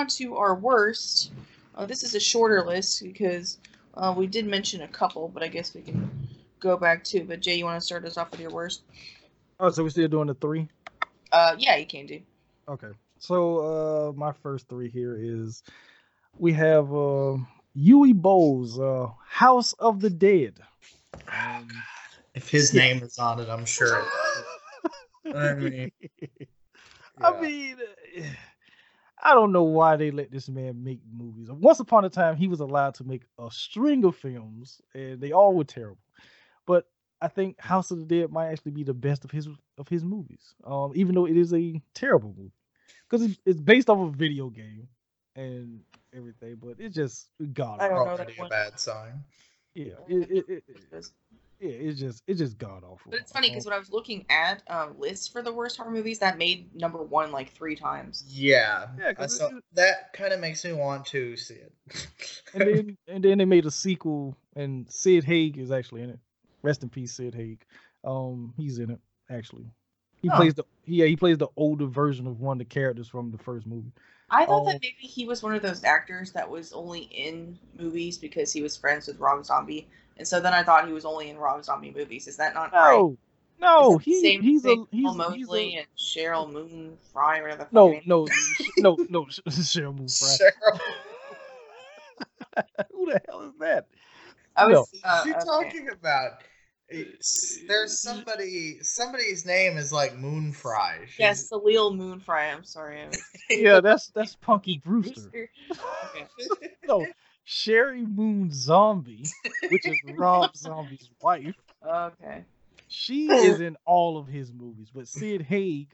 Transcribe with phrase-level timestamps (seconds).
[0.00, 1.30] on to our worst.
[1.76, 3.58] Uh, this is a shorter list because
[3.94, 6.10] uh, we did mention a couple, but I guess we can
[6.58, 7.22] go back to.
[7.22, 8.82] But Jay, you want to start us off with your worst?
[9.60, 10.68] Oh, so we're still doing the three?
[11.32, 12.20] Uh, yeah, you can do.
[12.66, 12.88] Okay.
[13.18, 15.62] So uh my first three here is
[16.38, 17.36] we have uh
[17.76, 20.58] Uwe Boll's, uh House of the Dead.
[21.28, 21.68] Um,
[22.34, 24.02] If his name is on it, I'm sure.
[25.34, 25.92] I mean,
[27.20, 27.76] I mean,
[29.22, 31.50] I don't know why they let this man make movies.
[31.50, 35.32] Once upon a time, he was allowed to make a string of films, and they
[35.32, 35.98] all were terrible.
[36.66, 36.86] But
[37.20, 40.04] I think House of the Dead might actually be the best of his of his
[40.04, 42.52] movies, um, even though it is a terrible movie
[43.08, 44.88] because it's, it's based off a video game
[45.36, 45.80] and
[46.16, 46.56] everything.
[46.56, 49.24] But it's just god I don't know that already a bad sign.
[49.74, 51.10] Yeah, it, it, it, it-
[51.60, 53.10] yeah, it's just it's just god awful.
[53.10, 55.90] But it's funny because when I was looking at um, lists for the worst horror
[55.90, 58.24] movies, that made number one like three times.
[58.28, 61.72] Yeah, Yeah, I 'cause saw, it- that kind of makes me want to see it.
[62.54, 66.18] and then and then they made a sequel, and Sid Haig is actually in it.
[66.62, 67.64] Rest in peace, Sid Haig.
[68.04, 69.00] Um, he's in it
[69.30, 69.70] actually.
[70.22, 70.36] He Oh.
[70.36, 73.38] plays the yeah he plays the older version of one of the characters from the
[73.38, 73.92] first movie.
[74.30, 74.64] I thought Oh.
[74.66, 78.62] that maybe he was one of those actors that was only in movies because he
[78.62, 81.64] was friends with Rob Zombie, and so then I thought he was only in Rob
[81.64, 82.28] Zombie movies.
[82.28, 82.96] Is that not right?
[82.96, 83.16] No,
[83.60, 86.96] no, Is he same he's a thing he's, Bill he's Moseley a, and Cheryl Moon
[87.12, 88.26] Fry, whatever the no no
[88.78, 90.28] no no Cheryl Moon Fry.
[90.38, 90.80] Cheryl,
[92.92, 93.86] Who the hell is that?
[94.56, 94.74] I was.
[94.74, 94.80] no.
[94.80, 95.44] what's Uh, she okay.
[95.44, 96.32] talking about?
[96.90, 98.78] It's- There's somebody.
[98.82, 101.06] Somebody's name is like Moonfry.
[101.06, 102.50] She's- Yes, Soleil Moon Frye.
[102.50, 103.02] I'm sorry.
[103.02, 105.50] I was Yeah, that's that's Punky Brewster.
[105.70, 106.26] Okay.
[106.88, 107.06] No,
[107.46, 109.24] Sheri Moon Zombie,
[109.70, 111.54] which is Rob Zombie's wife.
[111.86, 112.44] Okay.
[112.88, 115.88] She is in all of his movies, but Sid Haig,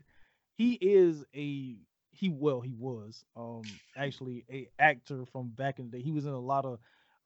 [0.54, 1.76] he is a
[2.12, 3.60] he well he was um
[3.94, 6.02] actually a actor from back in the day.
[6.02, 6.78] He was in a lot of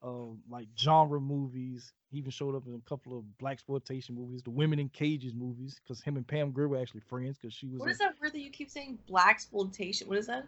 [0.03, 1.93] um like genre movies.
[2.11, 5.35] He even showed up in a couple of black exploitation movies, the Women in Cages
[5.35, 7.99] movies, because him and Pam Grier were actually friends because she was What in- is
[7.99, 8.99] that word that you keep saying?
[9.07, 10.09] Black exploitation.
[10.09, 10.47] What is that?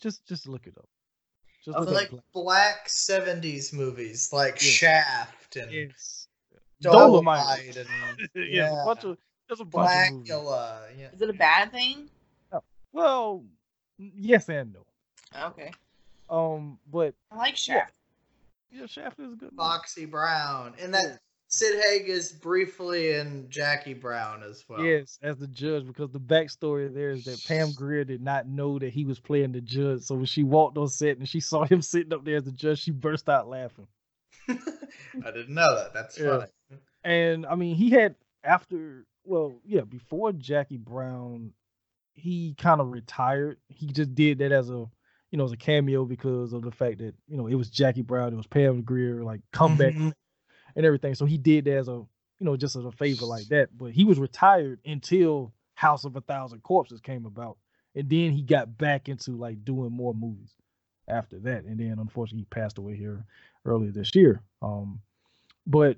[0.00, 0.88] just just look it up.
[1.64, 4.70] Just Of look like black- black '70s movies, like Yeah.
[4.70, 6.26] Shaft and Yes.
[6.80, 7.88] Dolomite, and
[8.34, 9.18] yes, a bunch of
[9.48, 10.24] there's a bunch of.
[10.24, 10.98] Blackula.
[10.98, 11.10] Yeah.
[11.12, 12.08] Is it a bad thing?
[12.52, 12.62] Oh,
[12.92, 13.44] Well,
[13.98, 14.86] yes and no.
[15.48, 15.72] Okay.
[16.30, 17.94] Um, but I like Shaft.
[18.70, 19.50] yeah, Shaft is good.
[19.52, 19.56] movie.
[19.56, 21.02] Foxy Brown, and Yeah.
[21.02, 21.18] that
[21.48, 24.84] Sid Haig is briefly in Jackie Brown as well.
[24.84, 28.78] Yes, as the judge, because the backstory there is that Pam Grier did not know
[28.78, 30.02] that he was playing the judge.
[30.02, 32.52] So when she walked on set and she saw him sitting up there as the
[32.52, 33.88] judge, she burst out laughing.
[34.48, 35.92] I didn't know that.
[35.92, 36.38] That's Yeah.
[36.38, 36.80] funny.
[37.02, 38.14] And I mean, he had
[38.44, 41.52] after, well, yeah, before Jackie Brown,
[42.14, 43.58] he kind of retired.
[43.68, 44.86] He just did that as a,
[45.30, 48.02] you know, as a cameo because of the fact that you know it was Jackie
[48.02, 50.12] Brown, it was Pam Grier, like comeback Mhm.
[50.76, 51.14] and everything.
[51.14, 52.08] So he did that as a, you
[52.40, 53.76] know, just as a favor like that.
[53.76, 57.58] But he was retired until House of a Thousand Corpses came about,
[57.94, 60.54] and then he got back into like doing more movies
[61.08, 61.64] after that.
[61.64, 63.24] And then unfortunately he passed away here
[63.64, 64.42] earlier this year.
[64.62, 65.00] Um,
[65.66, 65.96] but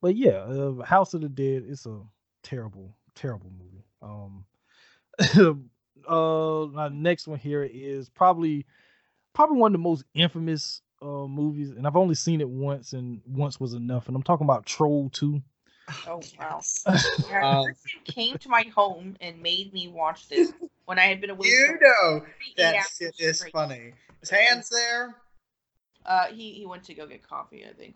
[0.00, 2.00] but yeah, uh, House of the Dead is a
[2.42, 3.84] terrible, terrible movie.
[4.02, 4.44] Um,
[6.08, 8.66] uh, my next one here is probably
[9.34, 13.20] probably one of the most infamous uh movies, and I've only seen it once, and
[13.26, 14.06] once was enough.
[14.08, 15.42] And I'm talking about Troll Two.
[16.06, 16.60] Oh wow.
[16.86, 16.96] Um,
[17.28, 20.52] Yeah, person came to my home and made me watch this
[20.86, 21.48] when I had been away.
[21.48, 23.52] You for know three that shit is straight.
[23.52, 23.92] funny.
[24.20, 25.16] His Hands there?
[26.06, 27.64] Uh, he he went to go get coffee.
[27.68, 27.94] I think.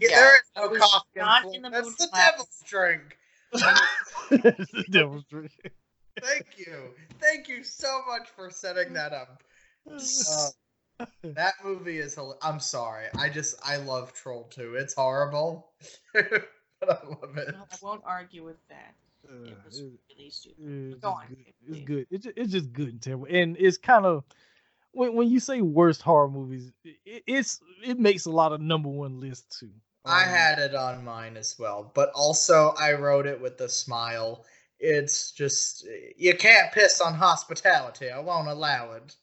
[0.00, 1.06] Yeah, Yeah, there is no coffee.
[1.16, 2.32] not in in the That's mood the for that.
[2.32, 3.18] devil's drink.
[4.30, 5.52] The Devil's Drink.
[6.20, 6.90] Thank you.
[7.20, 9.42] Thank you so much for setting that up.
[9.90, 10.48] Uh,
[11.24, 12.14] that movie is.
[12.16, 13.06] hila- I'm sorry.
[13.18, 14.74] I just I love Troll 2.
[14.76, 15.72] It's horrible,
[16.14, 16.44] but
[16.82, 17.48] I love it.
[17.54, 18.94] No, I won't argue with that.
[19.28, 20.92] Uh, It was it- really stupid.
[20.92, 21.26] it's Go on.
[21.28, 21.38] good.
[21.38, 21.86] It's Continue.
[21.86, 22.06] good.
[22.10, 24.24] It's just, it's just good and terrible, and it's kind of
[24.92, 28.88] when when you say worst horror movies, it, it's it makes a lot of number
[28.88, 29.70] one lists too.
[30.04, 33.68] I Um, had it on mine as well, but also I wrote it with a
[33.68, 34.44] smile.
[34.84, 35.86] It's just
[36.16, 38.10] you can't piss on hospitality.
[38.10, 39.14] I won't allow it.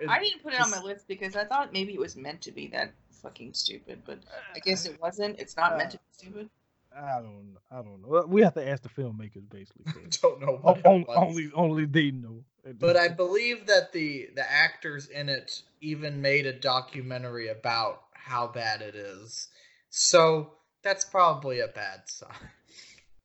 [0.00, 2.42] It- I didn't put it on my list because I thought maybe it was meant
[2.42, 2.92] to be that
[3.22, 4.18] fucking stupid, but
[4.54, 5.38] I guess it wasn't.
[5.38, 6.50] It's not meant to be uh, stupid.
[6.94, 7.60] I don't know.
[7.70, 8.24] I don't know.
[8.26, 9.84] We have to ask the filmmakers basically.
[10.22, 11.16] don't know what it on- was.
[11.16, 12.42] only only they know.
[12.80, 18.48] But I believe that the the actors in it even made a documentary about how
[18.48, 19.48] bad it is.
[19.90, 22.30] So that's probably a bad sign.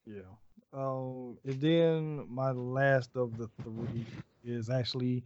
[0.06, 0.22] Yeah.
[0.74, 4.06] Um, and then my last of the three
[4.44, 5.24] is actually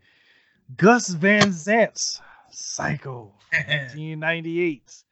[0.75, 2.19] Gus Van Sant's
[2.49, 5.03] Psycho, 1998.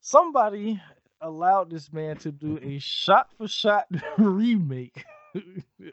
[0.00, 0.80] Somebody
[1.20, 3.86] allowed this man to do a shot-for-shot
[4.18, 5.04] remake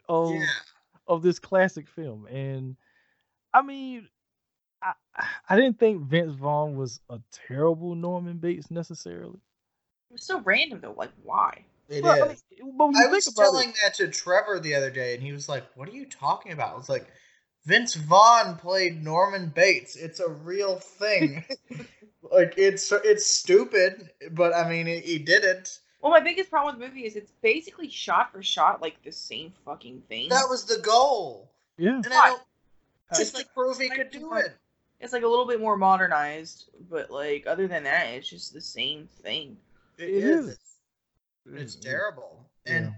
[0.08, 0.46] of yeah.
[1.06, 2.76] of this classic film, and
[3.52, 4.08] I mean,
[4.82, 4.92] I
[5.48, 9.40] I didn't think Vince Vaughn was a terrible Norman Bates necessarily.
[10.10, 10.94] It was so random though.
[10.96, 11.64] Like, why?
[11.88, 12.36] It Well, I mean,
[12.76, 15.22] but when I you was about telling it, that to Trevor the other day, and
[15.22, 17.06] he was like, "What are you talking about?" I was like,
[17.64, 19.96] "Vince Vaughn played Norman Bates.
[19.96, 21.44] It's a real thing.
[22.22, 25.78] like it's it's stupid, but I mean, he, he did it.
[26.00, 29.12] Well, my biggest problem with the movie is it's basically shot for shot like the
[29.12, 30.28] same fucking thing.
[30.30, 32.42] That was the goal, yeah, and I don't
[33.16, 34.56] just like- to prove he like could do it.
[35.00, 38.60] It's like a little bit more modernized, but like other than that, it's just the
[38.60, 39.56] same thing.
[39.98, 40.46] It It is.
[40.48, 40.58] is.
[41.46, 41.90] It's Yeah.
[41.90, 42.46] terrible.
[42.66, 42.72] Yeah.
[42.74, 42.94] And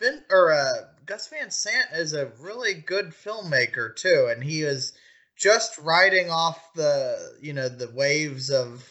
[0.00, 4.92] Vin or uh, Gus Van Sant is a really good filmmaker too, and he is
[5.36, 8.86] just riding off the you know the waves of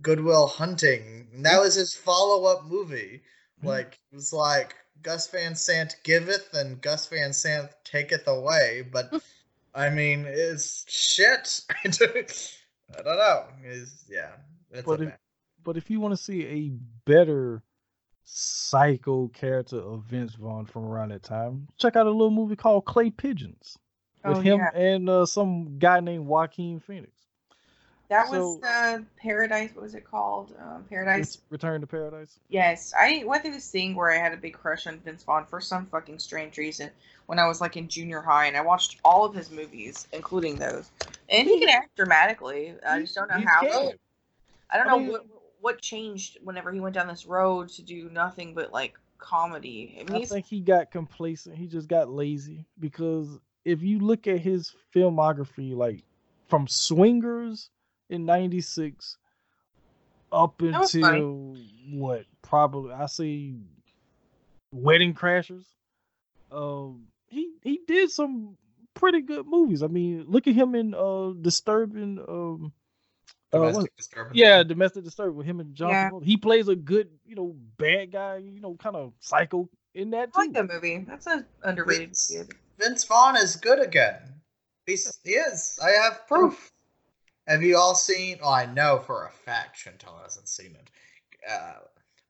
[0.00, 1.28] Good Will Hunting.
[1.34, 3.22] And that was his follow up movie.
[3.62, 9.12] Like it was like Gus Van Sant giveth and Gus Van Sant taketh away, but
[9.74, 11.60] I mean it's shit.
[11.84, 13.44] I don't know.
[13.64, 14.32] Is yeah.
[14.70, 15.18] It's But if-
[15.64, 16.70] But if you want to see a
[17.04, 17.62] better
[18.26, 22.84] psycho character of Vince Vaughn from around that time, check out a little movie called
[22.84, 23.78] Clay Pigeons
[24.24, 27.12] with oh him yeah, and uh, some guy named Joaquin Phoenix.
[28.08, 29.70] that so- was the Paradise.
[29.74, 30.52] What was it called?
[30.60, 31.38] Um, Paradise.
[31.50, 32.40] Return to Paradise.
[32.48, 35.46] Yes, I went through this thing where I had a big crush on Vince Vaughn
[35.46, 36.90] for some fucking strange reason
[37.26, 40.56] when I was like in junior high, and I watched all of his movies, including
[40.56, 40.90] those.
[41.28, 42.74] And he can act dramatically.
[42.86, 43.60] I just don't know how.
[43.60, 43.90] can.
[44.70, 45.26] I don't I know mean- what
[45.60, 49.96] what changed whenever he went down this road to do nothing but like comedy.
[50.00, 51.56] I mean, I think he got complacent.
[51.56, 56.02] He just got lazy because if you look at his filmography, like
[56.48, 57.70] from Swingers
[58.08, 59.16] in '96
[60.32, 61.18] up That was funny.
[61.18, 61.56] until
[61.92, 62.24] what?
[62.42, 63.56] Probably I see
[64.72, 65.64] Wedding Crashers.
[66.52, 68.56] Um, he he did some
[68.94, 69.82] pretty good movies.
[69.82, 72.18] I mean, look at him in uh Disturbing.
[72.28, 72.72] Um,
[73.62, 74.36] uh, disturbance.
[74.36, 75.90] yeah, domestic disturbance with him and John.
[75.90, 76.10] Yeah.
[76.22, 80.30] He plays a good, you know, bad guy, you know, kind of psycho in that
[80.34, 80.52] I like too.
[80.54, 81.04] that movie.
[81.08, 82.50] That's an underrated Vince- movie.
[82.78, 84.18] Vince Vaughn is good again.
[84.86, 85.78] He's he is.
[85.82, 86.70] I have proof.
[87.46, 88.38] Have you all seen?
[88.42, 90.90] Oh, I know for a fact Chantal hasn't seen it.
[91.50, 91.74] Uh,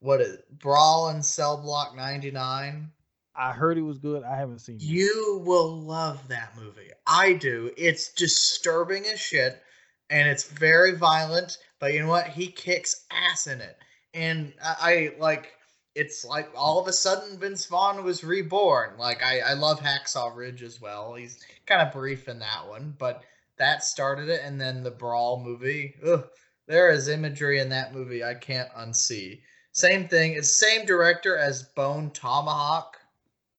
[0.00, 0.58] what is it?
[0.58, 2.90] Brawl in Cell Block 99?
[3.34, 4.22] I heard it was good.
[4.25, 4.82] I haven't seen it.
[4.82, 6.90] You will love that movie.
[7.06, 7.70] I do.
[7.76, 9.62] It's disturbing as shit,
[10.11, 11.58] and it's very violent.
[11.79, 12.29] But you know what?
[12.29, 13.79] He kicks ass in it,
[14.14, 15.53] and I, I like.
[15.94, 18.99] It's like all of a sudden Vince Vaughn was reborn.
[18.99, 21.14] Like I, I love Hacksaw Ridge as well.
[21.14, 23.23] He's kind of brief in that one, but
[23.56, 25.94] that started it, and then the Brawl movie.
[26.06, 26.26] Ugh,
[26.69, 29.41] there is imagery in that movie I can't unsee.
[29.73, 30.32] Same thing.
[30.32, 32.97] It's same director as Bone Tomahawk.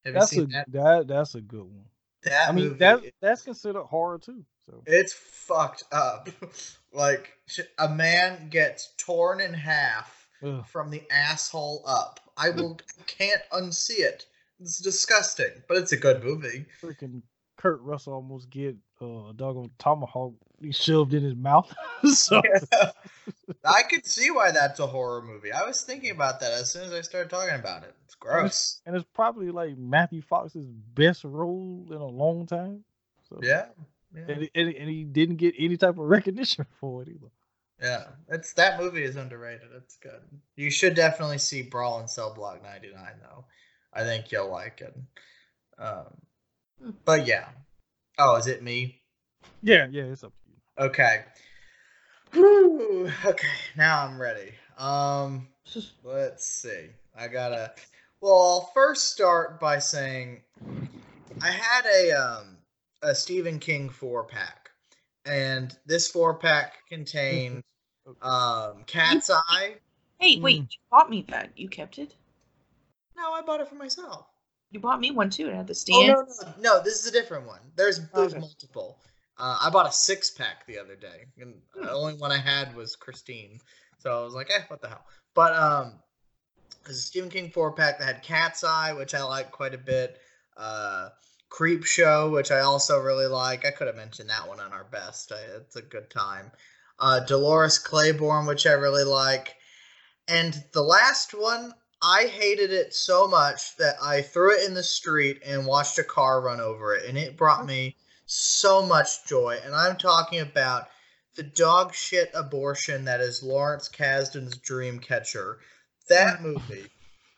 [0.06, 0.72] Have That's you a seen that?
[0.72, 1.86] that that's a good one.
[2.24, 4.44] That I mean, movie, that that's considered horror too.
[4.68, 6.30] So it's fucked up.
[6.94, 7.34] like
[7.78, 10.66] a man gets torn in half ugh.
[10.68, 12.20] from the asshole up.
[12.38, 14.26] I will can't unsee it.
[14.60, 16.66] It's disgusting, but it's a good movie.
[16.82, 17.22] freaking
[17.58, 20.34] Kurt Russell almost get uh, a doggone tomahawk
[20.72, 21.74] shoved in his mouth.
[22.14, 22.42] so
[23.66, 25.52] I could see why that's a horror movie.
[25.52, 27.96] I was thinking about that as soon as I started talking about it.
[28.06, 28.82] It's gross.
[28.86, 32.84] and it's probably like Matthew Fox's best role in a long time.
[33.30, 33.66] So Yeah.
[34.16, 34.24] Yeah.
[34.28, 37.32] and, and, and he didn't get any type of recognition for it either.
[37.82, 39.68] Yeah, it's that movie is underrated.
[39.76, 40.22] It's good.
[40.56, 43.46] You should definitely see Brawl and Cell Block 99 though.
[43.94, 44.96] I think you'll like it.
[45.78, 47.50] Um, but yeah.
[48.18, 49.02] Oh, is it me?
[49.62, 50.86] Yeah, yeah, it's up to you.
[50.88, 51.26] Okay.
[52.34, 53.12] Whew.
[53.26, 54.54] Okay, now I'm ready.
[54.78, 55.48] Um,
[56.04, 56.88] let's see.
[57.18, 57.74] I gotta.
[58.22, 60.42] Well, I'll first start by saying
[61.42, 62.57] I had a um
[63.02, 64.70] a Stephen King four pack,
[65.26, 67.64] and this four pack contained
[68.22, 69.76] um Cat's Eye.
[70.20, 70.72] Hey, wait, Mm.
[70.72, 71.52] you bought me that.
[71.58, 72.16] You kept it?
[73.16, 74.28] No, I bought it for myself.
[74.72, 75.48] You bought me one too.
[75.48, 76.10] It had the Oh stand.
[76.10, 76.84] no, no, no!
[76.84, 77.62] This is a different one.
[77.76, 78.40] There's there's Okay.
[78.40, 79.00] multiple.
[79.38, 81.86] Uh, I bought a six pack the other day, and Hmm.
[81.86, 83.60] the only one I had was Christine.
[84.00, 85.06] So I was like, eh, what the hell?
[85.36, 86.00] But um,
[86.84, 89.78] there's a Stephen King four pack that had Cat's Eye, which I like quite a
[89.78, 90.20] bit.
[90.56, 91.10] Uh,
[91.50, 93.66] Creep Show, which I also really like.
[93.66, 95.32] I could have mentioned that one on our best.
[95.56, 96.52] It's a good time.
[97.00, 99.56] Uh, Dolores Claiborne, which I really like.
[100.28, 104.84] And the last one, I hated it so much that I threw it in the
[104.84, 107.96] street and watched a car run over it, and it brought me
[108.28, 110.90] so much joy, and I'm talking about
[111.36, 115.58] the dog shit abortion that is Lawrence Kasdan's Dreamcatcher.
[116.10, 116.92] That movie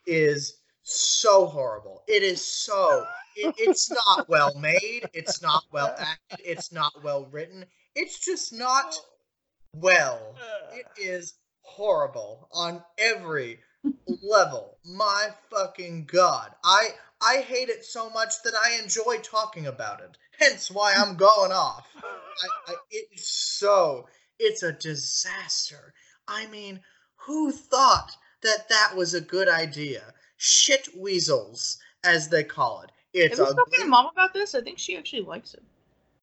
[0.06, 2.04] is so horrible.
[2.08, 3.06] It is so.
[3.36, 5.10] It, it's not well made.
[5.14, 6.46] It's not well acted.
[6.46, 7.66] It's not well written.
[7.96, 8.96] It's just not
[9.74, 10.36] well.
[10.74, 13.60] It is horrible on every
[14.22, 14.78] level.
[14.86, 16.52] My fucking god.
[16.64, 16.90] I
[17.22, 20.18] I hate it so much that I enjoy talking about it.
[20.40, 21.86] Hence why I'm going off.
[21.98, 24.08] I, I, it's so
[24.40, 25.94] it's a disaster.
[26.28, 26.80] I mean,
[27.18, 30.14] who thought that that was a good idea?
[30.42, 32.92] Shit weasels, as they call it.
[33.14, 34.56] It's Have you a spoken to mom about this?
[34.56, 35.62] I think she actually likes it.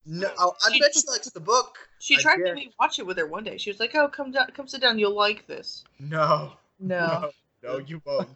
[0.07, 0.31] no.
[0.39, 1.77] oh, I She- bet she likes the book.
[1.99, 2.55] She I tried to guess.
[2.55, 3.59] make watch it with her one day.
[3.59, 4.99] She was like, "Oh, come down, come sit down.
[4.99, 7.31] You'll like this." No, No.
[7.63, 8.29] no, no, you won't.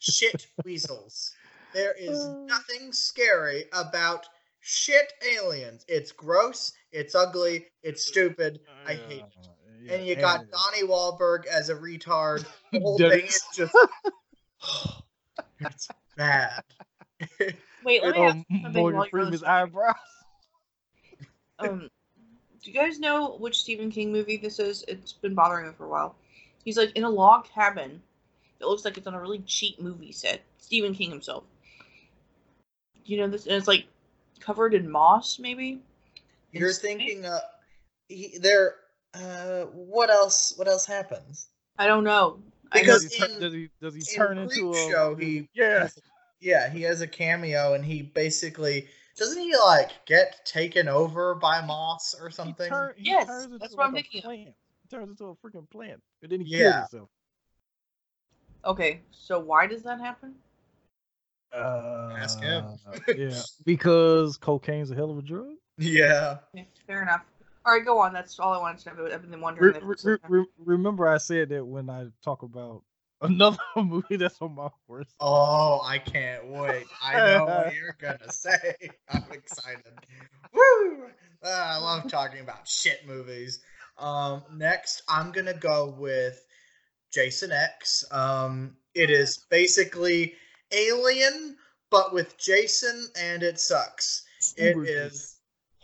[0.00, 1.32] shit weasels.
[1.72, 2.34] There is Uh.
[2.46, 4.26] nothing scary about
[4.62, 5.84] shit aliens.
[5.88, 6.72] It's gross.
[6.90, 7.66] It's ugly.
[7.84, 8.60] It's stupid.
[8.86, 9.48] I hate it.
[9.82, 12.44] Yeah, and you got and- Donnie Wahlberg as a retard.
[12.72, 13.74] The whole thing is- is just.
[15.60, 16.62] it's bad.
[17.84, 19.94] Wait, let me ask um, you something Morgan while you're on Freeman's eyebrows.
[21.58, 21.90] Um,
[22.62, 24.84] do you guys know which Stephen King movie this is?
[24.88, 26.16] It's been bothering me for a while.
[26.64, 28.02] He's like in a log cabin.
[28.60, 30.42] It looks like it's on a really cheap movie set.
[30.58, 31.44] Stephen King himself.
[33.04, 33.86] You know this, and it's like
[34.40, 35.80] covered in moss, maybe.
[36.52, 37.40] You're It's- thinking, uh,
[38.08, 38.76] he, there.
[39.12, 40.54] Uh, what else?
[40.56, 41.48] What else happens?
[41.78, 42.38] I don't know.
[42.74, 44.76] I Because know does he, turn, in- does he does he in turn into a
[44.76, 45.88] Creepshow, he- yeah
[46.40, 51.64] Yeah, he has a cameo, and he basically doesn't he like get taken over by
[51.64, 52.68] moss or he, something?
[52.68, 54.24] turn, he Yes, turns into that's what I'm like a thinking of.
[54.24, 54.54] plant.
[54.82, 56.62] He turns into a freaking plant and then he Yeah.
[56.64, 57.08] kills himself.
[58.64, 60.34] Okay, so why does that happen?
[61.52, 62.64] Uh, Ask him.
[63.16, 65.54] yeah, because cocaine's a hell of a drug.
[65.78, 66.38] yeah.
[66.52, 67.22] Yeah, fair enough.
[67.66, 68.12] All right, go on.
[68.12, 69.14] That's all I wanted to know.
[69.14, 69.74] I've been wondering.
[69.82, 72.82] re- re- re- remember, I said that when I talk about
[73.22, 75.14] another movie that's on my worst.
[75.20, 76.84] Oh, I can't wait.
[77.02, 78.74] I know what you're gonna say.
[79.08, 79.92] I'm excited.
[80.52, 81.08] Woo!
[81.42, 83.60] Ah, I love talking about shit movies.
[83.98, 86.44] Um, next, I'm gonna go with
[87.12, 88.04] Jason X.
[88.10, 90.34] Um, it is basically
[90.72, 91.56] Alien,
[91.90, 94.24] but with Jason, and it sucks.
[94.56, 95.33] It Uber is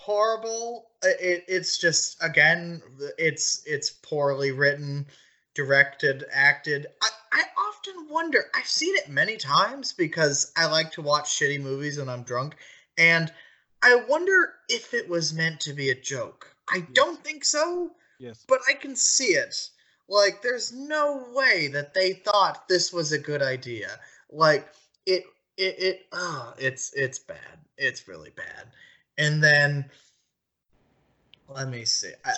[0.01, 0.91] horrible.
[1.03, 2.83] It, it's just again,
[3.19, 5.07] it's it's poorly written,
[5.55, 6.87] directed, acted.
[7.03, 8.47] I, I often wonder.
[8.57, 12.57] I've seen it many times because I like to watch shitty movies when I'm drunk,
[12.99, 13.33] and
[13.83, 16.47] I wonder if it was meant to be a joke.
[16.73, 18.45] I don't think so, Yes.
[18.49, 19.55] but I can see it.
[20.09, 23.89] Like, there's no way that they thought this was a good idea.
[24.31, 24.69] Like,
[25.07, 25.25] it,
[25.57, 26.07] it, it.
[26.13, 27.59] Oh, it's it's bad.
[27.77, 28.67] It's really bad.
[29.21, 29.85] And then,
[31.49, 32.13] let me see.
[32.25, 32.33] I,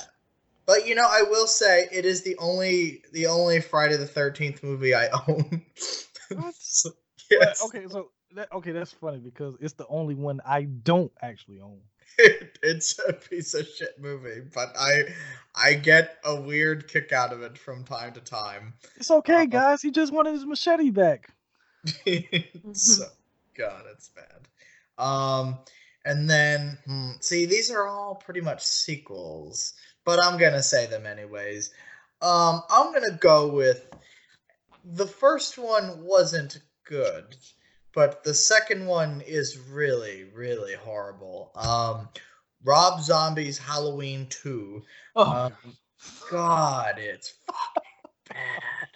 [0.66, 4.62] but you know, I will say it is the only the only Friday the Thirteenth
[4.62, 5.62] movie I own.
[6.30, 6.54] What?
[6.60, 6.90] So,
[7.30, 7.62] yes.
[7.66, 11.78] okay, so that, okay, that's funny because it's the only one I don't actually own.
[12.18, 15.04] it's a piece of shit movie, but I
[15.54, 18.74] I get a weird kick out of it from time to time.
[18.96, 19.46] It's okay, Uh-oh.
[19.46, 19.82] guys.
[19.82, 21.28] He just wanted his machete back.
[22.72, 23.04] so
[23.56, 24.48] God, it's bad.
[24.98, 25.58] Um,
[26.04, 31.06] and then hmm, see, these are all pretty much sequels, but I'm gonna say them
[31.06, 31.70] anyways.
[32.20, 33.88] Um, I'm gonna go with
[34.84, 37.36] the first one wasn't good,
[37.94, 41.52] but the second one is really, really horrible.
[41.54, 42.08] Um,
[42.64, 44.82] Rob Zombie's Halloween Two.
[45.16, 45.50] Oh, Uh,
[46.30, 47.92] God, it's fucking
[48.28, 48.88] bad.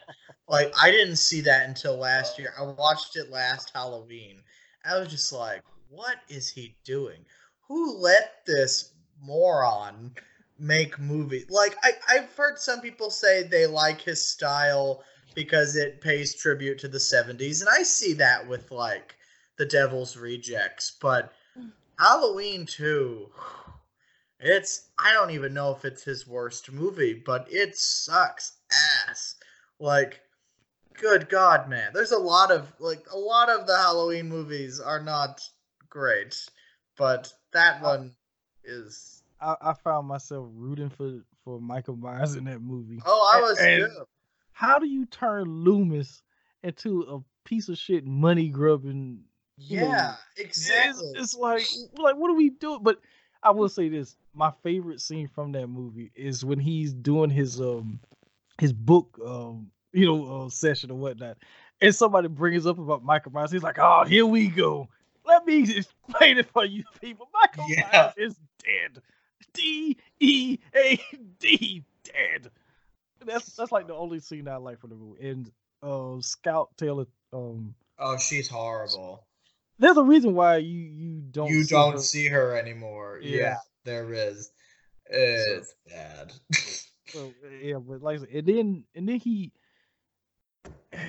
[0.48, 2.52] Like I didn't see that until last year.
[2.58, 4.42] I watched it last Halloween.
[4.84, 7.24] I was just like, what is he doing?
[7.68, 10.14] Who let this moron
[10.58, 11.46] make movies?
[11.50, 15.02] Like I, I've heard some people say they like his style
[15.34, 19.16] because it pays tribute to the 70s, and I see that with like
[19.58, 21.32] the Devil's Rejects, but
[21.98, 23.30] Halloween 2
[24.40, 28.58] it's I don't even know if it's his worst movie, but it sucks
[29.08, 29.34] ass.
[29.78, 30.20] Like
[30.94, 31.90] good god, man.
[31.92, 35.40] There's a lot of like a lot of the Halloween movies are not
[35.88, 36.48] great,
[36.98, 38.12] but that one
[38.64, 43.00] is I, I found myself rooting for for Michael Myers in that movie.
[43.04, 44.04] Oh, I was And- too.
[44.52, 46.22] How do you turn Loomis
[46.62, 49.20] into a piece of shit money grubbing?
[49.58, 51.12] know, Yeah, It's, exactly.
[51.14, 51.66] it's like
[51.98, 52.80] like what are we doing?
[52.82, 52.98] But
[53.42, 57.60] I will say this: my favorite scene from that movie is when he's doing his
[57.60, 58.00] um
[58.58, 61.36] his book um you know uh, session or whatnot,
[61.82, 63.52] and somebody brings up about Michael Myers.
[63.52, 64.88] He's like, "Oh, here we go."
[65.36, 67.28] That means explain it for you people.
[67.34, 67.88] Michael Yeah.
[67.92, 69.02] Myers is dead.
[69.52, 71.00] D E A
[71.38, 72.50] D dead.
[73.24, 75.28] That's that's like the only scene I like from the movie.
[75.28, 75.50] And
[75.82, 79.26] uh, Scout Taylor, um, Oh, she's horrible.
[79.78, 81.98] there's a reason why you you don't you see don't her.
[82.00, 83.20] see her anymore.
[83.22, 83.56] Yeah, Yeah.
[83.84, 84.50] there is.
[85.06, 86.32] It's bad.
[87.12, 89.52] So, yeah, but like, and then and then he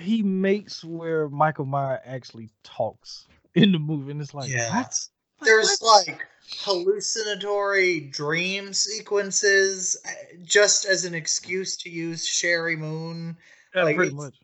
[0.01, 3.25] he makes where Michael Myers actually talks
[3.63, 4.69] in the movie, and it's like, Yeah.
[4.69, 4.93] what?
[5.39, 6.07] Like, There's what?
[6.07, 6.21] like
[6.61, 10.09] hallucinatory dream sequences uh,
[10.43, 13.37] just as an excuse to use Sheri Moon.
[13.75, 14.35] Yeah, like, pretty it's- much.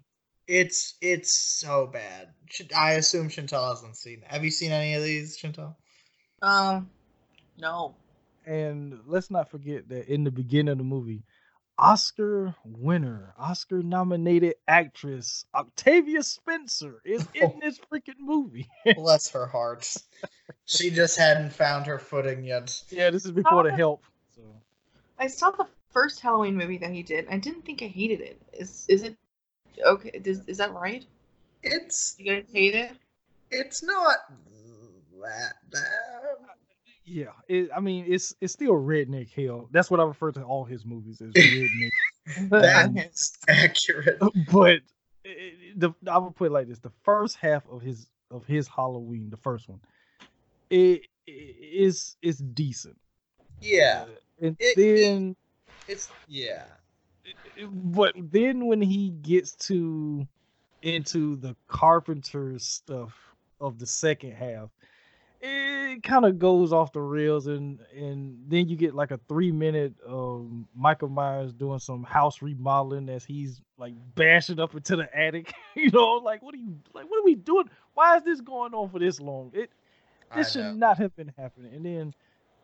[0.46, 2.34] It's it's so bad.
[2.50, 4.22] Sh- I assume Chantal hasn't seen.
[4.28, 5.78] Have you seen any of these, Chantal?
[6.42, 6.90] Um,
[7.58, 7.96] no.
[8.46, 11.24] And let's not forget that in the beginning of the movie,
[11.78, 18.70] Oscar winner, Oscar nominated actress Octavia Spencer is in this freaking movie.
[18.96, 19.96] Bless her heart.
[20.66, 22.82] She just hadn't found her footing yet.
[22.90, 24.04] yeah, this is before the help.
[24.36, 24.42] So
[25.18, 27.28] I saw the first Halloween movie that he did.
[27.30, 28.42] I didn't think I hated it.
[28.54, 29.16] Is is it
[29.86, 30.12] okay?
[30.24, 31.06] Is, is that right?
[31.64, 32.92] It's You guys hate it?
[33.52, 34.18] it's not
[35.22, 36.23] that bad.
[37.14, 39.70] Yeah, it, I mean it's it's still redneck hell.
[39.72, 41.92] That's what I refer to all his movies as redneck.
[42.50, 44.20] That's accurate.
[44.52, 44.80] but
[45.24, 48.68] it, the I would put it like this: the first half of his of his
[48.68, 49.80] Halloween, the first one,
[50.72, 52.98] it, it is is decent.
[53.62, 55.36] Yeah, uh, and It- then
[55.88, 56.64] it's yeah.
[57.72, 60.28] but then when he gets to
[60.82, 63.14] into the carpenter stuff
[63.62, 64.70] of the second half
[65.46, 69.52] it kind of goes off the rails and and then you get like a three
[69.52, 75.18] minute um michael myers doing some house remodeling as he's like bashing up into the
[75.18, 75.54] attic.
[75.76, 77.66] You know like what are you like what are we doing?
[77.96, 79.52] Why is this going on for this long?
[79.54, 79.72] It
[80.32, 80.74] I this should know.
[80.74, 81.74] not have been happening.
[81.74, 82.14] And then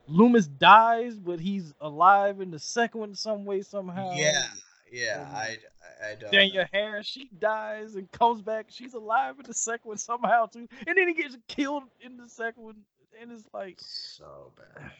[0.07, 4.13] loomis dies but he's alive in the second one some way somehow.
[4.13, 4.45] Yeah,
[4.91, 5.27] yeah.
[5.33, 5.57] I
[6.03, 6.31] I don't.
[6.31, 6.67] Daniel know.
[6.71, 8.67] Harris, she dies and comes back.
[8.69, 12.27] She's alive in the second one somehow too, and then he gets killed in the
[12.29, 12.75] second one.
[13.21, 14.91] And it's like So bad.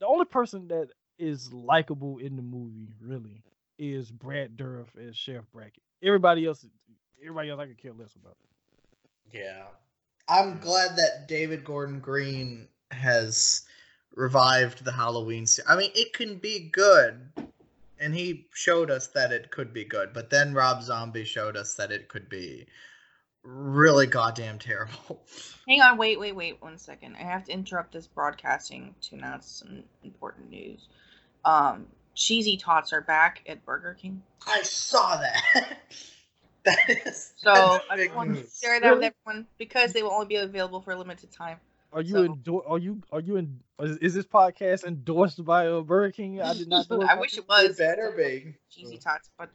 [0.00, 3.42] the only person that is likable in the movie really
[3.78, 5.82] is Brad Dourif as Sheriff Brackett.
[6.02, 6.64] Everybody else,
[7.22, 8.36] everybody else, I could care less about.
[9.32, 9.64] Yeah.
[10.28, 13.62] I'm glad that David Gordon Green has
[14.14, 15.68] revived the Halloween series.
[15.70, 17.20] I mean, it can be good.
[18.00, 20.12] And he showed us that it could be good.
[20.12, 22.66] But then Rob Zombie showed us that it could be
[23.42, 25.26] really goddamn terrible.
[25.68, 27.16] Hang on, wait, wait, wait, one second.
[27.16, 30.88] I have to interrupt this broadcasting to announce some important news.
[31.44, 34.22] Um, cheesy tots are back at Burger King.
[34.46, 35.78] I saw that.
[36.64, 37.50] that is So
[37.90, 40.80] I big just want to share that with everyone because they will only be available
[40.80, 41.58] for a limited time.
[41.92, 43.00] Are you So- endor- Are you?
[43.12, 43.60] Are you in?
[43.80, 46.40] Is, is this podcast endorsed by uh, Burger King?
[46.42, 46.88] I did not.
[46.90, 47.70] know I wish it was.
[47.70, 48.54] It better be.
[48.70, 49.50] cheesy tots, but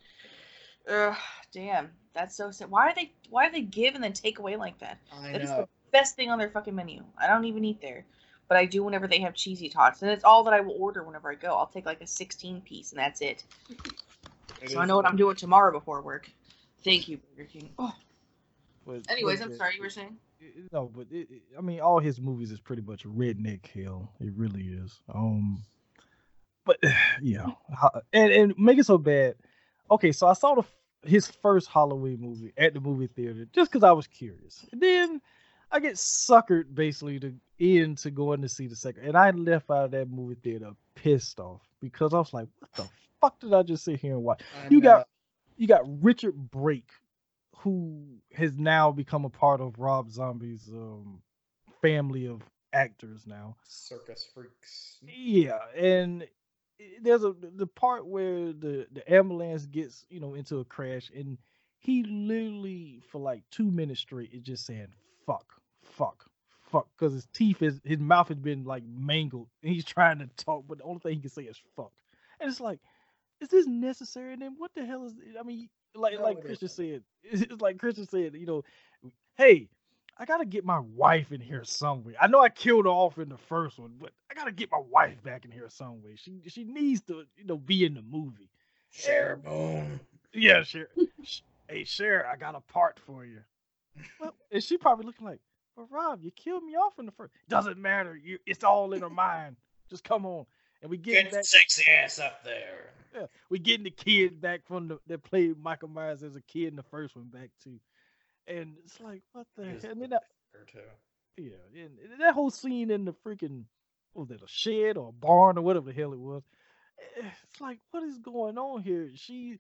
[0.90, 1.14] uh,
[1.52, 2.70] damn, that's so sad.
[2.72, 3.12] Why are they?
[3.30, 4.98] Why do they give and then take away like that?
[5.14, 5.58] I That is know.
[5.62, 7.04] the best thing on their fucking menu.
[7.20, 8.04] I don't even eat there,
[8.48, 11.04] but I do whenever they have cheesy tots, and it's all that I will order
[11.04, 11.56] whenever I go.
[11.56, 13.44] I'll take like a 16 piece, and that's it.
[14.62, 16.30] It So I is know what I'm doing tomorrow before work.
[16.84, 17.70] Thank you, Burger King.
[17.78, 17.94] Oh,
[18.88, 19.76] But- anyways, but I'm sorry.
[19.76, 20.18] You were saying?
[20.72, 24.12] No, but it, it- I mean, all his movies is pretty much redneck hell.
[24.20, 25.02] It really is.
[25.14, 25.64] Um,
[26.66, 26.78] but
[27.22, 27.48] yeah,
[28.14, 29.36] and and make it so bad.
[29.92, 30.64] Okay, so I saw the
[31.08, 35.22] his first Halloween movie at the movie theater just because I was curious, and then
[35.72, 39.70] I get suckered basically to in to going to see the second, and I left
[39.70, 42.88] out of that movie theater pissed off because I was like, what the
[43.22, 44.42] fuck did I just sit here and watch?
[44.64, 44.90] I you know.
[44.90, 45.08] got
[45.58, 46.90] you got Richard Brake,
[47.64, 51.22] who has now become a part of Rob Zombie's um,
[51.82, 52.42] family of
[52.74, 53.56] actors now.
[53.64, 54.98] circus freaks.
[55.02, 56.28] Yeah, and
[57.02, 61.38] there's a the part where the the ambulance gets you know into a crash, and
[61.80, 64.88] he literally for like two minutes straight is just saying
[65.26, 65.46] fuck,
[65.84, 66.26] fuck,
[66.70, 70.28] fuck, because his teeth is his mouth has been like mangled, and he's trying to
[70.36, 71.94] talk, but the only thing he can say is fuck,
[72.42, 72.80] and it's like,
[73.40, 74.34] is this necessary?
[74.34, 75.14] And then what the hell is?
[75.40, 78.64] I mean, like No, like Christian said, it's like Christian said, you know,
[79.36, 79.70] hey.
[80.16, 82.14] I gotta get my wife in here somewhere.
[82.22, 84.82] I know I killed her off in the first one, but I gotta get my
[84.92, 86.12] wife back in here some way.
[86.18, 88.52] She she needs to, you know, be in the movie.
[88.96, 90.00] Sheri Moon.
[90.32, 90.88] Yeah, sure.
[91.24, 93.40] Sh- hey, Cher, I got a part for you.
[94.20, 95.40] Well, and she probably looking like,
[95.76, 97.34] but Rob, you killed me off in the first.
[97.50, 98.16] Doesn't matter.
[98.16, 99.56] You, it's all in her mind.
[99.90, 100.46] Just come on,
[100.84, 101.46] and we get back.
[101.46, 102.92] sexy ass up there.
[103.16, 106.70] Yeah, we getting the kid back from the that played Michael Myers as a kid
[106.70, 107.80] in the first one back too.
[108.48, 109.92] And it's like, what the He hell?
[109.92, 110.14] And then
[110.68, 110.80] two.
[111.38, 113.66] Yeah, and, and that whole scene in the freaking
[114.14, 116.44] what was it a shed or a barn or whatever the hell it was?
[117.18, 119.12] eh, It's like, what is going on here?
[119.16, 119.58] She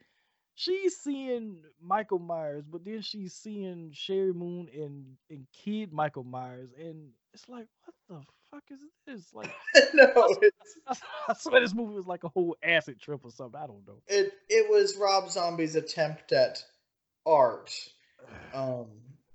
[0.56, 6.70] she's seeing Michael Myers, but then she's seeing Sheri Moon and and kid Michael Myers,
[6.78, 9.34] and it's like, what the fuck is this?
[9.34, 9.52] Like,
[9.94, 10.12] no,
[10.42, 10.96] it's, I,
[11.30, 13.60] I swear this movie was like a whole acid trip or something.
[13.60, 14.02] I don't know.
[14.08, 16.64] it it was Rob Zombie's attempt at
[17.26, 17.72] art,
[18.54, 18.88] um,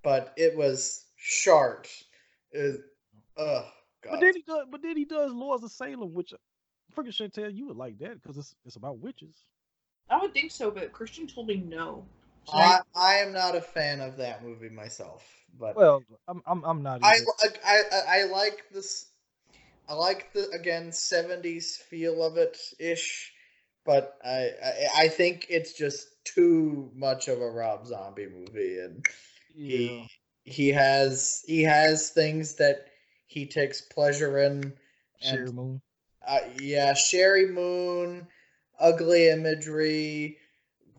[0.02, 1.87] but it was sharp.
[2.52, 2.81] It,
[3.37, 3.66] oh
[4.02, 4.11] god.
[4.12, 6.37] But then he does, but then he does Lords of Salem, which I
[6.94, 9.44] freaking Chantal, you would like that because it's it's about witches.
[10.11, 12.05] I would think so, but Christian told me no.
[12.44, 15.27] So I, I am not a fan of that movie myself,
[15.59, 17.01] but Well, I'm I'm I'm not.
[17.03, 17.27] I, either.
[17.64, 19.07] I I I like this.
[19.88, 23.33] I like the again '70s feel of it ish,
[23.85, 29.05] but I, I I think it's just too much of a Rob Zombie movie, and
[29.55, 29.77] yeah.
[29.77, 30.09] he
[30.44, 32.87] he has he has things that
[33.27, 34.73] he takes pleasure in.
[35.23, 35.83] Sheri Moon.
[36.27, 38.27] uh, yeah, Sheri Moon,
[38.79, 40.38] ugly imagery,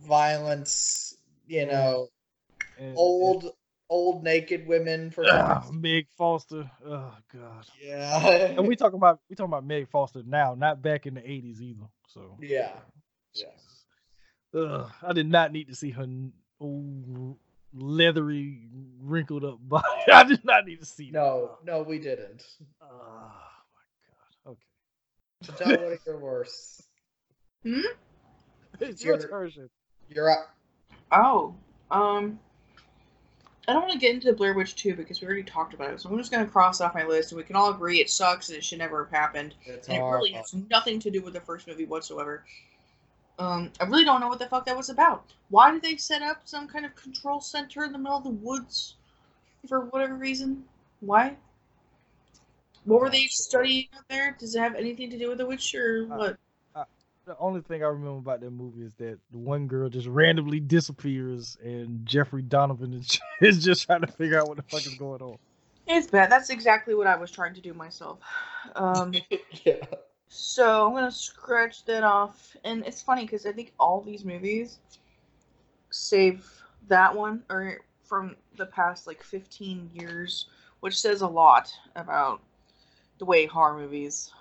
[0.02, 1.16] violence.
[1.48, 2.08] You know,
[2.78, 3.52] and- old
[3.90, 5.82] old naked women for and, reason.
[5.82, 6.70] Meg Foster.
[6.86, 7.66] Oh God.
[7.82, 8.28] Yeah.
[8.30, 11.60] And we talk about we talking about Meg Foster now, not back in the '80s
[11.62, 11.86] either.
[12.08, 12.74] So yeah.
[13.34, 13.46] Yeah.
[14.60, 16.08] Ugh, I did not need to see her
[16.60, 17.38] old
[17.74, 18.68] leathery,
[19.02, 19.86] wrinkled up body.
[20.12, 22.46] I did not need to see No, no, we didn't.
[22.80, 22.88] that.
[22.92, 23.32] Oh
[23.76, 24.52] my God.
[24.52, 24.68] Okay.
[25.44, 26.84] So tell what your worst.
[28.82, 29.70] It's your You're- turn.
[30.10, 30.56] You're up.
[31.12, 31.54] Oh,
[31.92, 32.40] um,
[33.68, 35.92] I don't want to get into the Blair Witch 2 because we already talked about
[35.92, 36.00] it.
[36.02, 38.10] So I'm just going to cross off my list, and we can all agree it
[38.10, 39.54] sucks and it should never have happened.
[39.66, 42.46] It's And it really has nothing to do with the first movie whatsoever.
[43.38, 45.34] Um, I really don't know what the fuck that was about.
[45.50, 48.30] Why did they set up some kind of control center in the middle of the
[48.30, 48.96] woods
[49.68, 50.64] for whatever reason?
[51.02, 51.36] Why?
[52.86, 54.36] What were they studying out there?
[54.40, 56.38] Does it have anything to do with the witch or Uh, what?
[57.30, 60.60] The only thing I remember about that movie is that the one girl just randomly
[60.60, 64.96] disappears, and Jeffrey Donovan is, is just trying to figure out what the fuck is
[64.96, 65.38] going on.
[65.86, 66.32] It's bad.
[66.32, 68.18] That's exactly what I was trying to do myself.
[68.76, 69.14] Um,
[69.64, 69.76] yeah.
[70.28, 74.80] So I'm gonna scratch that off, and it's funny because I think all these movies,
[75.92, 76.50] save
[76.88, 80.48] that one, or from the past like 15 years,
[80.80, 82.42] which says a lot about
[83.20, 84.32] the way horror movies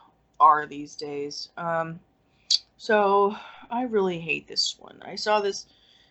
[0.41, 1.51] are these days.
[1.59, 2.01] Um,
[2.79, 3.37] so
[3.71, 4.99] I really hate this one.
[5.05, 5.67] I saw this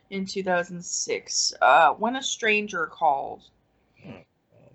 [0.10, 1.54] in 2006.
[1.62, 3.50] Uh, when a stranger calls,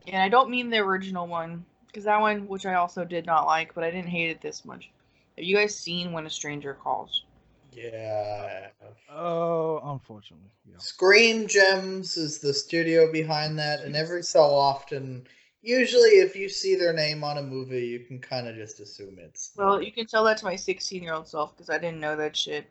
[0.07, 3.47] and I don't mean the original one because that one, which I also did not
[3.47, 4.91] like, but I didn't hate it this much.
[5.37, 7.25] Have you guys seen When a Stranger Calls?
[7.73, 8.69] Yeah.
[9.11, 10.77] Oh, unfortunately, yeah.
[10.79, 15.27] Screen Gems is the studio behind that, and every so often,
[15.63, 19.19] usually if you see their name on a movie, you can kind of just assume
[19.19, 19.53] it's.
[19.57, 22.17] Well, you can tell that to my 16 year old self because I didn't know
[22.17, 22.67] that shit.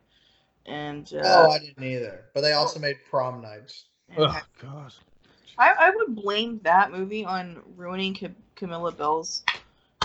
[0.66, 2.26] And, uh, Oh, I didn't either.
[2.34, 3.74] But they also made Prom Night.
[4.10, 4.96] and Oh ha- gosh.
[5.58, 9.44] I, I would blame that movie on ruining Cam- Camilla Belle's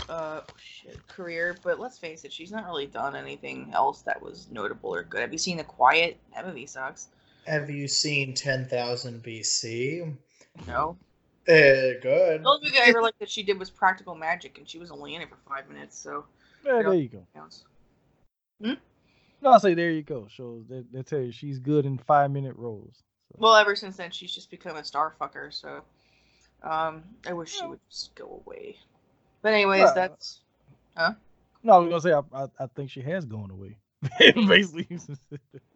[0.09, 4.49] uh, shit, career, but let's face it, she's not really done anything else that was
[4.51, 5.21] notable or good.
[5.21, 6.19] Have you seen The Quiet?
[6.35, 7.09] That movie sucks.
[7.47, 10.13] Have you seen 10,000 BC?
[10.67, 10.97] No.
[11.49, 12.43] Eh, good.
[12.43, 14.91] The only movie I ever liked that she did was Practical Magic, and she was
[14.91, 16.25] only in it for five minutes, so
[16.65, 16.83] Yeah, Yeah.
[16.83, 17.27] there you go.
[17.35, 17.65] counts.
[18.61, 20.27] No, I say there you go.
[20.29, 23.05] Shows that they tell you she's good in five minute roles.
[23.31, 23.37] So.
[23.39, 25.53] Well, ever since then, she's just become a star fucker.
[25.53, 25.83] So,
[26.63, 28.79] um, I wish she would just go away.
[29.43, 30.41] But anyways, Well, that's
[31.63, 33.77] no, I was gonna say I, I, I think she has gone away.
[34.49, 34.89] Basically.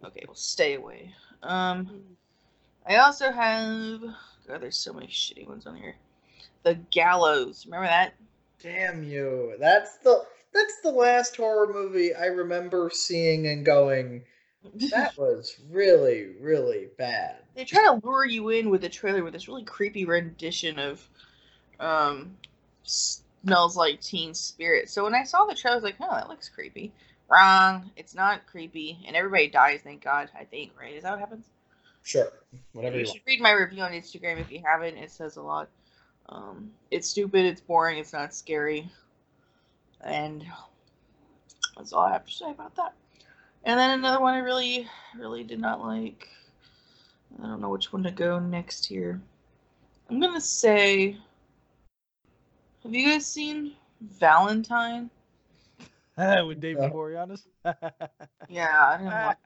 [0.04, 0.24] okay.
[0.26, 1.14] We'll stay away.
[1.42, 2.16] Um,
[2.86, 4.00] I also have.
[4.50, 5.96] God, there's so many shitty ones on here.
[6.62, 7.64] The Gallows.
[7.66, 8.14] Remember that?
[8.62, 9.54] Damn you.
[9.58, 14.24] That's the that's the last horror movie I remember seeing and going,
[14.90, 17.36] that was really, really bad.
[17.54, 21.08] they try to lure you in with a trailer with this really creepy rendition of
[21.78, 22.36] um
[22.82, 26.28] smells like teen spirit so when i saw the trailer i was like oh that
[26.28, 26.92] looks creepy
[27.30, 31.20] wrong it's not creepy and everybody dies thank god i think right is that what
[31.20, 31.46] happens
[32.02, 32.32] Sure.
[32.72, 33.26] Whatever you you should want.
[33.26, 34.96] read my review on instagram if you haven't.
[34.96, 35.68] It says a lot.
[36.28, 38.90] Um it's stupid it's boring it's not scary.
[40.02, 40.44] And
[41.76, 42.94] that's all i have to say about that.
[43.64, 44.86] And then another one i really
[45.16, 46.28] really did not like.
[47.40, 49.20] I don't know which one to go next here.
[50.08, 51.16] I'm gonna say
[52.82, 55.10] have you guys seen valentine?
[56.16, 56.90] With David Yeah.
[56.90, 57.42] Boreanaz.
[58.48, 59.36] yeah i didn't like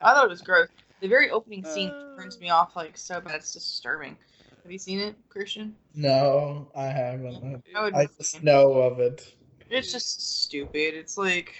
[0.00, 0.68] i thought it was gross
[1.02, 2.22] the very opening scene Uh.
[2.22, 4.16] turns me off like so bad it's disturbing
[4.62, 5.74] Have you seen it, Christian?
[5.94, 7.62] No, I haven't.
[7.74, 9.34] I I just know of it.
[9.68, 10.94] It's just stupid.
[10.94, 11.54] It's like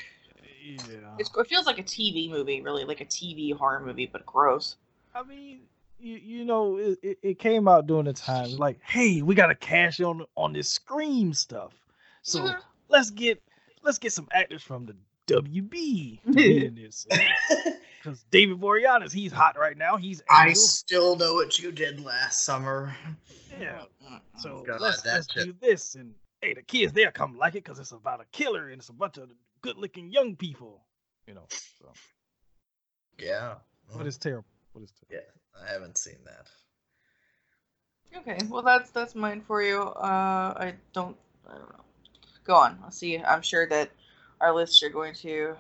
[0.65, 1.17] Yeah.
[1.19, 4.77] it's, it feels like a TV movie, really, like a TV horror movie, but gross.
[5.15, 5.63] I mean,
[5.99, 9.55] you, you know, it, it, it came out during the time like, hey, we gotta
[9.57, 11.73] cash on on this Scream stuff.
[12.23, 12.57] So Mhm.
[12.89, 13.43] let's get
[13.83, 17.07] let's get some actors from the WB in this.
[18.03, 19.97] Because David Boreanaz, he's hot right now.
[19.97, 22.95] He's I still know what you did last summer.
[23.61, 23.83] yeah.
[24.39, 25.45] So God, let's, let's shit.
[25.45, 25.95] do this.
[25.95, 28.89] And hey, the kids they'll come like it because it's about a killer and it's
[28.89, 30.83] a bunch of good looking young people.
[31.29, 31.47] You know.
[31.51, 31.93] So
[33.19, 33.55] Yeah.
[33.97, 34.47] but it's terrible.
[34.75, 35.29] But it's terrible.
[35.55, 35.63] Yeah.
[35.69, 36.49] I haven't seen that.
[38.19, 39.81] Okay, well that's that's mine for you.
[39.81, 41.17] Uh, I don't,
[41.49, 41.85] I don't know.
[42.45, 42.79] Go on.
[42.83, 43.19] I'll see.
[43.19, 43.91] I'm sure that
[44.41, 45.55] our lists are going to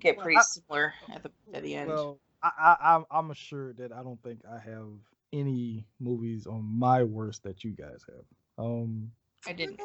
[0.00, 1.88] get Well, pretty I- similar at the at the end.
[1.90, 4.88] Well, I, I I'm I'm assured that I don't think I have
[5.32, 8.64] any movies on my worst that you guys have.
[8.64, 9.10] Um.
[9.46, 9.80] I didn't.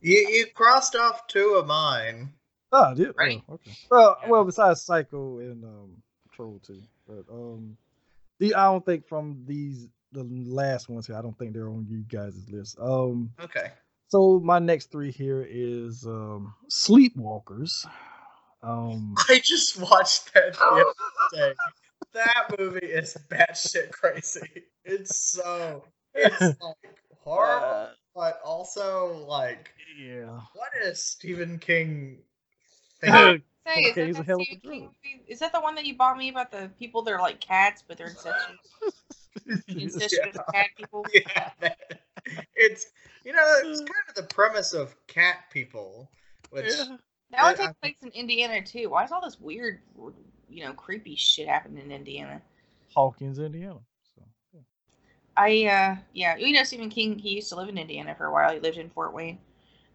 [0.00, 2.32] You you crossed off two of mine.
[2.72, 3.14] Oh, I did.
[3.16, 3.42] Right.
[3.48, 3.72] Oh, okay.
[3.90, 4.28] Well, Yeah.
[4.30, 7.76] well, besides Psycho and um Troll two, but um,
[8.38, 11.86] the I don't think from these the last ones here, I don't think they're on
[11.88, 12.78] you guys' list.
[12.80, 13.70] Um, Okay.
[14.08, 17.86] so my next three here is um Sleepwalkers.
[18.62, 20.92] Um, I just watched that the other
[21.32, 21.54] day.
[22.12, 24.64] That movie is batshit crazy.
[24.84, 30.40] It's so it's like horrible, uh, but also like yeah.
[30.54, 32.18] what is Stephen King
[33.00, 33.42] thinking?
[33.66, 35.60] Say, is, Okay, he's that a the hell of a Stephen King is that the
[35.60, 38.58] one that you bought me about the people that are like cats, but they're incestuous,
[39.68, 40.42] incestuous Yeah.
[40.52, 41.06] cat people?
[41.14, 41.78] yeah, that-
[42.54, 42.86] it's
[43.24, 46.10] you know it's kind of the premise of cat people,
[46.50, 46.96] which Yeah.
[47.32, 48.90] That one Yeah, takes place in Indiana too.
[48.90, 49.80] Why is all this weird,
[50.48, 52.42] you know, creepy shit happening in Indiana?
[52.94, 53.78] Hawkins, Indiana.
[54.14, 54.60] So, yeah.
[55.36, 57.18] I, uh, yeah, you know, Stephen King.
[57.18, 58.52] He used to live in Indiana for a while.
[58.52, 59.38] He lived in Fort Wayne.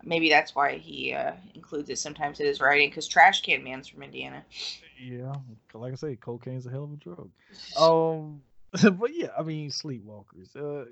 [0.04, 2.90] Maybe that's why he uh, includes it sometimes in his writing.
[2.90, 4.44] Because Trash Can Man's from Indiana.
[5.04, 5.34] Yeah,
[5.74, 7.30] like I say, cocaine's a hell of a drug.
[7.78, 8.42] Um,
[9.00, 10.56] but yeah, I mean, Sleepwalkers.
[10.56, 10.86] Uh,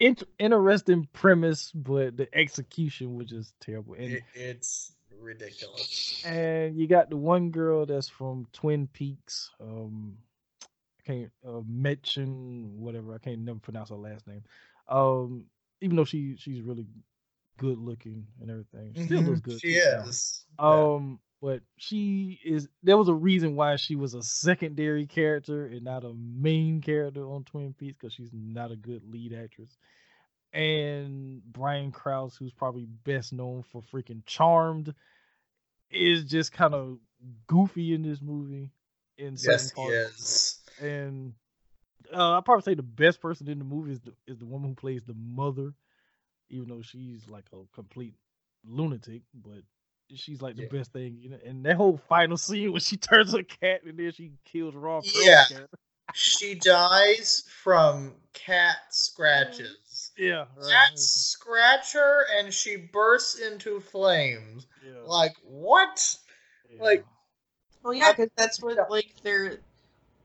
[0.00, 3.94] int- interesting premise, but the execution was just terrible.
[3.94, 6.22] And it, it's ridiculous.
[6.24, 9.50] and you got the one girl that's from Twin Peaks.
[9.60, 10.16] Um,
[10.62, 13.14] I can't uh, mention whatever.
[13.14, 14.42] I can't never pronounce her last name.
[14.88, 15.46] Um,
[15.80, 16.86] even though she she's really
[17.58, 19.60] good looking and everything, she still looks Mhm, good.
[19.60, 20.44] She is.
[20.58, 20.94] Yeah.
[20.94, 22.68] Um, but she is.
[22.82, 27.28] There was a reason why she was a secondary character and not a main character
[27.28, 29.76] on Twin Peaks because she's not a good lead actress.
[30.54, 34.94] And Brian Krause, who's probably best known for freaking Charmed,
[35.90, 36.98] is just kind of
[37.48, 38.70] goofy in this movie.
[39.18, 40.58] In yes, he is.
[40.80, 41.34] And
[42.14, 44.70] uh, I'd probably say the best person in the movie is the is the woman
[44.70, 45.72] who plays the mother,
[46.50, 48.14] even though she's like a complete
[48.64, 49.62] lunatic, but
[50.14, 50.78] she's like the Yeah.
[50.78, 51.38] best thing, you know.
[51.44, 55.02] And that whole final scene when she turns a cat and then she kills Raw.
[55.24, 55.44] Yeah.
[56.12, 59.83] She dies from cat scratches.
[60.16, 60.70] Yeah, right.
[60.90, 64.66] Cats scratch her and she bursts into flames.
[64.84, 66.16] yeah, Like, what?
[66.78, 67.04] like-
[67.82, 69.58] Well, yeah, because that's what like their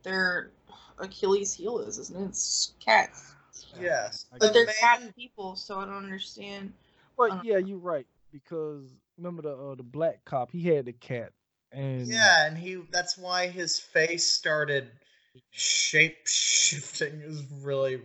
[0.03, 0.51] their
[0.97, 2.25] Achilles heel is, isn't it?
[2.29, 3.33] It's cats.
[3.75, 3.81] yeah.
[3.83, 4.25] Yes.
[4.33, 6.71] I But they're man- cat people, so I don't understand.
[7.17, 10.51] But uh, yeah, you're right because remember the uh, the black cop?
[10.51, 11.33] He had the cat,
[11.73, 14.89] and Yeah, and he that's why his face started
[15.51, 18.01] shape shifting is really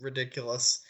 [0.00, 0.80] ridiculous.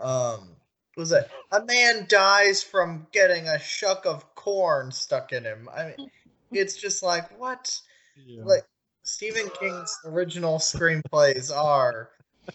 [0.00, 0.56] Um
[0.96, 5.68] was it a man dies from getting a shuck of corn stuck in him?
[5.74, 6.10] I mean
[6.52, 7.80] it's just like what?
[8.26, 8.42] yeah.
[8.44, 8.64] Like
[9.02, 12.10] Stephen King's original screenplays are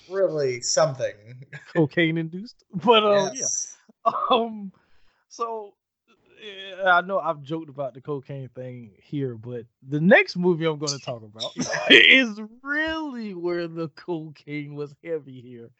[0.09, 1.13] really something.
[1.73, 2.63] cocaine induced.
[2.73, 4.11] But um, yeah.
[4.29, 4.71] Um,
[5.29, 5.73] so
[6.85, 10.97] I know I've joked about the cocaine thing here, but the next movie I'm going
[10.97, 11.51] to talk about
[11.89, 15.71] is really where the cocaine was heavy here,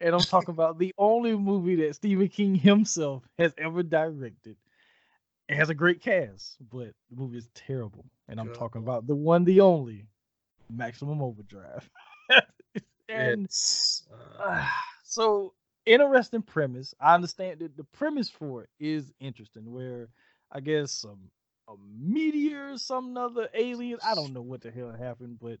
[0.00, 4.56] and I'm talking about the only movie that Stephen King himself has ever directed.
[5.48, 9.14] It has a great cast, but the movie is terrible, and I'm talking about the
[9.14, 10.06] one, the only,
[10.70, 11.88] Maximum Overdrive.
[13.08, 13.48] and
[14.40, 14.68] uh,
[15.04, 15.52] so
[15.84, 16.94] interesting premise.
[17.00, 20.08] I understand that the premise for it is interesting, where
[20.50, 21.30] I guess um,
[21.68, 23.98] a meteor, some other alien.
[24.04, 25.58] I don't know what the hell happened, but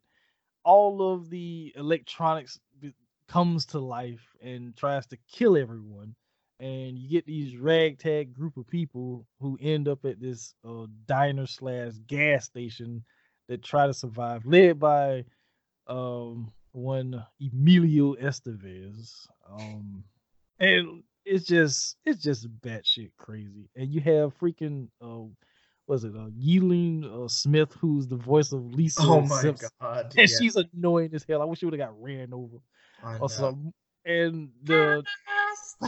[0.64, 2.58] all of the electronics
[3.32, 6.14] comes to life and tries to kill everyone.
[6.60, 11.46] And you get these ragtag group of people who end up at this uh, diner
[11.46, 13.02] slash gas station
[13.48, 15.24] that try to survive, led by
[15.88, 19.26] um one Emilio Estevez.
[19.50, 20.04] Um,
[20.60, 23.68] and it's just it's just batshit crazy.
[23.74, 25.24] And you have freaking uh,
[25.88, 30.14] was it uh Yeardley uh, Smith, who's the voice of Lisa Oh my Simpson, god.
[30.16, 31.42] and yeah, she's annoying as hell.
[31.42, 32.58] I wish she would have got ran over
[33.02, 33.18] I know.
[33.20, 33.72] or something.
[34.04, 35.02] And the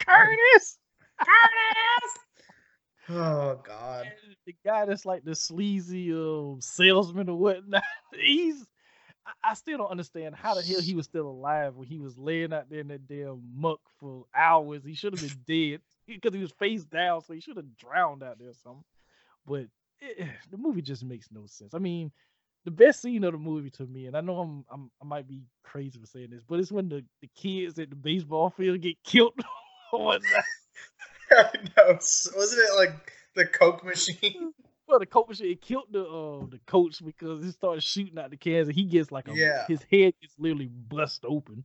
[0.00, 0.78] Curtis!
[1.18, 2.18] Curtis,
[3.10, 4.06] Oh god.
[4.06, 7.82] and the guy that's like the sleazy um salesman or whatnot.
[8.14, 8.66] He's
[9.26, 12.16] I- I still don't understand how the hell he was still alive when he was
[12.18, 14.84] laying out there in that damn muck for hours.
[14.84, 18.22] He should have been dead because he was face down, so he should have drowned
[18.22, 18.84] out there or something.
[19.46, 19.66] But
[20.00, 21.74] it, the movie just makes no sense.
[21.74, 22.10] I mean,
[22.64, 25.28] the best scene of the movie to me, and I know I'm, I'm I might
[25.28, 28.80] be crazy for saying this, but it's when the, the kids at the baseball field
[28.80, 29.34] get killed
[29.90, 30.22] whatnot.
[31.30, 31.92] I know.
[31.94, 34.52] Wasn't it like the Coke machine?
[34.86, 38.36] Well, the coach it killed the uh the coach because he started shooting out the
[38.36, 39.64] cans and he gets like a Yeah.
[39.66, 41.64] his head gets literally bust open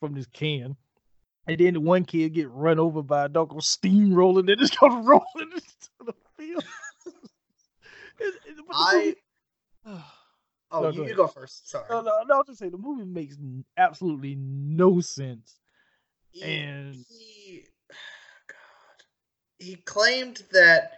[0.00, 0.74] from this can.
[1.46, 4.76] And then the one kid get run over by a dog on steamrolling and just
[4.80, 6.64] going rolling into the field.
[7.06, 9.14] It- it- the I
[10.70, 11.68] Oh, No, you, go you go first.
[11.70, 11.86] Sorry.
[11.90, 13.36] no, no, no, I'll just say the movie makes
[13.76, 15.58] absolutely no sense.
[16.30, 17.64] He- and- he,
[18.48, 19.04] God,
[19.58, 20.92] he claimed that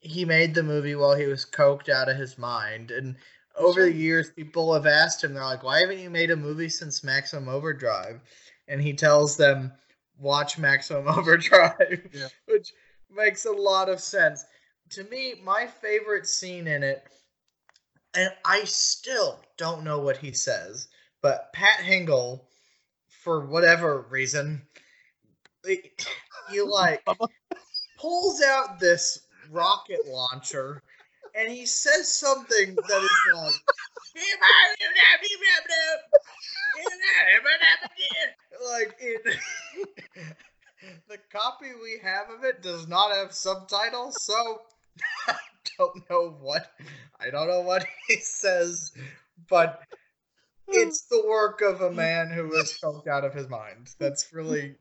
[0.00, 3.16] he made the movie while he was coked out of his mind, and
[3.56, 6.68] over the years, people have asked him, they're like, "Why haven't you made a movie
[6.68, 8.20] since Maximum Overdrive?"
[8.68, 9.72] And he tells them,
[10.18, 12.28] "Watch Maximum Overdrive," Yeah.
[12.44, 12.74] which
[13.10, 14.44] makes a lot of sense.
[14.90, 17.02] To me, my favorite scene in it,
[18.16, 20.88] and I still don't know what he says,
[21.22, 22.44] but Pat Hingle,
[23.08, 24.62] for whatever reason,
[25.66, 27.04] he, like
[27.98, 30.82] pulls out this rocket launcher
[31.34, 33.54] and he says something that is like
[38.72, 39.36] like it
[41.08, 44.62] the copy we have of it does not have subtitles so
[45.78, 46.72] don't know what
[47.20, 48.92] i don't know what he says
[49.48, 49.82] but
[50.68, 53.94] it's the work of a man who is coked out of his mind.
[53.98, 54.74] That's really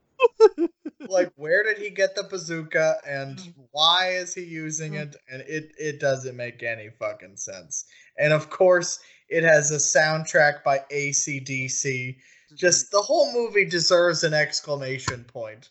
[1.07, 3.39] like where did he get the bazooka and
[3.71, 5.15] why is he using it?
[5.31, 7.85] And it it doesn't make any fucking sense.
[8.17, 12.15] And of course it has a soundtrack by acdc
[12.55, 12.97] just mm-hmm.
[12.97, 15.69] the whole movie deserves an exclamation point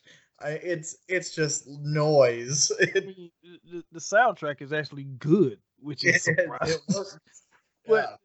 [0.49, 6.79] it's it's just noise I mean, the, the soundtrack is actually good, which is surprising.
[6.89, 7.17] was-
[7.87, 8.01] But yeah.
[8.03, 8.17] uh,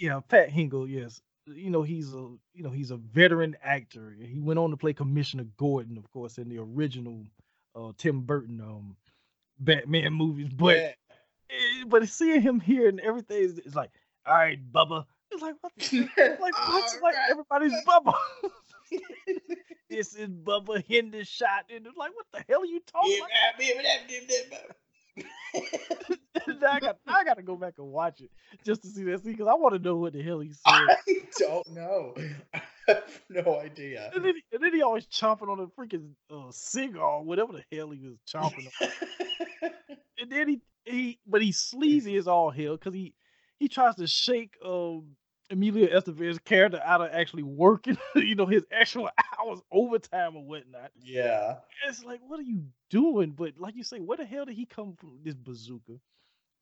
[0.00, 4.16] yeah, Pat Hingle, yes, you know he's a you know he's a veteran actor.
[4.20, 7.24] He went on to play Commissioner Gordon, of course, in the original
[7.76, 8.96] uh, Tim Burton um,
[9.58, 10.48] Batman movies.
[10.48, 10.92] But Yeah.
[11.50, 13.90] eh, but seeing him here and everything is, is like,
[14.26, 15.04] all right, Bubba.
[15.32, 15.72] It's like what?
[15.78, 16.08] The,
[16.40, 18.14] like what's like everybody's Bubba.
[19.90, 23.30] this is Bubba Hendershot, and it's like, what the hell are you talking about?
[26.66, 28.30] I got I got to go back and watch it
[28.64, 30.72] just to see that scene because I want to know what the hell he said.
[30.74, 30.96] I
[31.38, 32.14] don't know.
[32.54, 34.10] I have no idea.
[34.14, 37.64] And then, he- and then he always chomping on a freaking uh, cigar, whatever the
[37.76, 38.72] hell he was chomping on.
[40.18, 43.14] And then he, he but he's sleazy as all hell because he
[43.58, 45.16] he tries to shake um
[45.50, 50.90] Emilio Estevez's character out of actually working, you know, his actual hours overtime or whatnot.
[51.02, 51.56] yeah.
[51.86, 53.30] It's like, what are you doing?
[53.30, 55.18] But like you say, where the hell did he come from?
[55.22, 55.94] This bazooka.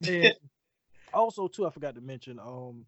[0.07, 0.35] And
[1.13, 2.87] also, too, I forgot to mention, um,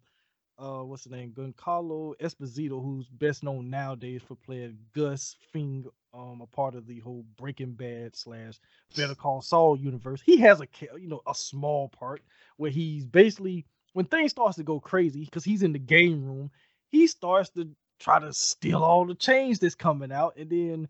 [0.57, 1.31] uh, what's the name?
[1.31, 6.99] Giancarlo Esposito, who's best known nowadays for playing Gus Fring, um, a part of the
[6.99, 8.59] whole Breaking Bad slash
[8.95, 10.21] Better Call Saul universe.
[10.23, 10.67] He has a,
[10.99, 12.21] you know, a small part
[12.57, 16.51] where he's basically when things starts to go crazy because he's in the game room,
[16.89, 20.87] he starts to try to steal all the change that's coming out, and then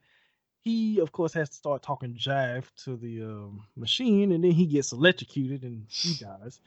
[0.62, 4.66] he of course has to start talking jive to the um, machine and then he
[4.66, 6.60] gets electrocuted and he dies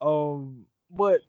[0.00, 1.22] um but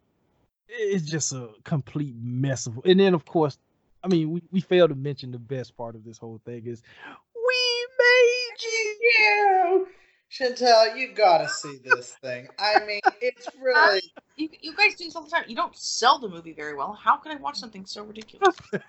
[0.67, 3.57] it's just a complete mess of and then of course
[4.03, 6.83] i mean we, we failed to mention the best part of this whole thing is
[7.33, 9.87] we made you you.
[10.29, 12.47] Chantal, you gotta see this thing.
[12.59, 14.01] I mean, it's really.
[14.35, 15.43] You, you guys do this all the time.
[15.47, 16.93] You don't sell the movie very well.
[16.93, 18.55] How can I watch something so ridiculous?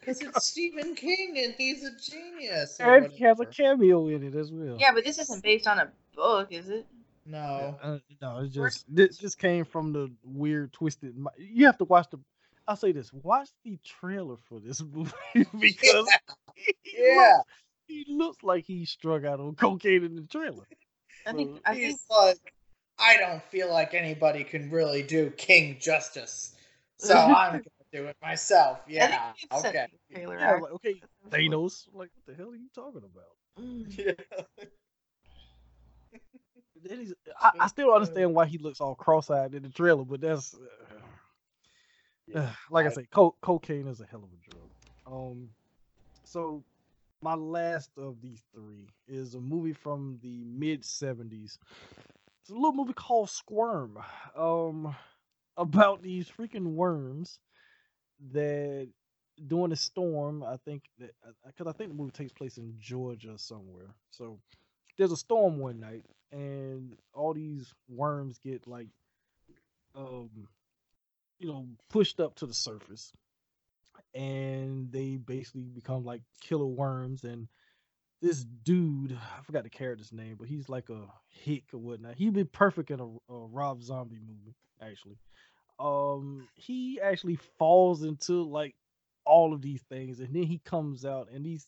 [0.00, 2.78] Because it's Stephen King and he's a genius.
[2.78, 5.66] or and he has a cameo in it as well Yeah, but this isn't based
[5.66, 6.86] on a book, is it?
[7.24, 7.78] No.
[7.82, 11.16] Uh, no, it's just this just came from the weird twisted.
[11.38, 12.18] You have to watch the.
[12.68, 15.10] I'll say this: watch the trailer for this movie
[15.58, 16.06] because
[16.54, 17.38] he, Yeah.
[17.88, 20.64] Looks, he looks like he struck out on cocaine in the trailer.
[21.26, 22.36] I think Well, I think He's like,
[22.98, 26.54] I don't feel like anybody can really do King justice.
[26.98, 28.80] So I'm gonna do it myself.
[28.88, 29.32] Yeah.
[29.32, 29.86] think you Okay.
[29.92, 31.86] me the trailer, Yeah, like, okay, Thanos.
[31.92, 33.36] Like, what the hell are you talking about?
[33.60, 33.98] Mm.
[33.98, 34.44] Yeah.
[36.82, 40.04] Then he's, I, I still don't understand why he looks all cross-eyed in the trailer,
[40.04, 40.54] but that's
[42.34, 44.68] uh, uh, like I I- say, co- cocaine is a hell of a drug.
[45.06, 45.48] Um,
[46.24, 46.62] so
[47.24, 51.56] my last of these three is a movie from the mid '70s.
[52.42, 53.98] It's a little movie called Squirm,
[54.36, 54.94] um,
[55.56, 57.38] about these freaking worms
[58.32, 58.90] that
[59.46, 61.12] during a storm, I think that
[61.46, 63.94] because I think the movie takes place in Georgia somewhere.
[64.10, 64.38] So
[64.98, 68.88] there's a storm one night, and all these worms get like,
[69.96, 70.28] um,
[71.38, 73.12] you know, pushed up to the surface,
[74.14, 77.24] and they basically become like killer worms.
[77.24, 77.48] And
[78.22, 82.16] this dude, I forgot the character's name, but he's like a hick or whatnot.
[82.16, 85.18] He'd be perfect in a, a Rob Zombie movie, actually.
[85.78, 88.74] Um, he actually falls into like
[89.24, 91.66] all of these things, and then he comes out, and these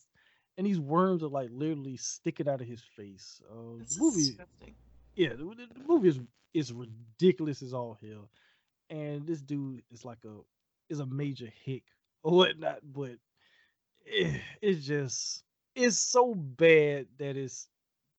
[0.57, 3.41] and these worms are like literally sticking out of his face.
[3.51, 4.75] Uh, movie, disgusting.
[5.15, 6.19] yeah, the, the movie is
[6.53, 8.29] is ridiculous as all hell,
[8.89, 10.37] and this dude is like a
[10.89, 11.83] is a major hick
[12.31, 13.15] whatnot, but
[14.05, 15.43] it, it's just
[15.75, 17.67] it's so bad that it's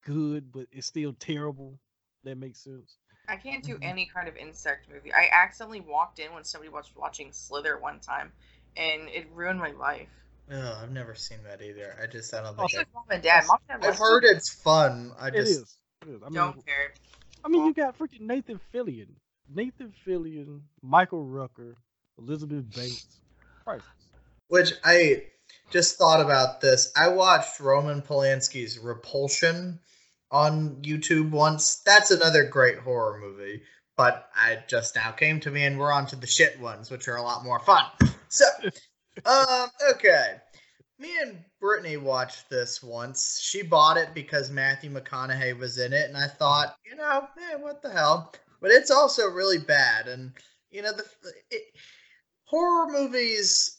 [0.04, 1.78] good, but it's still terrible.
[2.24, 2.96] That makes sense.
[3.28, 3.82] I can't do Mhm.
[3.82, 5.12] any kind of insect movie.
[5.12, 8.32] I accidentally walked in when somebody was watching Slither one time,
[8.76, 10.08] and it ruined my life.
[10.50, 11.94] Oh, I've never seen that either.
[12.02, 13.44] I just I don't Oh, think It's I, mom and dad.
[13.46, 15.12] Mom and dad I've heard it's fun.
[15.18, 15.76] I just is.
[16.02, 16.22] It is.
[16.22, 16.92] I mean, Don't care.
[17.44, 19.08] I mean, you got freaking Nathan Fillion,
[19.54, 21.74] Nathan Fillion, Michael Rooker,
[22.18, 23.20] Elizabeth Banks.
[23.64, 23.84] Christ.
[24.48, 25.24] Which I
[25.70, 26.92] just thought about this.
[26.96, 29.78] I watched Roman Polanski's Repulsion
[30.30, 31.76] on YouTube once.
[31.84, 33.62] That's another great horror movie.
[33.96, 37.08] But I just now came to me and we're on to the shit ones, which
[37.08, 37.84] are a lot more fun.
[38.28, 38.44] So
[39.26, 40.36] um okay.
[41.00, 43.40] Me and Brittany watched this once.
[43.40, 47.56] She bought it because Matthew McConaughey was in it, and I thought, you know, eh,
[47.56, 48.34] what the hell?
[48.60, 50.32] But it's also really bad, and
[50.72, 51.04] you know, the
[51.52, 51.62] it,
[52.44, 53.77] horror movies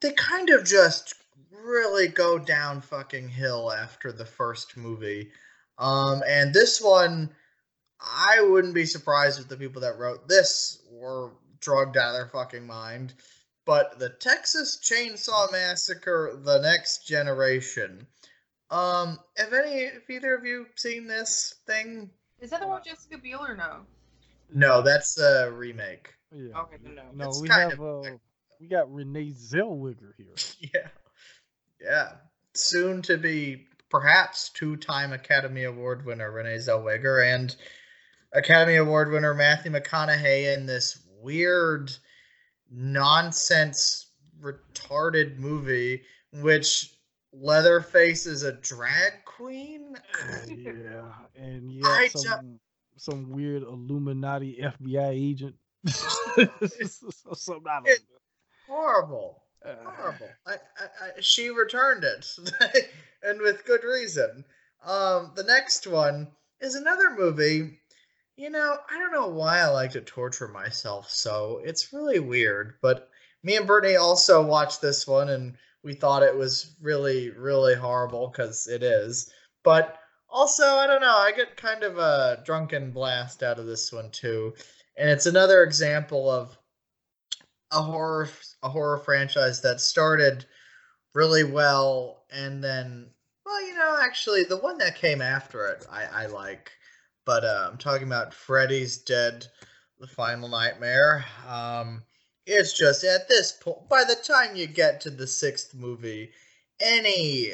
[0.00, 1.14] they kind of just
[1.50, 5.30] really go down fucking hill after the first movie.
[5.78, 7.30] Um, and this one,
[8.00, 12.28] I wouldn't be surprised if the people that wrote this were drugged out of their
[12.28, 13.14] fucking mind.
[13.64, 18.06] But the Texas Chainsaw Massacre: The Next Generation.
[18.70, 22.10] Um, have any, have either of you seen this thing?
[22.40, 23.80] Is that the one with Jessica Biel or no?
[24.52, 26.14] No, that's a remake.
[26.32, 26.60] Yeah.
[26.60, 27.02] Okay, then no.
[27.12, 28.10] No, we have of- uh,
[28.60, 30.34] we got Renee Zellweger here.
[30.74, 30.88] Yeah.
[31.80, 32.12] Yeah.
[32.54, 37.54] Soon to be perhaps two time Academy Award winner Renee Zellweger and
[38.32, 41.92] Academy Award winner Matthew McConaughey in this weird
[42.70, 44.06] nonsense
[44.40, 46.02] retarded movie
[46.40, 46.92] which
[47.32, 49.94] Leatherface is a drag queen.
[50.48, 52.60] yeah, and I got ju- some
[52.96, 55.54] some weird Illuminati FBI agent.
[55.86, 56.48] Something
[57.68, 58.15] I don't It- know.
[58.68, 59.42] Horrible.
[59.64, 60.28] Horrible.
[60.46, 60.56] I, I,
[61.16, 62.26] I, she returned it,
[63.22, 64.44] and with good reason.
[64.84, 66.28] Um, the next one
[66.60, 67.80] is another movie.
[68.36, 71.60] You know, I don't know why I like to torture myself so.
[71.64, 73.08] It's really weird, but
[73.42, 78.28] me and Brittany also watched this one, and we thought it was really, really horrible
[78.28, 79.30] because it is.
[79.64, 79.98] But
[80.28, 81.16] also, I don't know.
[81.16, 84.54] I get kind of a drunken blast out of this one too,
[84.96, 86.56] and it's another example of
[87.76, 88.28] a horror
[88.62, 90.46] a horror franchise that started
[91.14, 93.06] really well and then
[93.44, 96.72] well you know actually the one that came after it i i like.
[97.26, 99.46] But uh, i'm talking about freddy's dead
[100.00, 101.24] the final nightmare.
[101.46, 102.02] Um
[102.46, 106.30] it's just at this point by the time you get to the sixth movie
[106.80, 107.52] any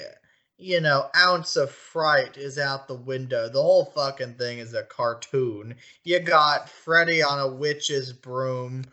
[0.58, 3.48] you know ounce of fright is out the window.
[3.48, 5.74] The whole fucking thing is a cartoon.
[6.04, 8.84] You got freddy on a witch's broom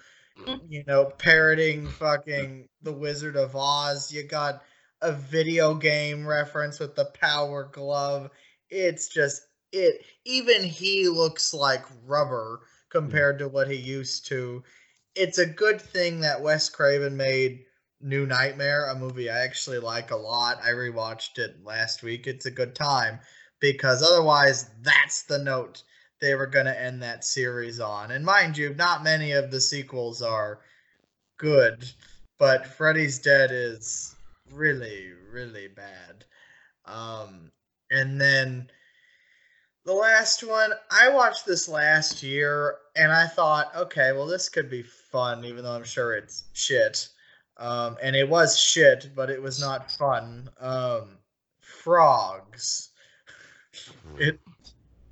[0.45, 0.65] Mm-hmm.
[0.69, 4.11] you know, parroting fucking The Wizard of Oz.
[4.11, 4.61] You got
[5.01, 8.29] a video game reference with the power glove.
[8.69, 12.99] It's just it even he looks like rubber mm-hmm.
[12.99, 14.63] compared to what he used to.
[15.15, 17.65] It's a good thing that Wes Craven made
[18.01, 20.59] New Nightmare, a movie I actually like a lot.
[20.63, 22.27] I rewatched it last week.
[22.27, 23.19] It's a good time
[23.59, 25.83] because otherwise that's the note
[26.21, 28.11] they were going to end that series on.
[28.11, 30.59] And mind you, not many of the sequels are
[31.37, 31.89] good,
[32.37, 34.15] but Freddy's Dead is
[34.51, 36.25] really, really bad.
[36.85, 37.51] Um,
[37.91, 38.69] and then
[39.85, 44.69] The last one, I watched this last year and I thought, okay, well, this could
[44.69, 47.09] be fun, even though I'm sure it's shit.
[47.57, 50.49] Um, and it was shit, but it was not fun.
[50.59, 51.17] Um,
[51.61, 52.89] frogs.
[54.17, 54.39] It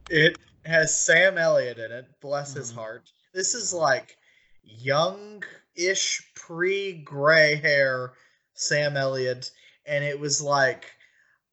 [0.09, 2.05] it has Sam Elliott in it.
[2.21, 2.75] Bless his Mhm.
[2.75, 3.11] heart.
[3.33, 4.17] This is like
[4.63, 8.13] young-ish, pre-gray hair
[8.53, 9.51] Sam Elliott,
[9.85, 10.85] and it was like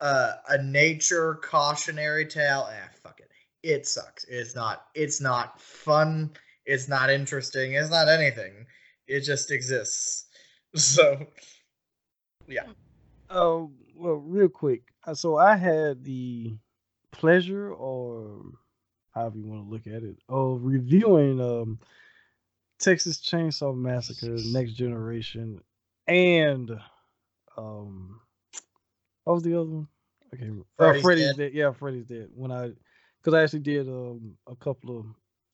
[0.00, 2.68] uh, a nature cautionary tale.
[2.68, 3.30] Ah, fuck it.
[3.62, 4.24] It sucks.
[4.24, 4.86] It's not.
[4.94, 6.36] It's not fun.
[6.66, 7.72] It's not interesting.
[7.74, 8.66] It's not anything.
[9.06, 10.26] It just exists.
[10.76, 11.24] So,
[12.48, 12.64] yeah.
[13.30, 14.82] Uh, well, real quick.
[15.06, 16.58] uh, So I had the
[17.12, 18.42] pleasure, or
[19.14, 21.78] however you want to look at it, of reviewing um,
[22.78, 25.60] Texas Chainsaw Massacre: Next Generation,
[26.06, 26.70] and
[27.56, 28.20] um,
[29.24, 29.88] what was the other one?
[30.34, 31.36] Okay, uh, Freddy's Freddy's Dead.
[31.36, 31.52] Dead.
[31.54, 32.28] Yeah, Freddy's Dead.
[32.34, 32.72] When I,
[33.20, 35.06] because I actually did um a couple of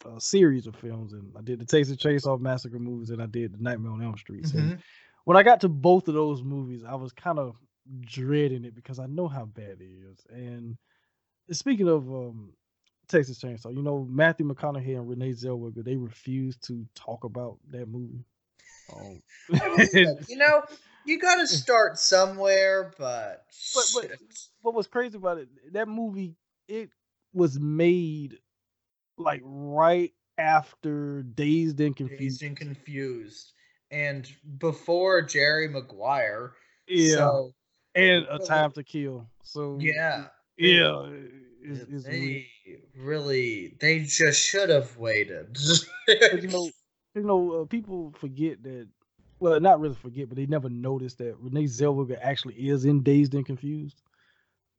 [0.06, 3.52] uh, series of films, and I did the Texas Chainsaw Massacre movies, and I did
[3.52, 4.44] the Nightmare on Elm Street.
[4.44, 4.78] Mhm.
[5.24, 7.56] when I got to both of those movies, I was kind of
[8.00, 10.18] dreading it because I know how bad it is.
[10.30, 10.76] And
[11.50, 12.52] speaking of um,
[13.11, 17.88] Texas Chainsaw, you know Matthew McConaughey and Renee Zellweger, they refused to talk about that
[17.88, 18.24] movie.
[18.94, 19.22] Um,
[19.54, 20.26] I believe it.
[20.28, 20.62] you know,
[21.04, 23.44] you got to start somewhere, but
[23.74, 24.18] But- but-
[24.62, 26.34] what was crazy about it, that movie,
[26.68, 26.90] it
[27.32, 28.38] was made
[29.18, 32.40] like right after Dazed and Confused.
[32.40, 33.52] Dazed and confused,
[33.90, 36.52] and before Jerry Maguire.
[36.86, 37.54] Yeah, So,
[37.94, 39.28] and A Time to Kill.
[39.42, 40.26] So yeah.
[40.56, 42.42] yeah, it's, it's weird.
[42.66, 45.58] they really, they just should have waited.
[46.30, 46.72] You know,
[47.14, 48.88] you know, uh, people forget that.
[49.40, 53.34] Well, not really forget, but they never noticed that Renee Zellweger actually is in Dazed
[53.34, 54.02] and Confused.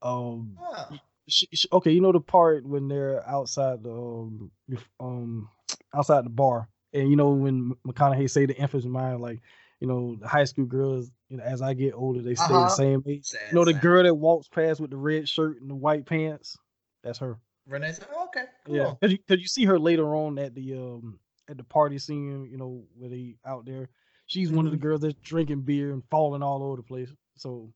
[0.02, 0.98] Um, Huh.
[1.28, 4.52] she, she- okay, you know the part when they're outside the um,
[5.00, 5.50] um
[5.94, 9.42] outside the bar, and you know when McConaughey say the infamous line like,
[9.80, 12.70] you know, the high school girls, you know, as I get older, they stay the
[12.70, 12.70] Uh-huh.
[12.70, 13.26] same age.
[13.26, 13.82] Sad, You know the sad.
[13.82, 16.58] girl that walks past with the red shirt and the white pants,
[17.04, 17.40] that's her.
[17.68, 18.76] Renee's oh, okay, cool.
[18.76, 21.98] Yeah, cause you, cause you see her later on at the um at the party
[22.00, 23.90] scene, you know, where they out there.
[24.28, 24.82] She's one of the Mhm.
[24.82, 27.14] girls that's drinking beer and falling all over the place.
[27.36, 27.74] So,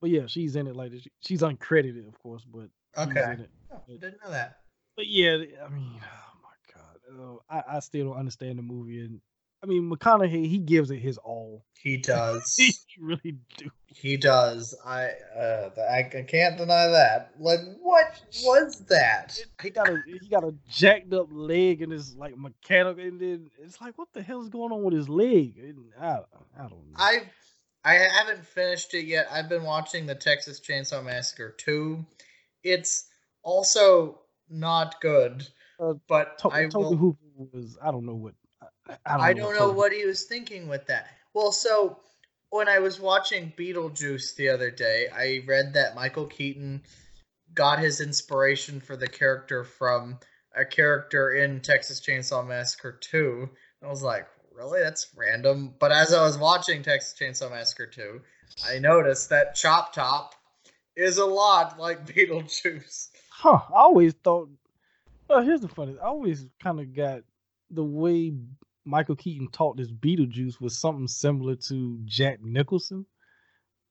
[0.00, 1.06] but yeah, she's in it like this.
[1.20, 3.46] She's uncredited, of course, but Okay.
[3.72, 4.58] Oh, didn't know that.
[4.96, 7.36] But yeah, I mean, oh my god, uh,
[7.70, 9.20] I I still don't understand the movie, and
[9.64, 11.64] I mean McConaughey, he gives it his all.
[11.82, 12.54] He does.
[12.56, 13.70] he really do.
[13.86, 14.74] he does.
[14.84, 17.32] I uh, I, I can't deny that.
[17.38, 19.38] Like, what was that?
[19.62, 23.50] He got a he got a jacked up leg and it's like mechanical, and then
[23.58, 25.54] it's like, what the hell is going on with his leg?
[25.98, 26.18] I I
[26.68, 26.96] don't know.
[26.96, 27.22] I
[27.86, 29.28] I haven't finished it yet.
[29.32, 32.04] I've been watching the Texas Chainsaw Massacre 2.
[32.62, 33.08] It's
[33.42, 35.46] also not good,
[35.80, 37.18] Uh, but To- I Toby will, Hooper
[37.52, 38.34] was I don't know what
[38.88, 41.08] I, don't I know, don't what know what he was thinking with that.
[41.32, 41.98] Well, so
[42.50, 46.82] when I was watching Beetlejuice the other day, I read that Michael Keaton
[47.54, 50.18] got his inspiration for the character from
[50.56, 53.48] a character in Texas Chainsaw Massacre 2.
[53.82, 54.80] I was like, really?
[54.80, 55.74] That's random.
[55.78, 58.20] But as I was watching Texas Chainsaw Massacre 2,
[58.68, 60.34] I noticed that Chop Top
[60.96, 63.08] is a lot like Beetlejuice.
[63.30, 63.60] Huh?
[63.74, 64.48] I always thought.
[65.28, 65.96] Well, here's the funny.
[66.00, 67.22] I always kind of got
[67.70, 68.32] the way
[68.84, 73.06] Michael Keaton taught this Beetlejuice was something similar to Jack Nicholson.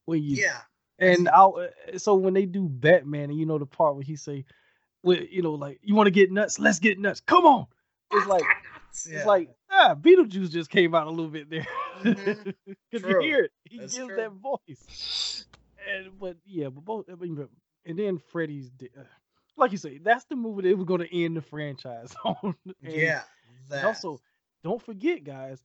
[0.05, 0.59] When you Yeah.
[0.99, 1.47] and I
[1.97, 4.45] so when they do Batman, and you know the part where he say,
[5.01, 7.21] "Well, you know, like you want to get nuts, let's get nuts.
[7.21, 7.65] Come on."
[8.11, 8.43] It's like
[9.09, 9.17] Yeah.
[9.17, 11.67] it's like ah, Beetlejuice just came out a little bit there.
[12.03, 12.53] Mhm.
[12.91, 14.15] Because you hear it, he That's gives true.
[14.17, 15.45] that voice.
[15.89, 17.49] And but yeah, but both I mean, but-
[17.85, 19.03] and then Freddy's, uh,
[19.57, 22.55] like you say, that's the movie they was going to end the franchise on.
[22.81, 23.23] Yeah.
[23.69, 23.85] That.
[23.85, 24.19] also,
[24.63, 25.63] don't forget, guys,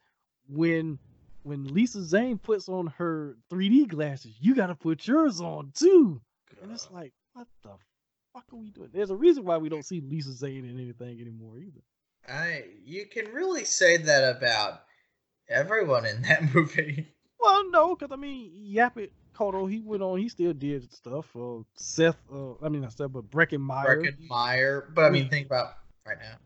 [0.48, 0.98] when
[1.42, 6.20] when Lisa Zane puts on her 3D glasses, you got to put yours on too.
[6.62, 7.70] And it's like, what the
[8.32, 8.90] fuck are we doing?
[8.92, 11.80] There's a reason why we don't see Lisa Zane in anything anymore either.
[12.28, 14.82] I you can really say that about
[15.48, 17.08] everyone in that movie.
[17.40, 21.34] Well, no, because I mean, Yaphet Kotto, he went on, he still did stuff.
[21.36, 24.02] Uh, Seth, uh, I mean, not Seth, but Breckin Meyer.
[24.02, 25.74] Breckenmeyer, but I mean, think about
[26.04, 26.36] right now.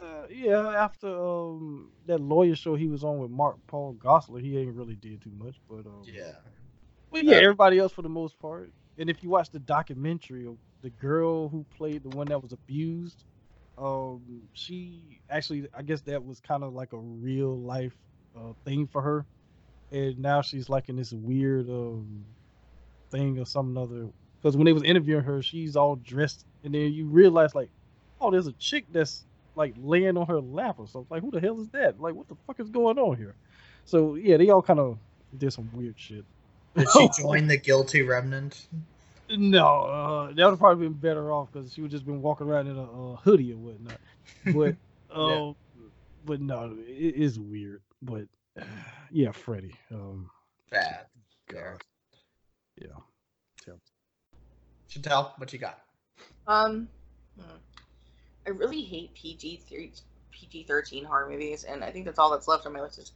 [0.00, 4.56] Uh, yeah, after um that lawyer show he was on with Mark Paul Gosselaar, he
[4.58, 5.56] ain't really did too much.
[5.68, 6.32] But um, Yeah,
[7.10, 8.72] But yeah, Uh, everybody else for the most part.
[8.98, 12.52] And if you watch the documentary of the girl who played the one that was
[12.52, 13.24] abused,
[13.76, 17.96] um, she actually, I guess that was kind of like a real life
[18.36, 19.26] uh, thing for her.
[19.90, 22.26] And now she's like in this weird um
[23.10, 24.08] thing or some other
[24.40, 27.70] because when they was interviewing her, she's all dressed, and then you realize like,
[28.20, 29.26] oh, there's a chick that's
[29.58, 31.08] like laying on her lap or something.
[31.10, 32.00] Like, who the hell is that?
[32.00, 33.34] Like, what the fuck is going on here?
[33.84, 34.98] So yeah, they all kind of
[35.36, 36.24] did some weird shit.
[36.76, 38.68] Did she join the guilty remnant?
[39.28, 42.46] No, uh, that would have probably been better off because she would just been walking
[42.46, 44.00] around in a uh, hoodie or whatnot.
[44.54, 44.76] But,
[45.14, 45.52] uh,
[46.24, 47.82] but no, it is weird.
[48.00, 48.26] But
[49.10, 49.74] yeah, Freddy.
[49.92, 50.30] Um,
[50.70, 51.06] Bad.
[51.48, 51.82] God,
[52.80, 52.86] yeah.
[54.88, 55.80] Chantal, what you got?
[56.46, 56.88] Um,
[57.38, 57.56] hmm.
[58.48, 59.92] I really hate PG three,
[60.30, 63.12] PG thirteen horror movies, and I think that's all that's left on my list is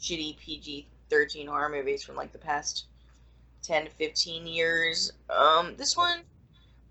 [0.00, 2.86] shitty PG thirteen horror movies from like the past
[3.60, 5.14] ten to fifteen years.
[5.28, 6.20] Um, this one,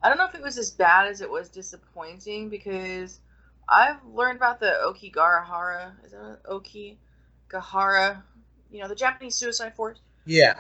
[0.04, 3.22] I don't know if it was as bad as it was disappointing because
[3.70, 5.94] I've learned about the Okigahara.
[6.04, 8.22] Is that Okigahara?
[8.70, 10.02] You know, the Japanese suicide force.
[10.26, 10.60] Yeah.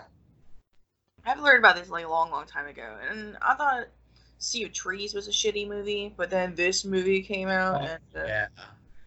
[1.25, 3.87] I've learned about this like a long, long time ago, and I thought
[4.41, 8.23] Sea of Trees was a shitty movie, but then this movie came out, Oh, and
[8.23, 8.47] uh, Yeah.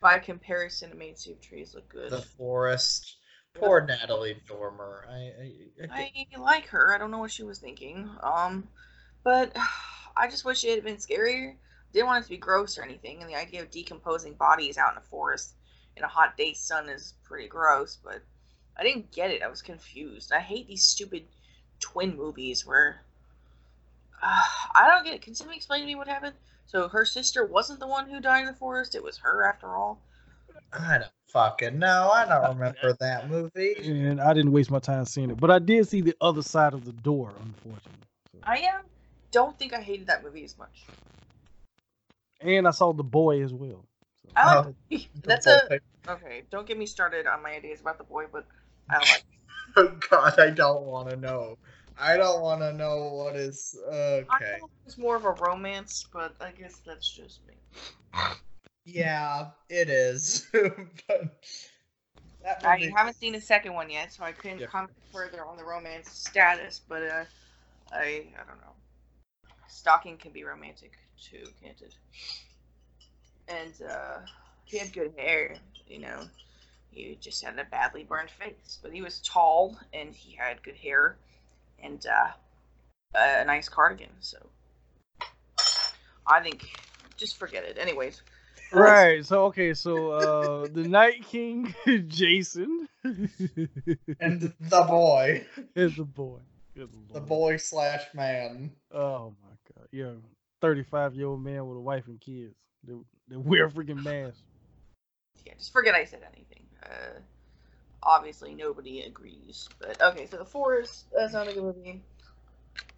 [0.00, 2.10] by comparison, it made Sea of Trees look good.
[2.10, 3.16] The Forest.
[3.52, 5.04] Poor Natalie Dormer.
[5.08, 5.52] I, I,
[5.92, 6.94] I I like her.
[6.94, 8.08] I don't know what she was thinking.
[8.22, 8.68] Um,
[9.24, 9.56] but
[10.16, 11.56] I just wish it had been scarier.
[11.92, 14.92] Didn't want it to be gross or anything, and the idea of decomposing bodies out
[14.92, 15.54] in a forest
[15.96, 17.98] in a hot day sun is pretty gross.
[18.02, 18.22] But
[18.76, 19.42] I didn't get it.
[19.42, 20.32] I was confused.
[20.32, 21.24] I hate these stupid
[21.80, 23.00] twin movies where
[24.24, 24.42] uh,
[24.74, 25.22] I don't get it.
[25.22, 26.34] Can somebody explain to me what happened?
[26.66, 28.94] So her sister wasn't the one who died in the forest.
[28.94, 30.00] It was her after all.
[30.72, 32.10] I don't fucking know.
[32.12, 33.74] I don't remember that movie.
[33.84, 36.74] and I didn't waste my time seeing it, but I did see the other side
[36.74, 37.92] of the door, unfortunately.
[38.32, 38.38] So.
[38.42, 38.82] I um,
[39.30, 40.84] don't think I hated that movie as much.
[42.40, 43.84] And I saw the boy as well.
[44.22, 44.28] So.
[44.36, 48.04] I Oh, like that's a Okay, don't get me started on my ideas about the
[48.04, 48.46] boy, but
[48.90, 49.22] I like.
[49.76, 51.56] Oh God, I don't want to know.
[51.98, 53.76] I don't want to know what is
[54.30, 54.56] I okay.
[54.58, 57.54] thought it was more of a romance, but I guess that's just me.
[58.84, 60.46] Yeah, it is.
[60.52, 61.44] but
[62.42, 64.66] that I haven't seen the second one yet, so I couldn't Yeah.
[64.66, 66.80] comment further on the romance status.
[66.86, 67.24] But uh,
[67.92, 68.74] I I don't know.
[69.68, 71.94] Stalking can be romantic too, can't it?
[73.48, 74.20] And uh,
[74.64, 76.28] he had good hair, you know.
[76.90, 80.76] He just had a badly burned face, but he was tall and he had good
[80.76, 81.16] hair
[81.84, 82.30] and uh,
[83.14, 84.10] a nice cardigan.
[84.20, 84.38] So
[86.26, 86.68] I think
[87.16, 87.78] just forget it.
[87.78, 88.22] Anyways,
[88.74, 89.24] Right.
[89.24, 89.74] So okay.
[89.74, 91.74] So uh, the Night King,
[92.08, 96.38] Jason, and the boy, is the boy.
[96.76, 98.72] Good the boy slash man.
[98.92, 99.88] Oh my god.
[99.92, 100.12] Yeah.
[100.60, 102.54] Thirty-five year old man with a wife and kids.
[102.82, 102.94] They,
[103.28, 104.42] they wear a freaking mask.
[105.46, 106.66] yeah, just forget I said anything.
[106.82, 107.20] Uh,
[108.04, 109.68] obviously, nobody agrees.
[109.80, 111.06] But okay, so the forest.
[111.16, 112.02] That's not a good movie.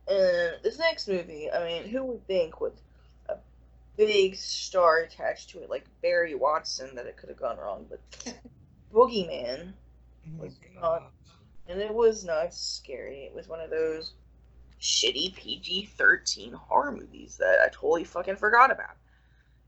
[0.09, 1.51] And this next movie.
[1.51, 2.81] I mean, who would think with
[3.29, 3.37] a
[3.97, 7.87] big star attached to it, like Barry Watson, that it could have gone wrong?
[7.89, 8.01] But
[8.93, 9.73] Boogeyman,
[10.39, 11.13] Was not-
[11.69, 13.25] and it was not scary.
[13.25, 14.13] It was one of those
[14.81, 18.97] shitty PG thirteen horror movies that I totally fucking forgot about.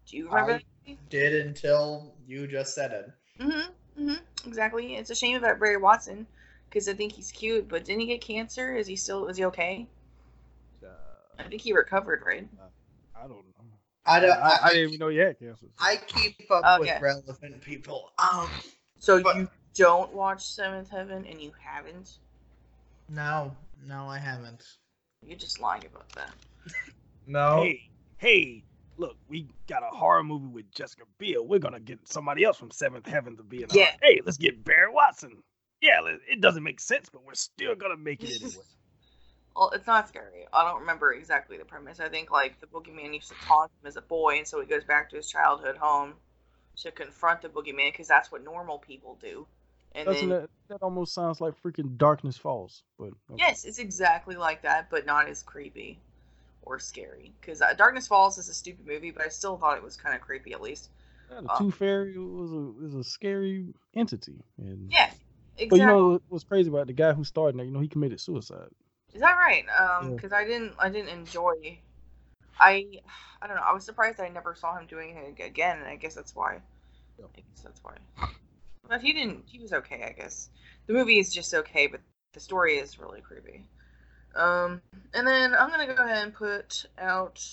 [0.07, 0.61] Do you remember?
[0.87, 3.11] I- Did until you just said it.
[3.43, 3.73] Mm-hmm.
[3.99, 4.49] Mm-hmm.
[4.49, 4.97] Exactly.
[4.97, 6.27] It's a shame about Barry Watson
[6.69, 8.75] because I think he's cute, but didn't he get cancer?
[8.77, 9.27] Is he still?
[9.29, 9.87] Is he okay?
[10.85, 10.89] Uh,
[11.39, 12.47] I think he recovered, right?
[13.17, 13.45] I don't know.
[14.07, 14.31] I don't.
[14.31, 15.67] I, I I, didn't even know you had cancer.
[15.81, 17.01] I keep up Oh, with yeah.
[17.01, 18.13] relevant people.
[18.19, 18.49] Um,
[18.99, 22.19] So But- you don't watch Seventh Heaven, and you haven't.
[23.09, 23.55] no,
[23.87, 24.63] no, I haven't.
[25.27, 26.31] You're just lying about that.
[27.27, 27.63] No.
[27.63, 28.65] Hey, hey,
[28.99, 31.47] look, we got a horror movie with Jessica Biel.
[31.47, 33.69] We're gonna get somebody else from Seventh Heaven to be in.
[33.73, 33.83] Yeah.
[33.83, 33.91] Yeah.
[34.03, 35.43] Hey, let's get Barry Watson.
[35.81, 38.57] Yeah, it doesn't make sense, but we're still gonna make it anyway.
[39.57, 40.47] Well, it's not scary.
[40.53, 41.99] I don't remember exactly the premise.
[41.99, 44.67] I think like the boogeyman used to taunt him as a boy, and so he
[44.69, 46.15] goes back to his childhood home
[46.77, 49.49] to confront the boogeyman because that's what normal people do.
[49.97, 52.85] And Doesn't then that, that almost sounds like freaking Darkness Falls?
[53.01, 53.39] But okay.
[53.39, 55.99] Yes, it's exactly like that, but not as creepy
[56.63, 57.33] or scary.
[57.41, 60.15] Because uh, Darkness Falls is a stupid movie, but I still thought it was kind
[60.15, 60.91] of creepy at least.
[61.31, 65.11] Yeah, the Tooth Fairy was a was a scary entity, and Yeah,
[65.57, 65.67] exactly.
[65.69, 66.87] But you know what's crazy about it?
[66.89, 67.67] the guy who started that?
[67.67, 68.69] You know, he committed suicide.
[69.15, 69.65] is that right?
[69.79, 70.17] Um, Yeah.
[70.17, 71.79] because I didn't, I didn't enjoy.
[72.61, 72.87] I,
[73.41, 73.63] I don't know.
[73.63, 76.61] I was surprised I never saw him doing it again, and I guess that's why.
[77.19, 77.27] Yeah.
[77.37, 77.95] I guess that's why.
[78.89, 79.45] But he didn't.
[79.47, 80.49] He was okay, I guess.
[80.87, 82.01] The movie is just okay, but
[82.33, 83.65] the story is really creepy.
[84.35, 84.81] Um,
[85.15, 87.45] and then I'm gonna go ahead and put out,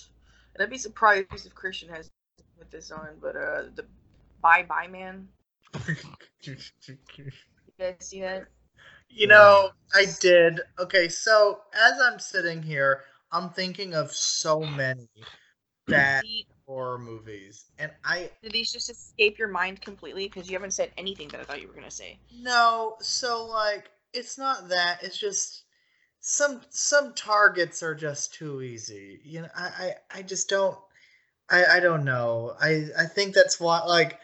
[0.54, 2.10] and I'd be surprised if Christian has
[2.58, 3.86] put this on, but uh, the
[4.40, 5.28] Bye Bye Man.
[7.78, 8.46] You guys see that?
[9.10, 10.60] You know, I did.
[10.78, 13.02] Okay, so as I'm sitting here,
[13.32, 15.08] I'm thinking of so many
[15.86, 16.24] bad
[16.66, 20.28] horror movies, and I Did these just escape your mind completely?
[20.28, 22.18] Because you haven't said anything that I thought you were gonna say.
[22.32, 22.96] no.
[23.00, 25.02] So like, it's not that.
[25.02, 25.65] It's just
[26.28, 29.20] some some targets are just too easy.
[29.22, 30.76] You know, I I, I just don't.
[31.48, 32.56] I I don't know.
[32.60, 34.18] I I think that's why like.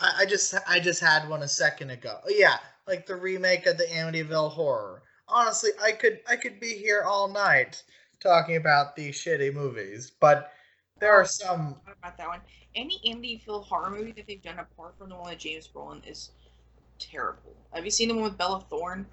[0.00, 2.18] I, I just I just had one a second ago.
[2.24, 5.02] Oh, Yeah, like the remake of the Amityville Horror.
[5.28, 7.82] Honestly, I could I could be here all night
[8.20, 10.52] talking about these shitty movies, but
[11.00, 11.76] there are oh, some.
[11.84, 12.40] What about that one?
[12.74, 16.32] Any Amityville horror movie that they've done apart from the one with James Brolin is
[16.98, 17.56] terrible.
[17.72, 19.06] Have you seen the one with Bella Thorne?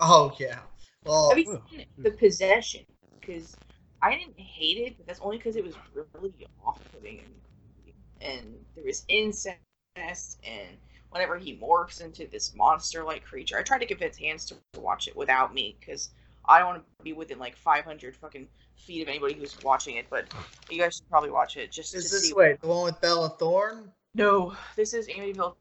[0.00, 0.58] Oh yeah.
[1.04, 2.02] Well, Have you seen hmm.
[2.02, 2.82] The Possession?
[3.20, 3.56] Because
[4.02, 5.74] I didn't hate it, but that's only because it was
[6.12, 9.58] really off-putting and, and there was incest
[9.96, 10.76] and
[11.10, 13.56] whenever he morphs into this monster-like creature.
[13.56, 16.10] I tried to convince Hans to watch it without me because
[16.46, 20.06] I don't want to be within like 500 fucking feet of anybody who's watching it.
[20.10, 20.26] But
[20.68, 22.34] you guys should probably watch it just is to this see.
[22.34, 23.92] wait the one with Bella Thorne?
[24.14, 25.54] No, this is Amityville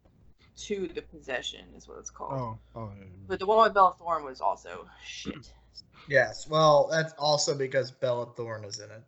[0.57, 2.33] 2: The Possession is what it's called.
[2.33, 3.05] Oh, oh, yeah.
[3.27, 5.51] But the one with Bella Thorne was also shit.
[6.09, 6.47] Yes.
[6.47, 9.03] Well, that's also because Bella Thorne is in it.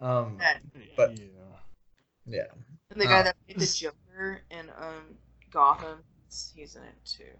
[0.00, 0.38] Um.
[0.42, 1.26] And But- yeah.
[2.26, 2.42] Yeah.
[2.90, 3.22] And the guy Oh.
[3.24, 5.16] that played the Joker in um
[5.50, 6.02] Gotham,
[6.54, 7.32] he's in it too.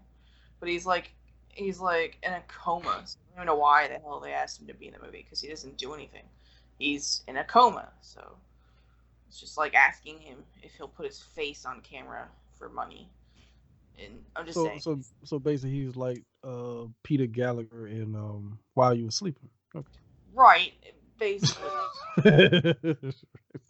[0.59, 1.13] But he's like
[1.49, 3.03] he's like in a coma.
[3.05, 5.21] So I don't know why the hell they asked him to be in the movie
[5.23, 6.23] because he doesn't do anything.
[6.77, 8.37] He's in a coma, so
[9.27, 12.27] it's just like asking him if he'll put his face on camera
[12.57, 13.09] for money.
[14.03, 18.15] And I'm just So, saying, so, so basically, he was like uh, Peter Gallagher in
[18.15, 19.49] um, While You Were Sleeping.
[20.33, 20.73] right?
[21.17, 21.69] Basically,
[22.19, 22.61] Okay.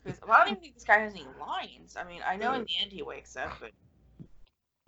[0.06, 1.96] well, I don't even think this guy has any lines.
[1.98, 3.72] I mean, I know in the end he wakes up, but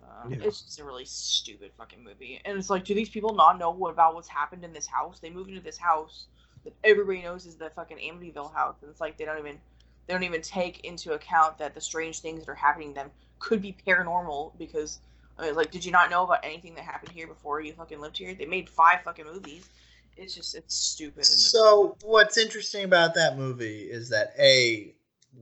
[0.02, 0.38] um, Yeah.
[0.40, 2.40] it's just a really stupid fucking movie.
[2.44, 5.18] And it's like, do these people not know what about what's happened in this house?
[5.20, 6.26] They move into this house
[6.64, 9.58] that everybody knows is the fucking Amityville house, and it's like they don't even
[10.06, 13.10] they don't even take into account that the strange things that are happening to them
[13.38, 15.00] could be paranormal because.
[15.38, 18.00] I mean, like, did you not know about anything that happened here before you fucking
[18.00, 18.34] lived here?
[18.34, 19.68] They made five fucking movies.
[20.16, 21.24] It's just, it's stupid.
[21.24, 24.94] So what's interesting about that movie is that a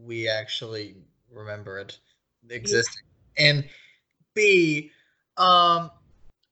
[0.05, 0.97] we actually
[1.33, 1.99] remember it
[2.51, 3.03] existing,
[3.39, 3.65] and
[4.35, 4.91] b
[5.39, 5.91] um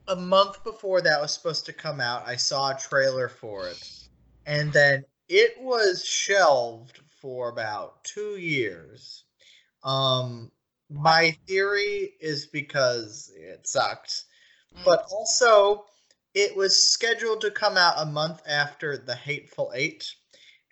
[0.09, 4.09] a month before that was supposed to come out, I saw a trailer for it,
[4.47, 9.25] and then it was shelved for about two years.
[9.83, 10.51] Um,
[10.91, 14.25] my theory is because it sucked
[14.77, 14.85] Mm.
[14.85, 15.85] but also
[16.35, 20.13] it was scheduled to come out a month after the hateful eight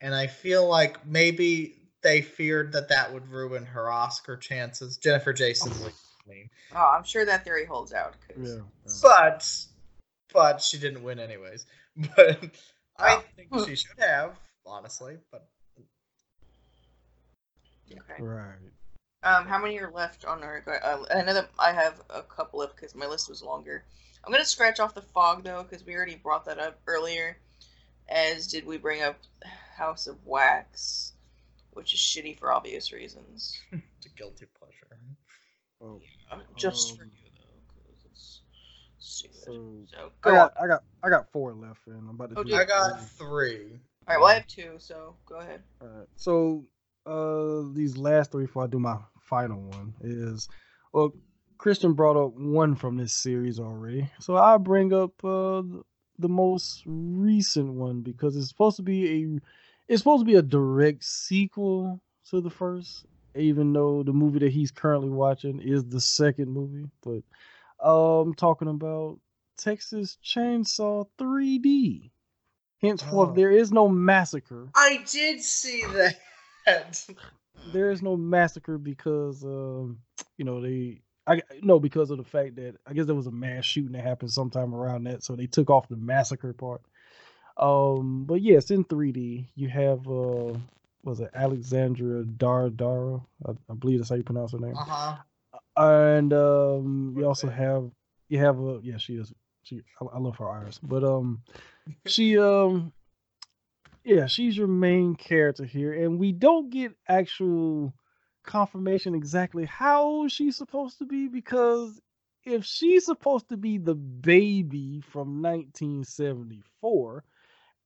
[0.01, 5.33] and i feel like maybe they feared that that would ruin her oscar chances jennifer
[5.33, 5.93] jason Leigh,
[6.27, 6.51] I mean.
[6.75, 8.17] Oh, I'm sure that theory holds out.
[8.27, 8.63] 'cause- yeah.
[8.87, 8.93] yeah.
[9.03, 9.49] but
[10.33, 11.65] but she didn't win anyways
[12.17, 12.41] but
[12.99, 13.25] i Oh.
[13.37, 14.37] think she should have
[14.67, 15.47] honestly but
[17.93, 18.23] Okay.
[18.23, 18.57] Right.
[19.25, 20.63] Um, how many are left on our?
[20.67, 23.85] Uh, I know that I have a couple left because my list was longer.
[24.25, 27.37] I'm gonna scratch off the fog though because we already brought that up earlier.
[28.09, 29.17] As did we bring up
[29.77, 31.13] House of Wax,
[31.73, 33.59] which is shitty for obvious reasons.
[33.73, 34.99] it's a guilty pleasure
[35.81, 36.01] Oh,
[36.31, 38.41] Uh, just for Um, you though, because it's
[38.99, 39.39] stupid.
[39.45, 39.53] so
[39.91, 40.37] So I go on.
[40.37, 42.51] got, I got, I got four left, and I'm about to Oh, do.
[42.51, 42.61] dude.
[42.61, 43.59] i got three.
[43.59, 45.63] three All right, well I have two, so go ahead.
[45.83, 46.65] Alright, So
[47.07, 48.97] uh these last three before I do my
[49.33, 50.47] final one is
[50.93, 51.11] well
[51.57, 54.11] Christian brought up one from this series already.
[54.21, 55.63] So I bring up uh
[56.19, 59.41] the most recent one because it's supposed to be a
[59.89, 64.53] it's supposed to be a direct sequel to the first, even though the movie that
[64.53, 66.91] he's currently watching is the second movie.
[67.03, 67.23] But
[67.83, 69.19] um talking about
[69.57, 72.11] Texas Chainsaw 3D.
[72.83, 73.35] Henceforth, Oh.
[73.35, 76.19] there is no massacre i did see that
[77.65, 79.99] there is no massacre because um
[80.37, 83.33] you know they I no because of the fact that I guess there was a
[83.33, 86.83] mass shooting that happened sometime around that, so they took off the massacre part.
[87.57, 90.59] Um, but yes, in 3D you have uh
[91.05, 93.25] was it Alexandra Daddario?
[93.47, 94.77] I, I believe that's how you pronounce her name.
[94.77, 95.17] uh-huh
[95.77, 97.91] And um you also have
[98.29, 99.33] you have a yeah she is
[99.63, 101.43] she I, I love her iris, but um
[102.07, 102.93] she um
[104.05, 104.27] yeah.
[104.27, 107.95] she's your main character here and we don't get actual
[108.43, 112.01] confirmation exactly how she's supposed to be because
[112.45, 117.25] if she's supposed to be the baby from 1974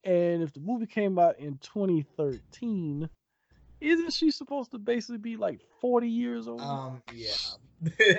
[0.03, 3.09] and if the movie came out in 2013
[3.79, 6.61] isn't she supposed to basically be like 40 years old?
[6.61, 7.27] Um yeah.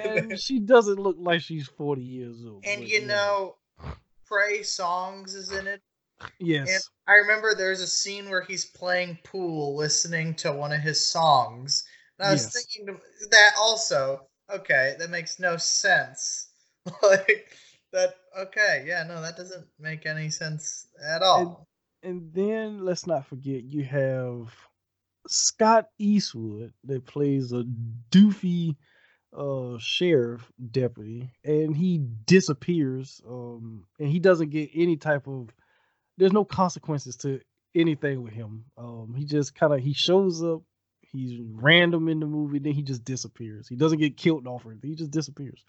[0.05, 3.57] And she doesn't look like she's 40 years old And you know,
[4.27, 5.83] Trey Songz is in it,
[6.39, 6.69] Yes.
[6.69, 11.05] And I remember there's a scene where he's playing pool, listening to one of his
[11.05, 11.85] songs.
[12.19, 12.53] And I was Yes.
[12.53, 12.99] thinking
[13.31, 14.27] that also.
[14.51, 16.49] Okay, that makes no sense.
[17.03, 17.53] like
[17.93, 18.15] that.
[18.39, 21.67] Okay, yeah, no, that doesn't make any sense at all.
[22.03, 24.53] and then let's not forget you have
[25.27, 27.65] Scott Eastwood that plays a
[28.11, 28.77] doofy
[29.37, 35.51] uh sheriff deputy and he disappears um and he doesn't get any type of
[36.19, 37.41] there's no consequences to
[37.75, 38.65] anything with him.
[38.77, 40.63] Um he just kind of he shows up
[41.01, 43.69] he's random in the movie then he just disappears.
[43.69, 45.65] He doesn't get killed off or anything he just disappears.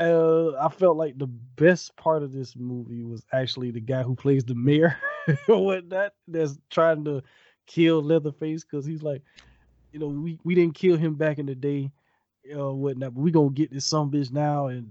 [0.00, 4.14] Uh i felt like the best part of this movie was actually the guy who
[4.14, 4.96] plays the mayor
[5.48, 7.22] or whatnot that's trying to
[7.66, 9.22] kill leatherface because he's like
[9.92, 11.90] you know we, we didn't kill him back in the day
[12.56, 14.90] uh whatnot but we gonna get this some bitch now and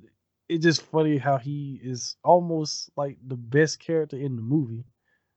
[0.50, 4.84] it's just funny how he is almost like the best character in the movie.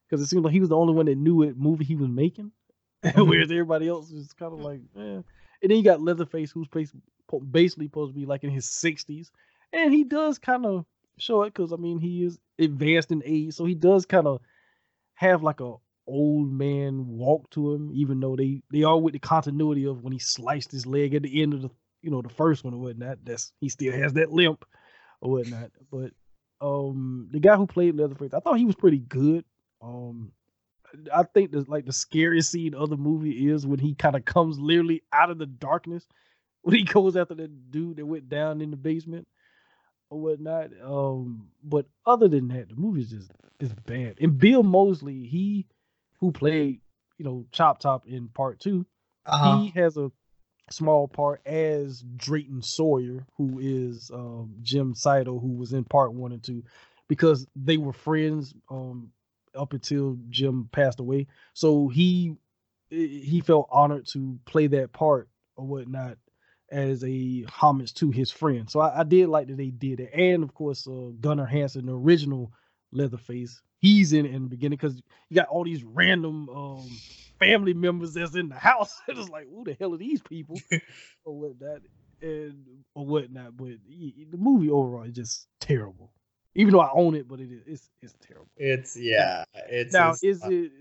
[0.08, 2.08] Because it seems like he was the only one that knew what movie he was
[2.08, 2.52] making
[3.16, 5.00] whereas everybody else is kind of like eh.
[5.00, 5.24] and
[5.62, 9.30] then you got leatherface who's basically supposed to be like in his 60s
[9.72, 10.84] and he does kind of
[11.18, 14.40] show it because i mean he is advanced in age so he does kind of
[15.14, 15.74] have like a
[16.06, 20.12] old man walk to him even though they they are with the continuity of when
[20.12, 21.70] he sliced his leg at the end of the
[22.02, 24.64] you know the first one or whatnot that's he still has that limp
[25.22, 26.10] or whatnot but
[26.60, 29.44] um the guy who played leatherface i thought he was pretty good
[29.80, 30.30] um
[31.14, 34.24] i think the like the scariest scene of the movie is when he kind of
[34.26, 36.06] comes literally out of the darkness
[36.62, 39.26] when he goes after that dude that went down in the basement
[40.10, 40.70] or whatnot.
[40.84, 44.18] Um, but other than that, the movie is just is bad.
[44.20, 45.66] And Bill Moseley, he
[46.20, 46.80] who played,
[47.18, 48.86] you know, Chop Top in part 2
[49.26, 49.56] Uh-huh.
[49.56, 50.12] he has a
[50.72, 56.32] small part as Drayton Sawyer, who is um, Jim Siedow, who was in part one
[56.32, 56.64] and two,
[57.08, 59.12] because they were friends um,
[59.54, 61.26] up until Jim passed away.
[61.54, 62.36] So he
[62.90, 66.18] he felt honored to play that part or whatnot
[66.70, 68.68] as a homage to his friend.
[68.70, 71.86] So I, I did like that they did it, and of course uh, Gunnar Hansen,
[71.86, 72.52] the original
[72.92, 76.90] Leatherface, he's in it in the beginning because you got all these random um,
[77.42, 79.00] family members that's in the house.
[79.08, 80.60] it's like, who the hell are these people?
[81.24, 81.80] or whatnot,
[82.20, 82.64] and
[82.94, 83.56] or whatnot.
[83.56, 86.12] But the movie overall is just terrible.
[86.54, 88.50] Even though I own it, but it is it's, it's terrible.
[88.56, 89.44] It's yeah.
[89.68, 90.72] It's now, it's is it?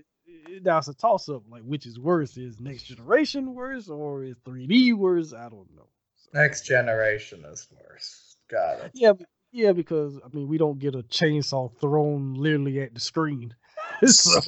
[0.62, 1.42] Now it's a toss up.
[1.50, 2.36] Like, which is worse?
[2.36, 5.32] Is Next Generation worse, or is 3D worse?
[5.32, 5.88] I don't know.
[6.34, 8.36] next generation is worse?
[8.50, 8.90] Got it.
[8.94, 9.12] Yeah,
[9.50, 13.54] yeah, because I mean, we don't get a chainsaw thrown literally at the screen,
[14.04, 14.40] so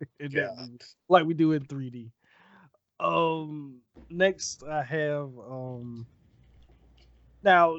[0.20, 0.50] in Yeah.
[0.58, 0.78] movie,
[1.08, 2.10] like we do in 3D.
[3.00, 3.80] Um,
[4.10, 6.06] next I have um.
[7.42, 7.76] Now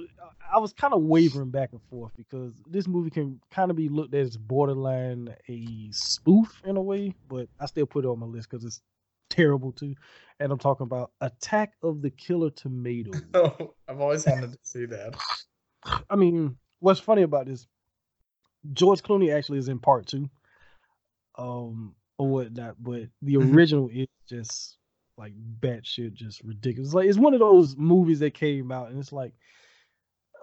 [0.54, 3.90] I was kind of wavering back and forth because this movie can kind of be
[3.90, 8.20] looked at as borderline a spoof in a way, but I still put it on
[8.20, 8.82] my list because it's
[9.30, 9.96] terrible too.
[10.40, 13.22] And I'm talking about Attack of the Killer Tomatoes.
[13.90, 15.16] I've always wanted to see that.
[16.10, 17.68] I mean, what's funny about this?
[18.74, 20.30] George Clooney actually is in part two,
[21.38, 22.76] um, or whatnot.
[22.80, 23.54] But the Mhm.
[23.54, 24.78] original is just
[25.18, 26.94] like batshit, just ridiculous.
[26.94, 29.34] Like it's one of those movies that came out, and it's like,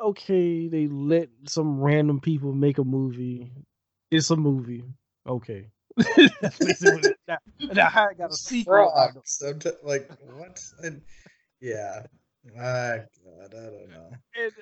[0.03, 3.53] okay, they let some random people make a movie.
[4.11, 4.85] It's a movie,
[5.27, 5.71] okay.
[6.41, 7.39] That's basically what it- now,
[7.73, 8.75] now how it got a sequel.
[8.95, 9.43] I don't Frogs.
[9.43, 10.63] I'm t- like what?
[10.83, 11.03] And,
[11.61, 12.07] yeah.
[12.59, 14.11] Ah, God, I don't know.
[14.37, 14.53] and and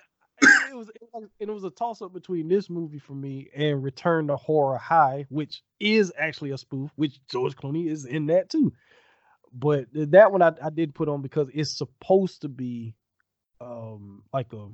[0.75, 3.49] it was it was, and it was a toss up between this movie for me
[3.55, 8.27] and Return to Horror High, which is actually a spoof, which George Clooney is in
[8.27, 8.72] that too.
[9.53, 12.95] But that one I, I did put on because it's supposed to be
[13.61, 14.66] um like a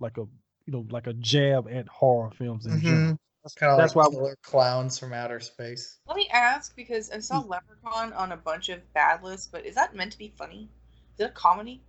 [0.00, 0.22] like a
[0.66, 3.12] you know like a jab at horror films in general.
[3.12, 3.18] Mhm.
[3.42, 5.98] That's kind of That's like why- killer clowns from outer space.
[6.06, 9.74] Let me ask because I saw Leprechaun on a bunch of bad lists, but is
[9.74, 10.70] that meant to be funny?
[11.14, 11.82] Is it a comedy?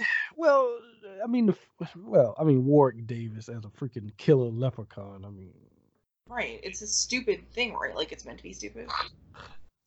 [0.36, 0.78] Well,
[1.22, 1.56] I mean the
[1.96, 5.24] well, I mean Warwick Davis as a freaking killer leprechaun.
[5.24, 5.52] I mean
[6.28, 6.60] Right.
[6.62, 7.94] It's a stupid thing, right?
[7.94, 8.88] Like it's meant to be stupid.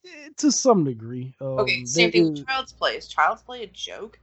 [0.05, 1.33] eh, to some degree.
[1.39, 2.97] Um, Okay, same thing is- with Child's Play.
[2.97, 4.19] Is Child's Play a joke?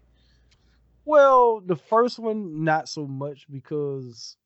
[1.07, 4.37] Well, the first one not so much because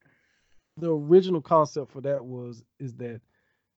[0.76, 3.20] the original concept for that was is that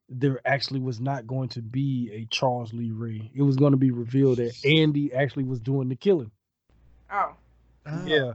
[0.09, 3.29] there actually was not going to be a Charles Lee Ray.
[3.35, 6.31] It was going to be revealed that Andy actually was doing the killing.
[7.11, 7.33] Oh.
[7.87, 8.05] Oh.
[8.05, 8.31] Yeah.
[8.31, 8.33] Ah.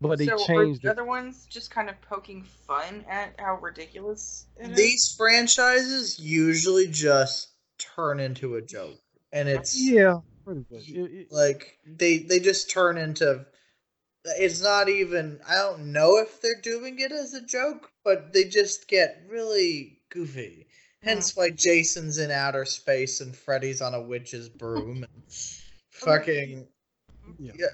[0.00, 0.90] But they so are changed the it.
[0.90, 4.76] other ones just kind of poking fun at how ridiculous it is?
[4.76, 7.48] These franchises usually just
[7.78, 8.98] turn into a joke,
[9.32, 10.88] and it's Yeah, pretty much.
[10.88, 13.46] It- it- like they they just turn into.
[14.24, 15.40] It's not even.
[15.48, 20.00] I don't know if they're doing it as a joke, but they just get really
[20.10, 20.66] goofy,
[21.02, 21.36] Hence mm.
[21.36, 25.04] why Jason's in outer space and Freddy's on a witch's broom.
[25.04, 25.22] And
[25.90, 26.66] fucking
[27.38, 27.52] Yeah.
[27.56, 27.66] yeah,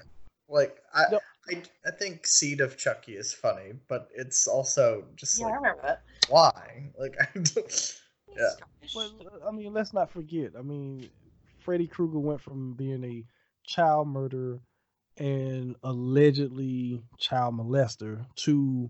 [0.49, 1.19] like I, No.
[1.49, 5.81] I, I think Seed of Chucky is funny, but it's also just Yeah, I remember
[5.83, 6.01] that.
[6.27, 6.91] why?
[6.97, 7.95] Like I don't.
[8.37, 8.49] Yeah.
[8.93, 9.11] But
[9.47, 10.51] I mean, let's not forget.
[10.57, 11.09] I mean,
[11.59, 13.25] Freddy Krueger went from being a
[13.65, 14.59] child murderer
[15.17, 18.89] and allegedly child molester to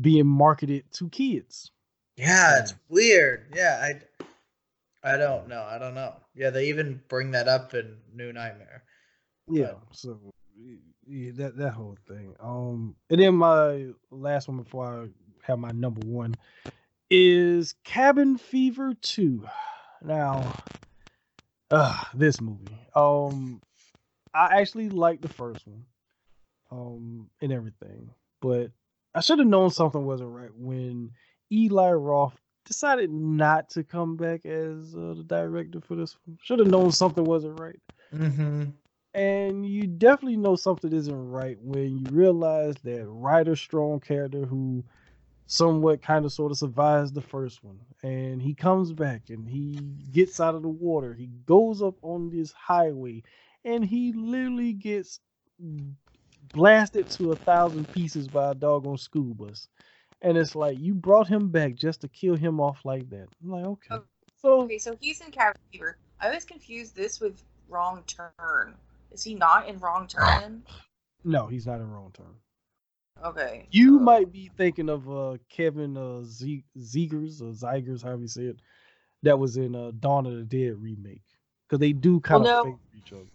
[0.00, 1.70] being marketed to kids.
[2.16, 3.46] Yeah, it's weird.
[3.54, 3.80] Yeah,
[5.02, 5.62] I, I don't know.
[5.62, 6.14] I don't know.
[6.34, 8.84] Yeah, they even bring that up in New Nightmare.
[9.50, 9.74] Yeah.
[9.92, 10.18] So
[10.56, 10.76] y-
[11.06, 12.34] yeah, that that whole thing.
[12.40, 15.06] Um, and then my last one before I
[15.46, 16.34] have my number one
[17.10, 19.46] is Cabin Fever Two.
[20.02, 20.52] Now,
[21.70, 22.76] uh, this movie.
[22.94, 23.62] Um,
[24.34, 25.86] I actually like the first one,
[26.70, 28.10] um, and everything,
[28.42, 28.70] but
[29.14, 31.12] I should have known something wasn't right when
[31.50, 36.16] Eli Roth decided not to come back as uh, the director for this.
[36.42, 37.80] Should have known something wasn't right.
[38.14, 38.64] Mm-hmm.
[39.14, 44.84] And you definitely know something isn't right when you realize that Ryder Strong character who
[45.46, 49.78] somewhat kind of sort of survives the first one and he comes back and he
[50.10, 51.14] gets out of the water.
[51.14, 53.22] He goes up on this highway
[53.64, 55.20] and he literally gets
[56.52, 59.68] blasted to a thousand pieces by a doggone school bus.
[60.22, 63.28] And it's like you brought him back just to kill him off like that.
[63.42, 63.88] I'm like, okay.
[63.92, 64.02] Oh,
[64.40, 65.32] So Okay, so he's in
[65.72, 65.96] Fever.
[66.20, 68.74] I always confuse this with Wrong Turn.
[69.14, 70.64] Is he not in Wrong Turn?
[71.22, 72.34] no, he's not in wrong turn.
[73.24, 73.66] Okay.
[73.70, 78.28] You so- might be thinking of uh Kevin uh Ze- Zegers or Zygers, however you
[78.28, 78.58] say it,
[79.22, 81.22] that was in uh Dawn of the Dead remake.
[81.68, 82.70] Because they do kind Well, of no.
[82.72, 83.30] favor each other.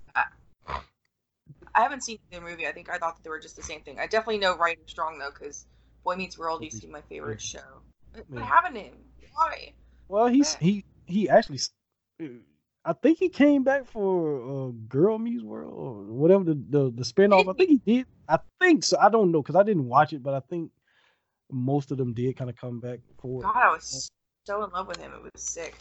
[1.75, 2.67] I haven't seen the movie.
[2.67, 3.99] I think I thought that they were just the same thing.
[3.99, 5.65] I definitely know Ryder Strong though, because
[6.03, 7.81] Boy Meets World used to be my favorite show.
[8.13, 8.43] What Yeah.
[8.45, 8.95] happened to him?
[9.33, 9.73] Why?
[10.09, 11.59] Well, he's he he actually,
[12.85, 17.03] I think he came back for uh, Girl Meets World or whatever the the, the
[17.03, 17.49] spinoff.
[17.49, 18.05] I think he did.
[18.27, 18.97] I think so.
[18.99, 20.71] I don't know because I didn't watch it, but I think
[21.51, 23.47] most of them did kind of come back for it.
[23.47, 24.09] God, I was
[24.45, 25.11] so in love with him.
[25.13, 25.75] It was sick.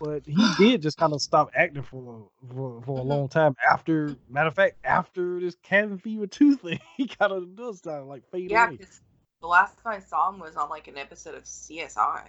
[0.00, 3.06] But he did just kind of stop acting for for, for a Mhm.
[3.06, 4.16] long time after.
[4.28, 8.28] Matter of fact, after this Cabin Fever two thing, he kind of does of like
[8.30, 8.76] fade Yeah, away.
[8.78, 9.00] because
[9.40, 12.24] the last time I saw him was on like an episode of CSI.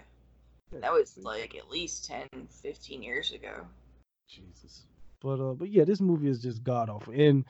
[0.80, 2.28] That was like at least 10,
[2.62, 3.66] 15 years ago.
[4.28, 4.86] Jesus.
[5.20, 7.14] But uh, but yeah, this movie is just god awful.
[7.16, 7.44] And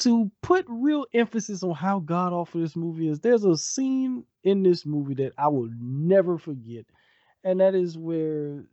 [0.00, 4.62] to put real emphasis on how god awful this movie is, there's a scene in
[4.62, 6.84] this movie that I will never forget,
[7.44, 8.64] and that is where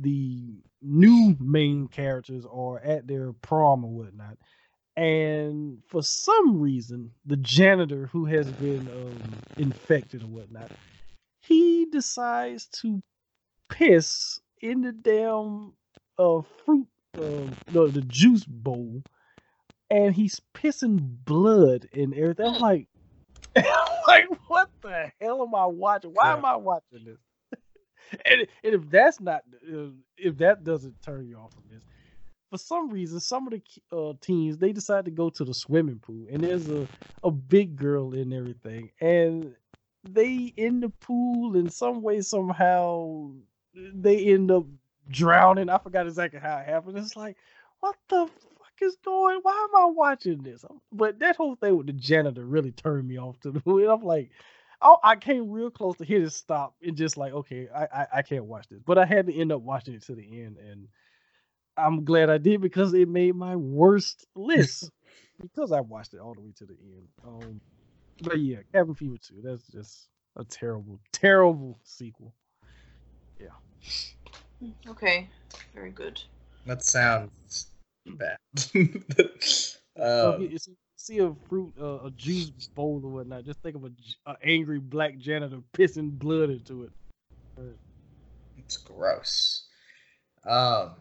[0.00, 4.38] the new main characters are at their prom or whatnot.
[4.96, 10.70] And for some reason, the janitor who has been um, infected or whatnot,
[11.40, 13.02] he decides to
[13.72, 15.72] piss in the damn
[16.18, 16.86] uh, fruit,
[17.18, 19.02] uh, no, the juice bowl,
[19.90, 22.46] and he's pissing blood and everything.
[22.46, 22.88] I'm like,
[24.06, 26.12] like, what the hell am I watching?
[26.12, 27.18] Why am I watching this?
[28.24, 31.82] and, and if that's not, uh, if that doesn't turn you off of this,
[32.50, 35.98] for some reason, some of the uh, teens they decide to go to the swimming
[35.98, 36.86] pool, and there's a
[37.24, 39.54] a big girl in everything, and
[40.04, 43.30] they in the pool in some way somehow
[43.74, 44.66] they end up
[45.08, 45.68] drowning.
[45.68, 46.98] I forgot exactly how it happened.
[46.98, 47.36] It's like,
[47.80, 49.40] what the fuck is going?
[49.42, 50.64] Why am I watching this?
[50.92, 53.86] But that whole thing with the janitor really turned me off to the movie.
[53.86, 54.30] I'm like,
[54.80, 58.06] oh, I came real close to hit it stop and just like, okay, I, I
[58.14, 58.80] I can't watch this.
[58.84, 60.88] But I had to end up watching it to the end, and
[61.76, 64.90] I'm glad I did because it made my worst list
[65.40, 67.08] because I watched it all the way to the end.
[67.26, 67.60] Um,
[68.22, 72.34] but yeah, Cabin Fever 2, that's just a terrible, terrible sequel.
[74.88, 75.28] Okay,
[75.74, 76.22] very good.
[76.66, 77.66] That sounds
[78.06, 78.36] bad.
[80.00, 83.76] Um, you, you see, see a fruit, uh, a juice bowl or whatnot, just think
[83.76, 86.90] of a, j- a angry black janitor pissing blood into it.
[88.56, 89.66] It's gross.
[90.44, 90.92] Um,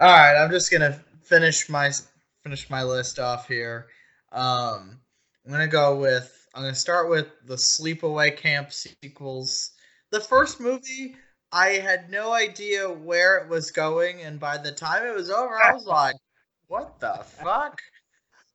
[0.00, 1.90] all right, I'm just gonna finish my
[2.42, 3.88] finish my list off here.
[4.30, 5.00] Um,
[5.44, 9.72] I'm gonna go with I'm gonna start with the Sleepaway Camp sequels.
[10.10, 11.16] The first movie,
[11.52, 15.54] I had no idea where it was going, and by the time it was over,
[15.62, 16.16] I was like,
[16.68, 17.80] "What the fuck?"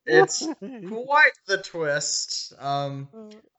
[0.04, 0.46] It's
[0.88, 2.54] quite the twist.
[2.58, 3.08] Um,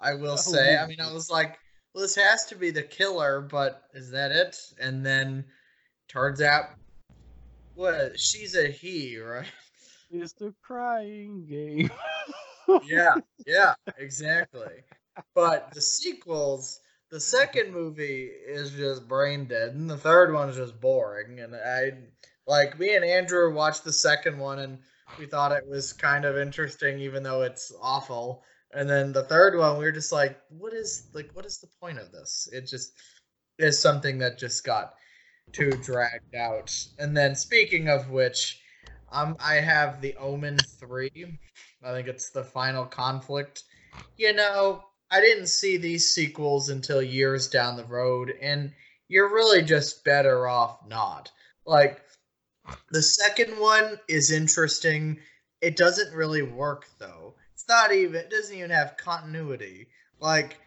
[0.02, 0.76] I will Oh, say.
[0.78, 1.58] I mean, I was like,
[1.94, 4.58] well, this has to be the killer, but is that it?
[4.80, 5.46] And then
[6.08, 6.66] turns out,
[7.76, 8.20] what?
[8.20, 9.46] She's a he, right?
[10.12, 11.92] it's the crying game.
[12.84, 13.16] yeah,
[13.46, 14.84] yeah, exactly.
[15.36, 16.80] But the sequels,
[17.12, 21.39] The second movie is just brain dead, and the third one is just boring.
[21.39, 21.93] And I
[22.45, 24.80] like me and Andrew watched the second one, and
[25.18, 28.43] we thought it was kind of interesting, even though it's awful.
[28.72, 31.32] And then the third one, we were just like, "What is like?
[31.34, 32.93] What is the point of this?" It just
[33.57, 34.93] is something that just got
[35.51, 36.76] too dragged out.
[36.99, 38.62] And then speaking of which,
[39.12, 41.39] um, I have the Omen three.
[41.84, 43.64] I think it's the final conflict.
[44.18, 48.72] You know, I didn't see these sequels until years down the road, and
[49.07, 51.32] you're really just better off not.
[51.66, 52.01] Like,
[52.91, 55.20] the second one is interesting.
[55.62, 57.34] It doesn't really work though.
[57.53, 58.22] It's not even.
[58.22, 59.88] It doesn't even have continuity.
[60.20, 60.57] Like,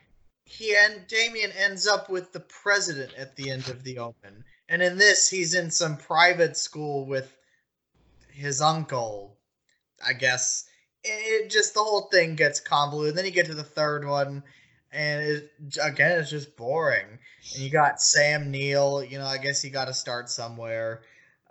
[0.45, 4.83] he and Damien ends up with the president at the end of the Omen, and
[4.83, 7.37] in this, he's in some private school with
[8.33, 9.39] his uncle.
[10.05, 10.65] I guess
[11.05, 13.17] it just the whole thing gets convoluted.
[13.17, 14.43] Then you get to the third one,
[14.93, 17.19] and it, again, it's just boring.
[17.55, 19.03] And you got Sam Neill.
[19.05, 21.03] You know, I guess you got to start somewhere.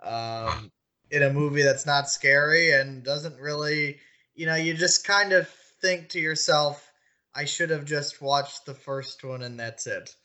[0.02, 0.70] Um,
[1.12, 3.98] in a movie that's not scary and doesn't really,
[4.34, 5.46] you know, you just kind of
[5.82, 6.90] think to yourself,
[7.34, 10.16] I should have just watched the first one and that's it.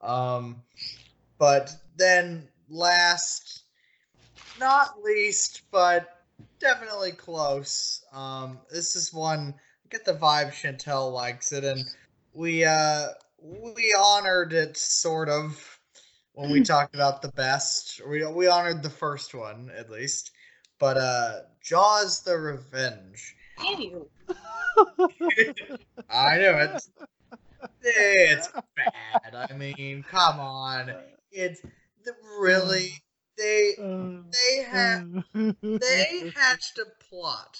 [0.00, 0.62] Um,
[1.38, 3.64] but then last,
[4.58, 6.19] not least, but
[6.58, 8.04] definitely close.
[8.12, 9.54] Um, this is one.
[9.84, 11.84] I get the vibe Chantal likes it, and
[12.32, 13.06] we uh
[13.42, 15.78] we honored it sort of
[16.32, 18.00] when we talked about the best.
[18.08, 20.32] We we honored the first one at least,
[20.78, 23.36] but uh, Jaws: The Revenge.
[26.08, 26.90] I know it's
[27.82, 29.48] it's bad.
[29.50, 30.92] I mean, come on,
[31.30, 31.62] it's
[32.40, 32.92] really
[33.40, 35.52] they uh, they have uh.
[35.62, 37.58] they hatched a plot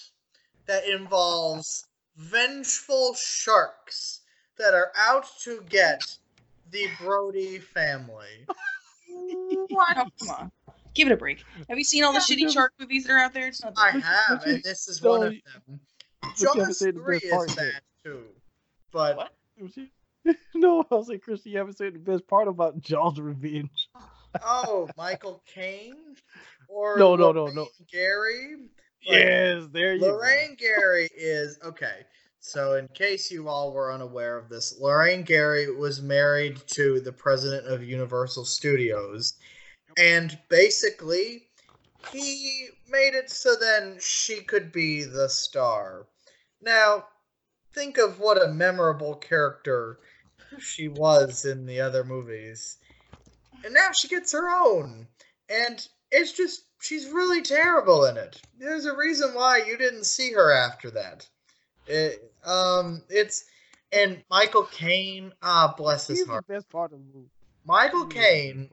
[0.67, 4.21] that involves vengeful sharks
[4.59, 6.17] that are out to get
[6.71, 8.47] the Brody family.
[9.71, 9.97] What?
[9.97, 10.53] Oh, come on.
[10.95, 11.43] Give it a break.
[11.69, 13.49] Have you seen all the shitty shark movies that are out there?
[13.49, 15.33] It's not I have, and this is one of
[15.69, 15.81] them.
[16.37, 18.25] Jaws said the three is bad too,
[18.93, 19.33] but What?
[20.55, 23.89] no, I was like, Christian, you haven't said the best part about Jaws Revenge.
[24.45, 26.17] Oh, Michael Caine
[26.69, 27.69] or No, no, no, no.
[27.91, 28.57] Gary.
[29.07, 32.05] Like, Yes, there you Lorraine Gary is okay.
[32.41, 37.13] So, in case you all were unaware of this, Lorraine Gary was married to the
[37.13, 39.35] president of Universal Studios,
[39.99, 41.49] and basically,
[42.13, 46.07] he made it so then she could be the star.
[46.63, 47.07] Now,
[47.75, 50.01] think of what a memorable character
[50.59, 52.79] she was in the other movies.
[53.65, 55.07] And now she gets her own.
[55.49, 58.41] And it's just, she's really terrible in it.
[58.59, 61.29] There's a reason why you didn't see her after that.
[61.87, 63.45] It, um, it's,
[63.93, 66.13] and Michael Caine, ah, bless go.
[66.13, 66.47] his He's the heart.
[66.47, 67.31] best part of the movie.
[67.65, 68.71] Michael He is Caine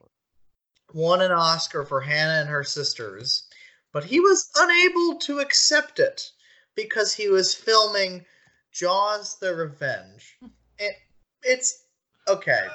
[0.93, 3.43] won an Oscar for Hannah and her sisters,
[3.91, 6.31] but he was unable to accept it
[6.75, 8.25] because he was filming
[8.71, 10.37] Jaws the Revenge.
[10.79, 10.93] It,
[11.41, 11.85] it's
[12.27, 12.67] okay.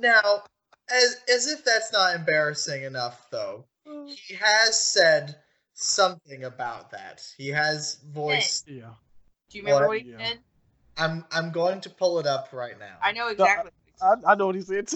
[0.00, 0.44] Now,
[0.90, 3.64] as as if that's not embarrassing enough though,
[4.06, 5.36] he has said
[5.74, 7.22] something about that.
[7.36, 8.94] He has voiced Yeah.
[9.50, 9.88] Do you remember What?
[9.88, 10.18] what he Yeah.
[10.18, 10.38] said?
[10.96, 12.98] I'm I'm going to pull it up right now.
[13.02, 13.70] I know exactly.
[14.02, 14.88] I, I know what he said.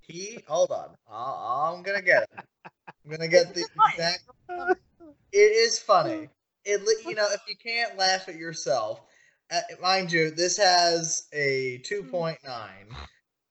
[0.00, 0.96] He hold on.
[1.10, 2.40] I, I'm gonna get it.
[3.04, 4.22] I'm gonna get the exact.
[5.32, 6.30] It is funny.
[6.64, 9.02] It you know if you can't laugh at yourself,
[9.50, 12.36] uh, mind you, this has a 2.9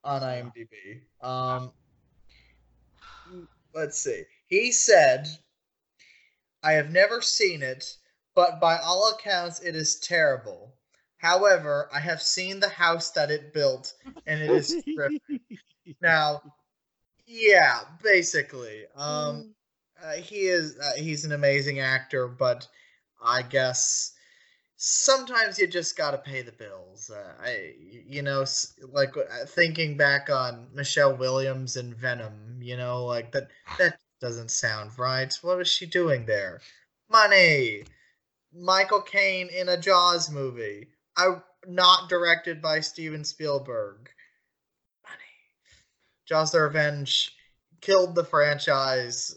[0.08, 1.02] on IMDb.
[1.22, 1.72] Um,
[3.76, 4.24] let's see.
[4.48, 5.28] He said,
[6.64, 7.98] "I have never seen it,
[8.34, 10.74] but by all accounts, it is terrible.
[11.18, 13.94] However, I have seen the house that it built,
[14.26, 15.22] and it is terrific."
[16.02, 16.42] Now,
[17.26, 18.84] yeah, basically.
[18.94, 19.56] Um,
[20.04, 22.68] uh, he is uh, he's an amazing actor, but
[23.24, 24.17] I guess
[24.78, 27.12] sometimes you just got to pay the bills.
[27.14, 27.74] Uh, I
[28.08, 28.46] you know
[28.92, 33.50] like uh, thinking back on Michelle Williams and Venom, you know, like that
[33.80, 35.34] that doesn't sound right.
[35.42, 36.62] What was she doing there?
[37.10, 37.84] Money.
[38.54, 40.88] Michael Caine in a Jaws movie.
[41.18, 41.36] I
[41.68, 44.10] not directed by Steven Spielberg.
[45.04, 45.18] Money.
[46.28, 47.32] Jaws the Revenge
[47.82, 49.36] killed the franchise,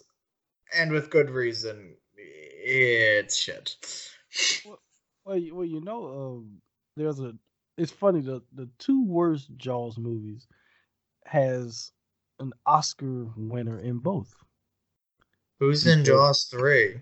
[0.77, 1.97] and with good reason.
[2.17, 3.77] It's shit.
[5.29, 6.63] You, well, you know, um,
[6.97, 7.33] there's a.
[7.77, 10.47] It's funny the the two worst Jaws movies
[11.25, 11.93] has
[12.41, 14.35] an Oscar winner in both.
[15.61, 17.01] Who's in Jaws 3?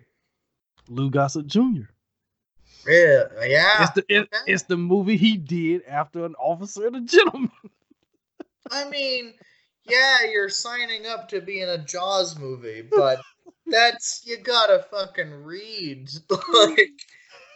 [0.88, 1.86] Lou Gossett Jr.
[2.84, 3.50] Really?
[3.52, 3.84] Yeah.
[3.84, 4.52] It's the it, okay.
[4.52, 7.50] it's the movie he did after an officer and a gentleman.
[8.70, 9.34] I mean,
[9.88, 13.20] yeah, you're signing up to be in a Jaws movie, but
[13.66, 16.10] that's you gotta fucking read.
[16.30, 16.90] like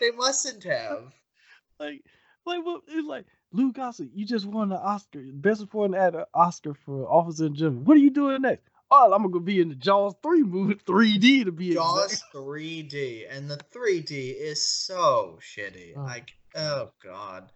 [0.02, 1.12] they mustn't have.
[1.80, 2.02] like,
[2.44, 2.82] like what?
[2.88, 7.46] It's like Lou Gossett, you just won the Oscar, best supporting actor Oscar for Officer
[7.46, 7.84] and Gentleman.
[7.84, 8.68] What are you doing next?
[8.90, 12.24] Oh, I'm gonna be in the Jaws three movie, 3D to be in Jaws exact.
[12.34, 15.94] 3D, and the 3D is so shitty.
[15.96, 16.02] Oh.
[16.02, 17.50] Like, oh god.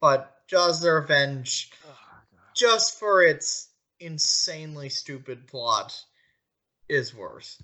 [0.00, 1.96] But Jaws: The Revenge, Oh,
[2.54, 5.98] just for its insanely stupid plot,
[6.88, 7.60] is worse.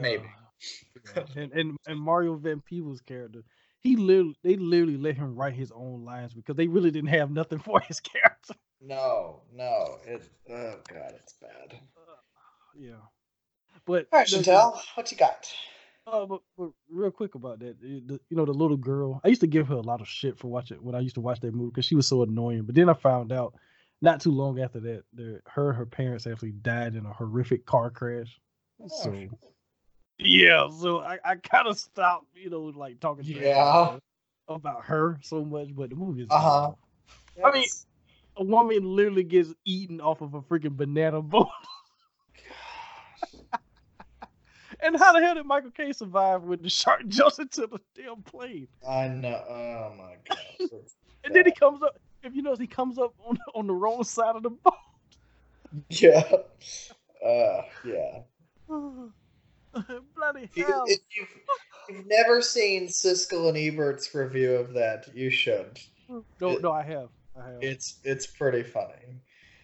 [0.00, 0.24] Maybe.
[0.24, 0.41] Uh,
[1.36, 3.42] and, and and Mario Van Peebles' character,
[3.80, 7.30] he literally they literally let him write his own lines because they really didn't have
[7.30, 8.54] nothing for his character.
[8.80, 10.28] No, no, it.
[10.50, 11.78] Oh god, it's bad.
[12.76, 12.94] Yeah,
[13.86, 15.52] but All right, the- Chantal, what you got?
[16.04, 19.20] Oh, but, but real quick about that, the, you know, the little girl.
[19.22, 21.20] I used to give her a lot of shit for watching when I used to
[21.20, 22.64] watch that movie because she was so annoying.
[22.64, 23.54] But then I found out,
[24.00, 25.04] not too long after that,
[25.46, 28.40] her and her parents actually died in a horrific car crash.
[28.82, 29.14] Oh, So.
[30.24, 33.98] Yeah, so I, I kind of stopped, you know, like talking to her Yeah.
[34.48, 35.74] about her so much.
[35.74, 36.72] But the movie is Uh-huh.
[37.36, 37.44] bad.
[37.44, 37.68] I mean,
[38.36, 41.48] a woman literally gets eaten off of a freaking banana boat.
[44.82, 48.22] and how the hell did Michael Caine survive when the shark jumps into the damn
[48.22, 48.68] plane?
[48.88, 49.42] I know.
[49.48, 50.38] Oh my god.
[51.24, 51.96] And then he comes up.
[52.24, 54.74] If you notice, he comes up on on the wrong side of the boat.
[55.90, 56.24] yeah.
[57.24, 58.18] Uh, yeah.
[60.16, 60.84] Bloody If, you, hell!
[60.86, 61.28] if you've,
[61.88, 65.78] you've never seen Siskel and Ebert's review of that, you should.
[66.08, 67.08] No, no, I have,
[67.40, 69.20] I have, It's it's pretty funny.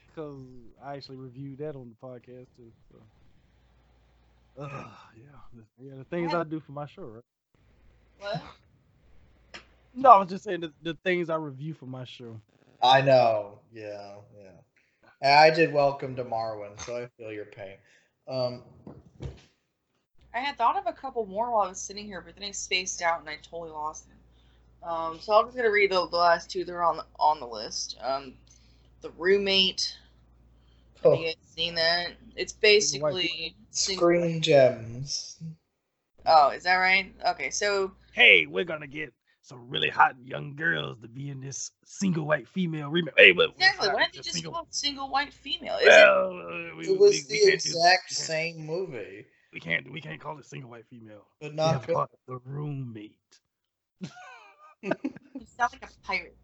[0.09, 0.41] because
[0.83, 2.73] I actually reviewed that on the podcast too.
[2.91, 2.99] So.
[4.63, 4.71] Ugh,
[5.17, 5.25] yeah,
[5.55, 7.25] the- yeah, the things I do for my show, right?
[8.19, 8.43] What?
[9.95, 12.41] No, I was just saying the, the things I review for my show.
[12.81, 13.59] I know.
[13.73, 15.45] Yeah, yeah.
[15.45, 17.79] I did welcome to Marwen, so I feel your pain.
[18.29, 18.63] Um,
[20.35, 22.53] I had thought of a couple more while I was sitting here, but then I
[22.53, 24.19] spaced out and I totally lost them.
[24.83, 27.41] Um, so I'm just gonna read the, the last two that are on the, on
[27.41, 27.97] the list.
[28.03, 28.35] Um,
[29.01, 29.97] the roommate.
[31.03, 32.13] Have oh, you guys seen that?
[32.37, 33.57] It's basically.
[33.71, 35.37] screen gems.
[36.27, 37.13] Oh, is that right?
[37.27, 41.71] Okay, so Hey, we're gonna get some really hot young girls to be in this
[41.85, 43.15] single white female remake.
[43.17, 43.89] Hey, but exactly.
[43.89, 44.53] Why didn't they just just single?
[44.53, 45.77] call it single white female?
[45.77, 45.89] Is it?
[45.89, 49.25] Well, uh, we, It was we, the we exact same movie,
[49.59, 51.27] We can't we can't call it single white female.
[51.41, 51.95] but We not have to good.
[51.97, 53.19] call it the roommate.
[54.83, 54.93] You
[55.47, 56.37] sound like a pirate.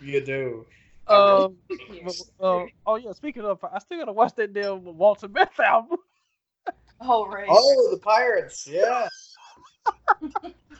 [0.00, 0.66] You do.
[1.08, 1.56] Um,
[1.92, 2.22] Yes.
[2.38, 3.10] uh, oh yeah.
[3.10, 5.98] Speaking of, I still gotta watch that damn Walter Meth album.
[7.00, 7.48] Oh right.
[7.50, 8.68] Oh, the pirates!
[8.70, 9.08] Yeah,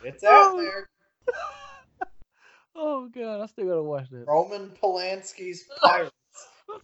[0.04, 0.60] it's out Oh.
[0.62, 0.88] there.
[2.76, 4.26] Oh god, I still gotta watch that.
[4.28, 6.12] Roman Polanski's Pirates,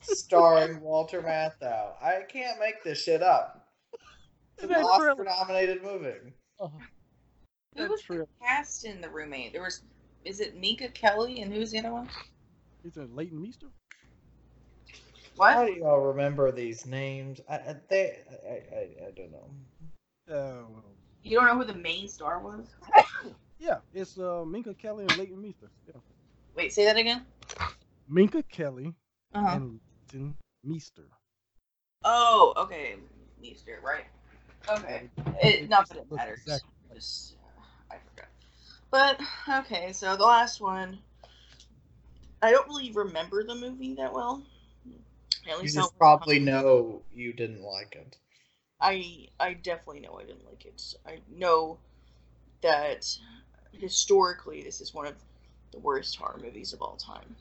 [0.03, 1.93] starring Walter Matthau.
[2.03, 3.66] I can't make this shit up.
[4.57, 6.33] It's an That Oscar-nominated movie.
[6.59, 6.73] Oh,
[7.77, 9.53] Who was the cast in the roommate?
[9.53, 9.83] There was.
[10.25, 12.09] Is it Minka Kelly and who's the other one?
[12.85, 13.67] Is it Leighton Meester?
[15.39, 15.67] How What?
[15.67, 17.41] do y'all remember these names?
[17.49, 18.19] I, I, they,
[18.49, 19.51] I, I, I don't know.
[20.35, 20.81] Uh,
[21.23, 22.65] You don't know who the main star was?
[23.59, 25.71] yeah, it's uh, Minka Kelly and Leighton Meester.
[25.87, 26.01] Yeah.
[26.57, 27.27] Wait, say that again.
[28.09, 28.95] Minka Kelly
[29.35, 29.57] Uh-huh.
[29.57, 29.81] and
[30.13, 30.35] Leighton
[30.65, 31.09] Meester.
[32.05, 32.97] Oh, okay.
[33.43, 34.07] Easter, right?
[34.69, 35.09] Okay.
[35.43, 36.63] It, not that it matters.
[36.95, 38.29] Just, uh, I forgot.
[38.91, 39.21] But
[39.65, 40.99] okay, so the last one.
[42.43, 44.43] I don't really remember the movie that well.
[45.49, 48.17] At You least just probably know you didn't like it.
[48.81, 50.83] I I definitely know I didn't like it.
[51.07, 51.79] I know
[52.63, 53.07] that
[53.73, 55.15] historically this is one of
[55.73, 57.37] the worst horror movies of all time.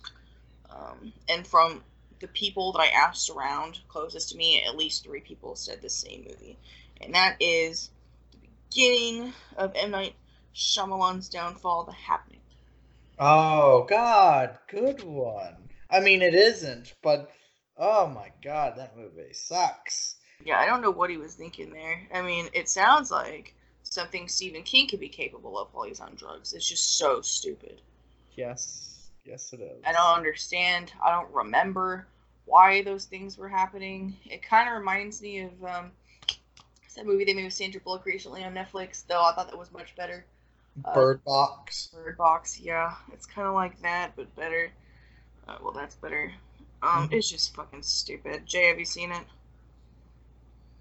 [0.69, 1.83] Um, and from
[2.19, 5.89] the people that I asked around closest to me, at least three people said the
[5.89, 6.57] same movie,
[7.01, 7.91] and that is
[8.31, 8.39] the
[8.69, 10.15] beginning of M Night
[10.55, 12.39] Shyamalan's downfall, The Happening.
[13.19, 15.55] Oh God, good one.
[15.89, 17.31] I mean, it isn't, but
[17.77, 20.15] oh my God, that movie sucks.
[20.43, 22.01] Yeah, I don't know what he was thinking there.
[22.13, 23.53] I mean, it sounds like
[23.83, 26.53] something Stephen King could be capable of while he's on drugs.
[26.53, 27.81] It's just so stupid.
[28.35, 29.81] Yes, yes, it is.
[29.85, 30.91] I don't understand.
[31.01, 32.07] I don't remember
[32.45, 34.17] why those things were happening.
[34.25, 35.91] It kind of reminds me of um,
[36.95, 39.71] that movie they made with Sandra Bullock recently on Netflix, though I thought that was
[39.71, 40.25] much better.
[40.83, 41.89] Uh, Bird Box.
[41.93, 44.71] Bird Box, yeah, it's kind of like that, but better.
[45.47, 46.33] Uh, well, that's better.
[46.81, 47.13] Um, Mhm.
[47.13, 48.45] it's just fucking stupid.
[48.45, 49.23] Jay, have you seen it?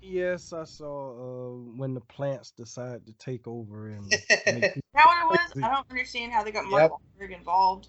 [0.00, 4.26] Yes, I saw uh, when the plants decide to take over and make
[4.94, 5.62] that what it was?
[5.62, 7.28] I don't understand how they got Mark Yep.
[7.30, 7.88] Wahlberg involved.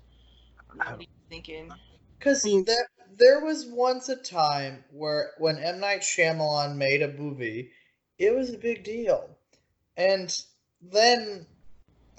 [0.60, 1.72] I don't know what he's thinking.
[2.18, 2.88] Because there,
[3.18, 5.80] there was once a time where when M.
[5.80, 7.72] Night Shyamalan made a movie,
[8.18, 9.30] it was a big deal.
[9.98, 10.36] And
[10.82, 11.46] then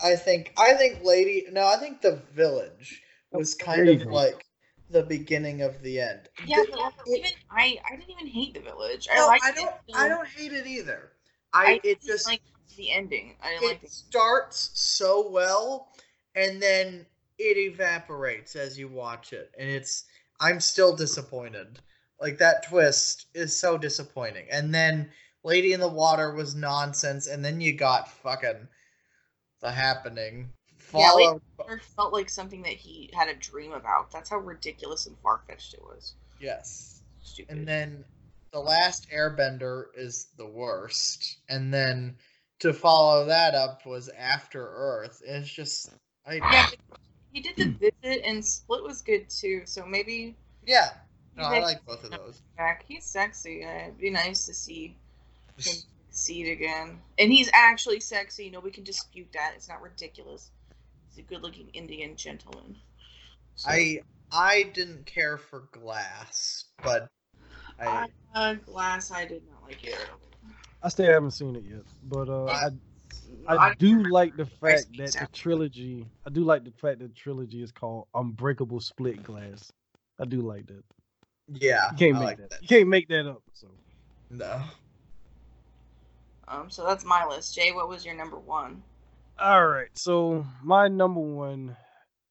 [0.02, 3.02] I think I think Lady no, I think The Village
[3.32, 4.44] was kind of like
[4.90, 6.28] the beginning of the end.
[6.46, 9.08] Yeah, The- but it- even I, I didn't even hate the village.
[9.12, 11.12] I no, liked I don't so I don't hate it either.
[11.52, 12.42] I I, it didn't just like
[12.76, 13.36] the ending.
[13.42, 13.90] I didn't it like it.
[13.90, 15.88] starts so well
[16.34, 17.06] and then
[17.38, 20.04] it evaporates as you watch it and it's
[20.40, 21.80] i'm still disappointed
[22.20, 25.10] like that twist is so disappointing and then
[25.46, 28.66] lady in the water was nonsense and then you got fucking
[29.62, 30.50] the happening
[30.92, 31.38] Yeah, Lady
[31.70, 34.10] It felt like something that he had a dream about.
[34.10, 36.14] That's how ridiculous and far fetched it was.
[36.40, 37.56] yes Stupid.
[37.56, 38.04] and then
[38.52, 42.16] the last airbender is the worst and then
[42.60, 45.90] to follow that up was after earth it's just
[46.26, 46.66] i yeah,
[47.32, 49.62] he did the visit, and Split was good too.
[49.66, 50.90] So maybe yeah
[51.36, 52.84] no i Like- like both of those back.
[52.88, 53.64] He's sexy.
[53.64, 54.96] Uh, It'd be nice to see
[55.58, 55.74] him
[56.10, 56.98] succeed again.
[57.18, 58.50] And he's actually sexy.
[58.50, 59.52] Nobody can dispute that.
[59.56, 60.50] It's not ridiculous.
[61.10, 62.76] He's a good-looking Indian gentleman.
[63.56, 64.00] So, I
[64.32, 67.08] I didn't care for Glass, but
[67.78, 69.98] I uh, Glass, I did not like it.
[70.82, 72.70] I still haven't seen it yet, but uh, I
[73.48, 76.06] I do like the fact that the trilogy.
[76.26, 79.72] I do like the fact that the trilogy is called Unbreakable Split Glass.
[80.20, 80.82] I do like that.
[81.60, 82.50] yeah, You can't I make like that.
[82.50, 82.62] that.
[82.62, 83.42] You can't make that up.
[83.52, 83.68] So
[84.30, 84.62] No,
[86.48, 87.54] Um, so that's my list.
[87.54, 88.82] Jay, what was your number one?
[89.38, 89.88] all right.
[89.94, 91.76] So my number one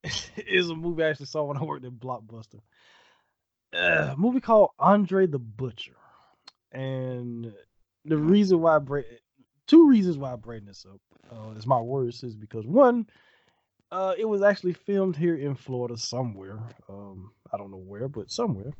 [0.37, 2.61] is a movie I actually saw when I worked at Blockbuster.
[3.73, 5.97] Uh, a movie called Andre the Butcher,
[6.71, 7.51] and
[8.05, 9.03] the reason why I bring
[9.67, 11.01] two reasons why I bring this up
[11.31, 13.07] uh, is my worst is because one,
[13.91, 16.59] uh, it was actually filmed here in Florida somewhere.
[16.87, 18.71] Um, I don't know where, but somewhere.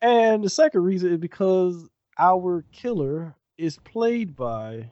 [0.00, 1.88] And the second reason is because
[2.18, 4.90] our killer is played by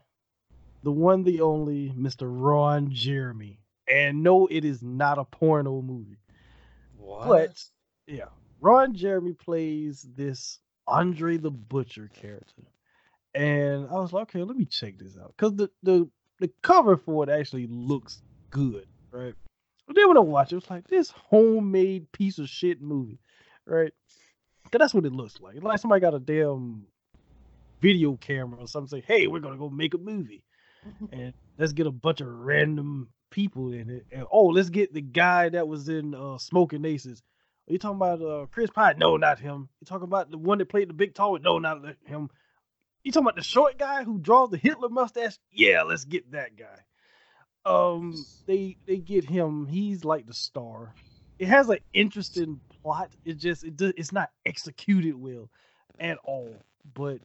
[0.83, 2.29] the one, the only Mr.
[2.29, 3.59] Ron Jeremy.
[3.91, 6.19] And no, it is not a porno movie.
[6.97, 7.27] what?
[7.27, 7.63] But
[8.05, 8.29] yeah,
[8.61, 12.63] Ron Jeremy plays this Andre the Butcher character,
[13.33, 16.07] and I was like, okay, let me check this out because the the
[16.39, 18.21] the cover for it actually looks
[18.51, 19.33] good, right?
[19.87, 23.19] But then when I watch it, it's like this homemade piece of shit movie,
[23.65, 23.91] right?
[24.71, 25.55] Cause that's what it looks like.
[25.55, 26.85] It's like somebody got a damn
[27.81, 28.99] video camera or something.
[28.99, 30.43] Say, hey, we're gonna go make a movie,
[31.11, 34.05] and let's get a bunch of random people in it.
[34.11, 37.21] And oh, let's get the guy that was in uh, Smoking Aces.
[37.67, 38.97] Are you talking about uh, Chris Pine?
[38.97, 39.69] No, not him.
[39.79, 41.33] You talking about the one that played the big tall?
[41.33, 41.43] one?
[41.43, 42.29] No, not him.
[43.03, 45.37] You talking about the short guy who draws the Hitler mustache?
[45.51, 46.79] Yeah, let's get that guy.
[47.65, 48.15] Um,
[48.47, 49.67] they they get him.
[49.67, 50.93] He's like the star.
[51.37, 53.11] It has an interesting plot.
[53.23, 55.49] It just it does, it's not executed well
[55.99, 56.55] at all.
[56.93, 57.19] But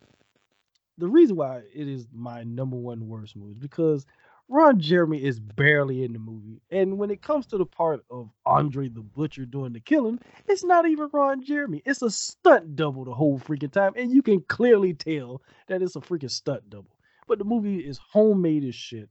[0.99, 4.07] the reason why it is my number one worst movie is because
[4.49, 6.61] Ron Jeremy is barely in the movie.
[6.71, 10.63] And when it comes to the part of Andre the Butcher doing the killing, it's
[10.65, 11.83] not even Ron Jeremy.
[11.87, 13.93] It's a stunt double the whole freaking time.
[13.97, 16.91] And you can clearly tell that it's a freaking stunt double.
[17.27, 19.09] But the movie is homemade as shit.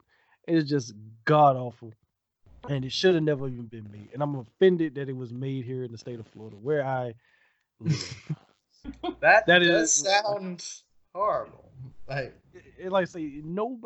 [0.48, 0.94] It's just
[1.26, 1.94] god awful.
[2.70, 4.10] And it should have never even been made.
[4.14, 7.16] And I'm offended that it was made here in the state of Florida, where I
[7.80, 8.16] live.
[9.20, 10.64] that that does is- sound
[11.14, 11.72] horrible.
[12.08, 13.80] Like it, it- like I say, no,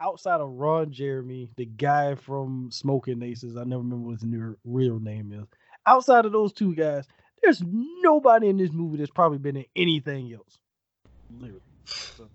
[0.00, 4.56] outside of Ron Jeremy, the guy from Smoking Aces, I never remember what his new,
[4.64, 5.46] real name is.
[5.86, 7.06] Outside of those two guys,
[7.42, 10.58] there's nobody in this movie that's probably been in anything else.
[11.38, 11.60] Literally.
[12.16, 12.28] So,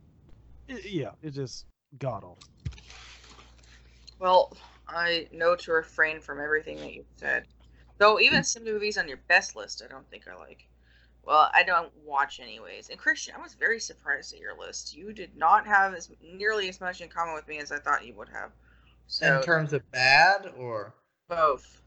[0.68, 1.66] it- yeah, it's just
[2.00, 2.38] god awful.
[4.20, 4.56] Well,
[4.88, 7.46] I know to refrain from everything that you said.
[7.98, 8.44] Though even hmm.
[8.44, 10.68] some movies on your best list, I don't think I like.
[11.26, 12.90] Well, I don't watch anyways.
[12.90, 14.96] And Christian, I was very surprised at your list.
[14.96, 18.06] You did not have as nearly as much in common with me as I thought
[18.06, 18.52] you would have.
[19.08, 20.94] So in terms of bad or
[21.30, 21.82] both.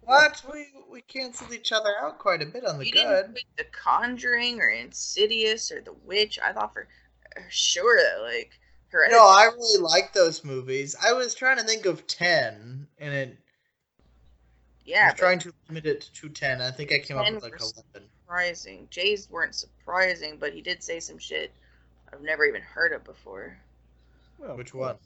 [0.00, 0.42] what?
[0.52, 3.38] We we canceled each other out quite a bit on the you good.
[3.56, 6.38] The Conjuring or Insidious or The Witch.
[6.42, 6.88] I thought for
[7.36, 8.58] uh, sure that like
[8.88, 9.20] Hereditary.
[9.20, 10.96] No, I really like those movies.
[11.04, 13.38] I was trying to think of ten, and it
[14.84, 15.02] Yeah.
[15.02, 16.62] I was but trying to limit it to ten.
[16.62, 18.07] I think I came up with like eleven.
[18.28, 18.86] Surprising.
[18.90, 21.50] Jay's weren't surprising, but he did say some shit
[22.12, 23.56] I've never even heard of before.
[24.38, 24.96] Well, Which one?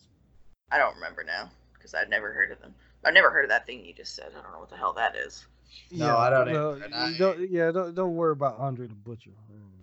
[0.72, 2.74] I don't remember now because I've never heard of them.
[3.04, 4.30] I've never heard of that thing you just said.
[4.36, 5.46] I don't know what the hell that is.
[5.90, 9.30] No, I don't well, either, I- don't- yeah, don't, don't worry about Andre the Butcher.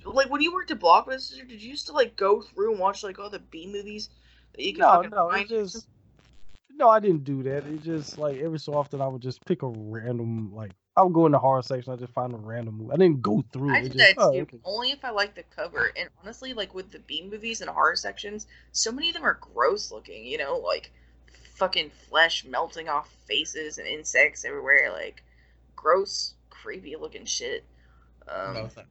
[0.06, 3.04] Like when you worked at Blockbuster, did you used to like go through and watch
[3.04, 4.10] like all the B movies
[4.56, 5.42] that you could No, no, find?
[5.42, 5.88] it's just
[6.72, 7.66] no, I didn't do that.
[7.66, 11.14] It just like every so often I would just pick a random like I would
[11.14, 11.94] go in the horror section.
[11.94, 12.92] I just find a random movie.
[12.92, 13.74] I didn't go through.
[13.74, 14.42] I did just, that oh, too.
[14.42, 14.58] okay.
[14.66, 15.94] Only if I like the cover.
[15.98, 19.40] And honestly, like with the B movies and horror sections, so many of them are
[19.40, 20.26] gross looking.
[20.26, 20.92] You know, like
[21.56, 24.92] fucking flesh melting off faces and insects everywhere.
[24.92, 25.24] Like
[25.78, 27.64] gross, creepy looking shit.
[28.28, 28.90] Um, no thanks.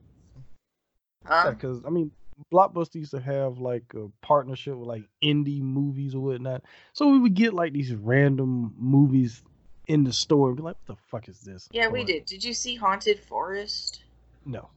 [1.26, 1.50] huh?
[1.50, 2.10] because I mean,
[2.50, 6.62] Blockbuster used to have like a partnership with like indie movies or whatnot.
[6.94, 9.42] So we would get like these random movies
[9.88, 12.26] in the store and be like, "What the fuck is this?" Yeah, we Or, did.
[12.26, 14.04] Did you see Haunted Forest?
[14.44, 14.68] No.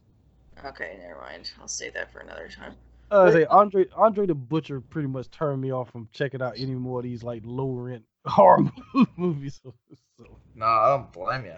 [0.66, 1.52] Okay, never mind.
[1.60, 2.74] I'll save that for another time.
[3.12, 6.54] Uh, I say Andre Andre the Butcher pretty much turned me off from checking out
[6.58, 8.72] any more of these like low rent horror
[9.18, 9.60] movies.
[9.64, 9.74] So,
[10.18, 10.26] so
[10.56, 11.58] No, I don't blame you.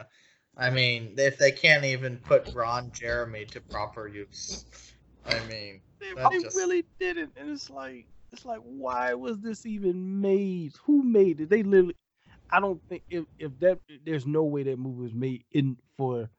[0.55, 4.65] I mean, if they can't even put Ron Jeremy to proper use,
[5.25, 9.65] I mean, they, they just- really didn't, and it's like it's like why was this
[9.65, 10.73] even made?
[10.85, 11.49] Who made it?
[11.49, 11.95] They literally.
[12.53, 16.29] I don't think if if that there's no way that movie was made in for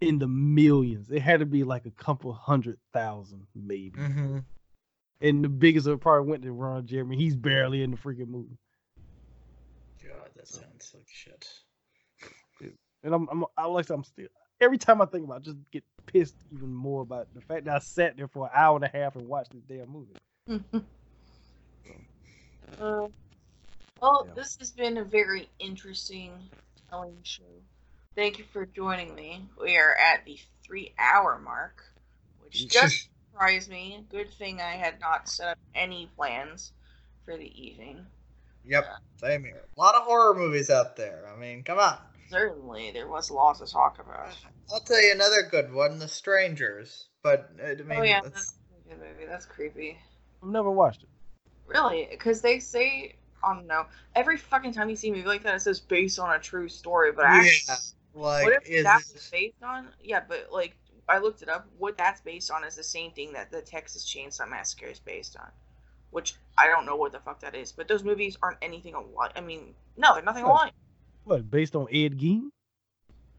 [0.00, 1.10] in the millions.
[1.10, 3.98] It had to be like a couple hundred thousand maybe.
[3.98, 4.38] mm-hmm.
[5.20, 7.16] And the biggest of it probably went to Ron Jeremy.
[7.16, 8.58] He's barely in the freaking movie.
[10.02, 11.48] God, that sounds like shit.
[13.02, 14.26] And I'm, I'm I like I said, I'm still
[14.60, 17.66] every time I think about it, I just get pissed even more about the fact
[17.66, 20.84] that I sat there for an hour and a half and watched this damn movie.
[22.80, 23.08] Uh,
[24.00, 24.34] well, Yeah.
[24.34, 26.32] this has been a very interesting
[26.88, 27.42] telling show.
[28.14, 29.48] Thank you for joining me.
[29.60, 31.82] We are at the three hour mark,
[32.40, 34.04] which just surprised me.
[34.10, 36.72] Good thing I had not set up any plans
[37.24, 38.04] for the evening.
[38.64, 38.84] Yep,
[39.16, 39.64] same here.
[39.76, 41.30] A lot of horror movies out there.
[41.34, 41.98] I mean, come on.
[42.28, 44.28] Certainly, there was a lot to talk about.
[44.72, 47.08] I'll tell you another good one, The Strangers.
[47.22, 49.26] But uh, I mean, oh yeah, that's- that's a good movie.
[49.26, 49.98] That's creepy.
[50.42, 51.08] I've never watched it.
[51.66, 52.08] Really?
[52.10, 55.54] Because they say, I don't know, every fucking time you see a movie like that,
[55.56, 57.12] it says based on a true story.
[57.12, 57.74] But Yeah, actually,
[58.14, 60.76] like whatever is that it- was based on, yeah, but like
[61.08, 61.66] I looked it up.
[61.78, 65.36] What that's based on is the same thing that the Texas Chainsaw Massacre is based
[65.38, 65.48] on,
[66.10, 67.72] which I don't know what the fuck that is.
[67.72, 69.32] But those movies aren't anything alike.
[69.36, 70.50] I mean, no, they're nothing Right.
[70.50, 70.72] alike.
[71.24, 72.50] What based on Ed Gein?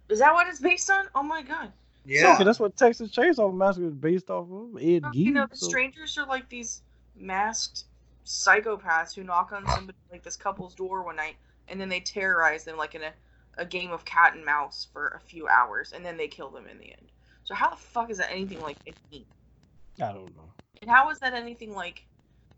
[0.09, 1.07] Is that what it's based on?
[1.15, 1.71] Oh my god!
[2.05, 2.33] yeah.
[2.33, 4.77] Okay, that's what Texas Chainsaw Massacre is based off of.
[4.81, 5.15] Ed Well, Gein.
[5.15, 6.81] You know, the so- strangers are like these
[7.15, 7.85] masked
[8.25, 11.37] psychopaths who knock on somebody like this couple's door one night,
[11.67, 13.13] and then they terrorize them like in a,
[13.57, 16.67] a game of cat and mouse for a few hours, and then they kill them
[16.67, 17.11] in the end.
[17.43, 18.77] So how the fuck is that anything like
[19.13, 19.25] Gein?
[20.01, 20.53] I don't know.
[20.81, 22.05] And how is that anything like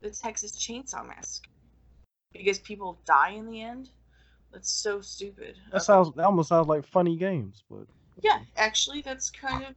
[0.02, 1.50] the Texas Chainsaw Massacre?
[2.34, 3.90] Because people die in the end.
[4.52, 5.56] That's so stupid.
[5.72, 5.84] That Okay.
[5.84, 6.12] sounds.
[6.16, 7.88] That almost sounds like funny games, but
[8.22, 9.76] Yeah, actually, that's kind of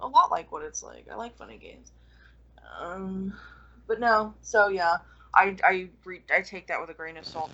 [0.00, 1.06] a lot like what it's like.
[1.10, 1.92] I like funny games.
[2.80, 3.34] Um,
[3.86, 4.34] but no.
[4.42, 4.98] So yeah,
[5.34, 7.52] I I re- I take that with a grain of salt.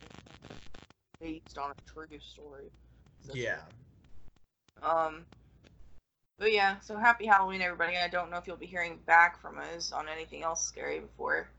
[1.21, 2.71] Based on a true story.
[3.33, 3.59] Yeah.
[4.83, 5.25] Um.
[6.39, 7.99] But yeah, so happy Halloween, everybody.
[7.99, 11.51] I don't know if you'll be hearing back from us on anything else scary before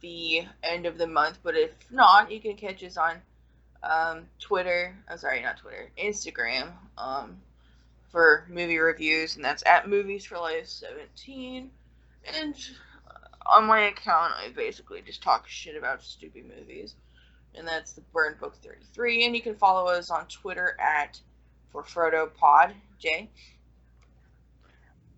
[0.00, 3.16] the end of the month, but if not, you can catch us on
[3.82, 4.96] um, Twitter.
[5.08, 7.38] I'm sorry, not Twitter, Instagram um,
[8.10, 11.70] for movie reviews, and that's at Movies for Life 17.
[12.38, 12.54] And
[13.46, 16.94] on my account, I basically just talk shit about stupid movies,
[17.54, 19.26] and that's the Burn Book 33.
[19.26, 21.20] And you can follow us on Twitter at
[21.70, 23.30] for Frodo Pod Jay.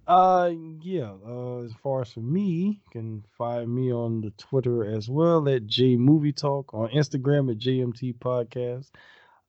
[0.06, 0.50] Uh,
[0.82, 1.12] yeah.
[1.26, 5.48] Uh, as far as for me, you can find me on the Twitter as well
[5.48, 8.90] at J Movie Talk on Instagram at JMT Podcast.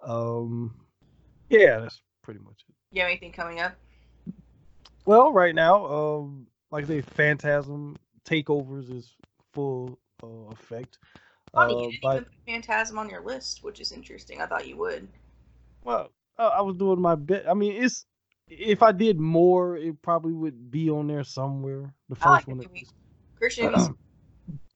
[0.02, 0.76] Um,
[1.50, 2.76] yeah, that's pretty much it.
[2.92, 3.74] You have anything coming up?
[5.06, 9.16] Well, right now, um, like I say, Phantasm Takeovers is
[9.54, 10.98] full uh, effect.
[11.54, 14.42] Funny, Uh, you didn't but even put Phantasm on your list, which is interesting.
[14.42, 15.08] I thought you would.
[15.84, 17.46] well, uh, I was doing my bit.
[17.48, 18.06] I mean, it's
[18.48, 21.94] if I did more, it probably would be on there somewhere.
[22.10, 22.60] The I like first one.
[22.62, 22.88] at movie.
[23.38, 23.96] Christian, have you seen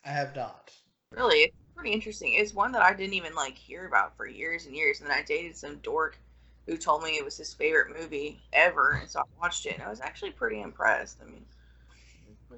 [0.05, 0.71] I have not.
[1.11, 2.33] Really, it's pretty interesting.
[2.33, 5.17] It's one that I didn't even like hear about for years and years, and then
[5.17, 6.19] I dated some dork
[6.65, 9.83] who told me it was his favorite movie ever, and so I watched it, and
[9.83, 11.19] I was actually pretty impressed.
[11.21, 11.45] I mean,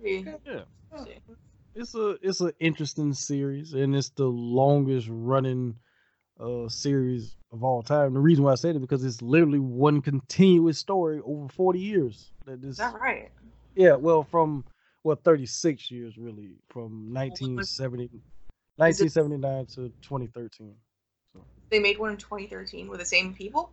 [0.03, 0.39] it's pretty.
[0.45, 1.05] Yeah.
[1.75, 5.75] it's a it's an interesting series and it's the longest running
[6.39, 8.13] uh series of all time.
[8.13, 12.31] The reason why I said it because it's literally one continuous story over 40 years.
[12.45, 13.29] That is Is that right?
[13.75, 14.65] Yeah, well from
[15.03, 18.09] well 36 years really from 1970
[18.75, 20.75] 1979 to 2013.
[21.33, 21.45] So.
[21.69, 23.71] They made one in 2013 with the same people.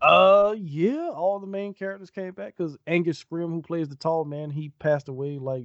[0.00, 4.24] Uh yeah, all the main characters came back cuz Angus Scrimm who plays the tall
[4.24, 5.64] man, he passed away like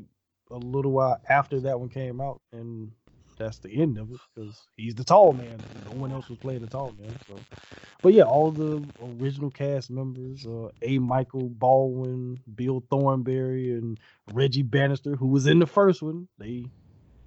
[0.51, 2.91] a little while after that one came out and
[3.37, 5.59] that's the end of it because he's the tall man.
[5.85, 7.15] No one else was playing the tall man.
[7.27, 7.35] So,
[8.01, 8.83] but yeah, all the
[9.21, 10.99] original cast members: uh, A.
[10.99, 13.99] Michael Baldwin, Bill Thornbury, and
[14.33, 16.27] Reggie Bannister, who was in the first one.
[16.37, 16.65] They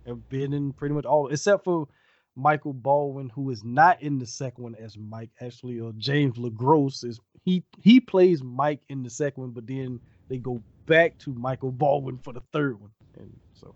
[0.06, 1.88] have been in pretty much all, except for
[2.36, 5.30] Michael Baldwin, who is not in the second one as Mike.
[5.40, 10.00] Actually, or James LeGros is he he plays Mike in the second one, but then
[10.28, 13.74] they go back to Michael Baldwin for the third one, and so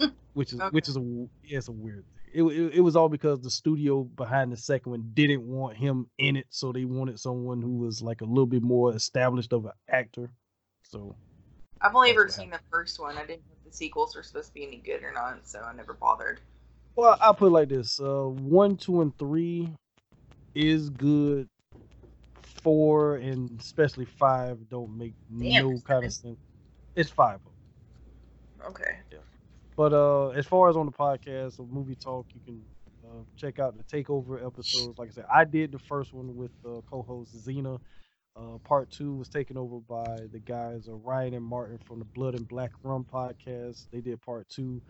[0.00, 0.68] mm, which is Okay.
[0.70, 1.00] which is a
[1.42, 2.04] yeah, it's a weird.
[2.32, 6.08] It, it it was all because the studio behind the second one didn't want him
[6.18, 9.64] in it, so they wanted someone who was like a little bit more established of
[9.66, 10.30] an actor.
[10.82, 11.16] So
[11.80, 13.16] I've only ever seen the first one.
[13.16, 15.60] I didn't know if the sequels were supposed to be any good or not, so
[15.60, 16.40] I never bothered.
[16.98, 19.68] Well, I'll put it like this: uh, one, two, and three
[20.56, 21.46] is good.
[22.64, 26.40] Four and especially five don't make Damn, no kind of sense.
[26.96, 27.38] It's five.
[28.66, 28.96] Okay.
[29.12, 29.18] Yeah.
[29.76, 32.64] But uh, as far as on the podcast or movie talk, you can
[33.06, 34.98] uh, check out the takeover episodes.
[34.98, 37.78] Like I said, I did the first one with uh, co-host Xena.
[38.34, 42.06] Uh, part two was taken over by the guys uh, Ryan and Martin from the
[42.06, 43.86] Blood and Black Rum podcast.
[43.92, 44.82] They did part two.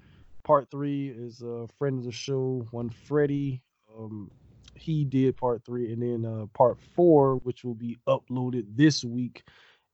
[0.48, 3.60] Part three is a friend of the show, one Freddie.
[3.94, 4.30] Um,
[4.74, 9.42] he did part three, and then uh, part four, which will be uploaded this week,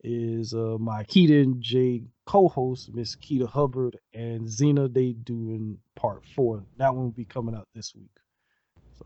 [0.04, 4.94] is uh, my Keita and J co-host, Miss Keita Hubbard and Xena.
[4.94, 6.64] They doing part four.
[6.76, 8.16] That one will be coming out this week.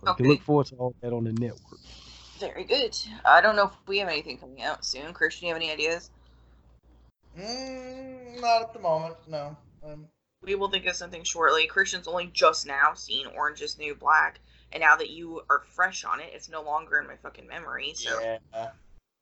[0.03, 1.81] So you can look forward to all that on the network.
[2.39, 2.95] Very good.
[3.25, 5.15] I don't know if we have anything coming out soon.
[5.15, 6.11] Christian, you have any ideas?
[7.39, 9.17] Mm, not at the moment.
[9.27, 9.57] No.
[9.83, 10.09] Um,
[10.43, 11.67] We will think of something shortly.
[11.67, 14.41] Christian's only just now seen Orange is New Black,
[14.73, 17.93] and now that you are fresh on it, it's no longer in my fucking memory.
[17.95, 18.39] So yeah.
[18.55, 18.69] uh,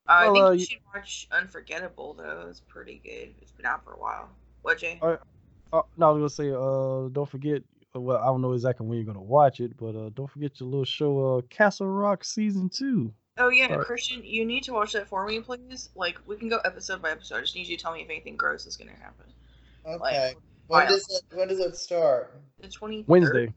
[0.07, 2.47] I think uh, you y- should watch Unforgettable though.
[2.49, 3.35] It's pretty good.
[3.41, 4.29] It's been out for a while.
[4.63, 4.99] What, Jay?
[5.03, 5.17] Uh,
[5.73, 7.63] Uh, no, I was gonna say, uh, don't forget.
[7.95, 10.69] Well, I don't know exactly when you're gonna watch it, but uh, don't forget your
[10.69, 13.13] little show, uh, Castle Rock season two.
[13.39, 13.87] Oh yeah, Alright.
[13.87, 15.89] Christian, you need to watch that for me, please.
[15.97, 17.37] Like we can go episode by episode.
[17.37, 19.27] I just need you to tell me if anything gross is gonna happen.
[19.87, 19.99] Okay.
[19.99, 20.37] Like,
[20.69, 22.41] When does it When does it start?
[22.61, 23.53] the twenty Wednesday.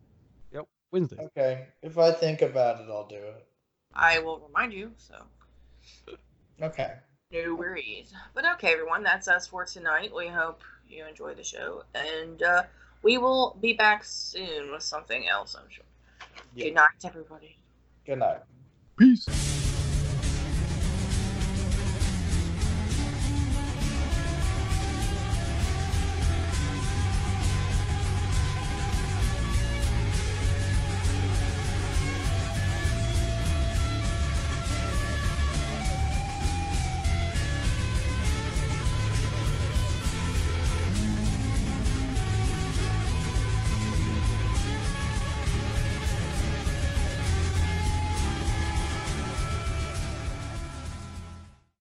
[0.53, 1.17] Yep, Wednesday.
[1.19, 1.67] Okay.
[1.81, 3.45] If I think about it, I'll do it.
[3.93, 4.91] I will remind you.
[4.97, 5.15] So
[6.61, 6.93] Okay.
[7.31, 8.13] no worries.
[8.33, 10.11] But okay, everyone, that's us for tonight.
[10.15, 12.63] We hope you enjoy the show, and uh,
[13.03, 15.55] we will be back soon with something else.
[15.55, 15.85] I'm sure.
[16.55, 16.65] Yeah.
[16.65, 17.57] Good night, everybody.
[18.05, 18.41] Good night.
[18.97, 19.25] Peace.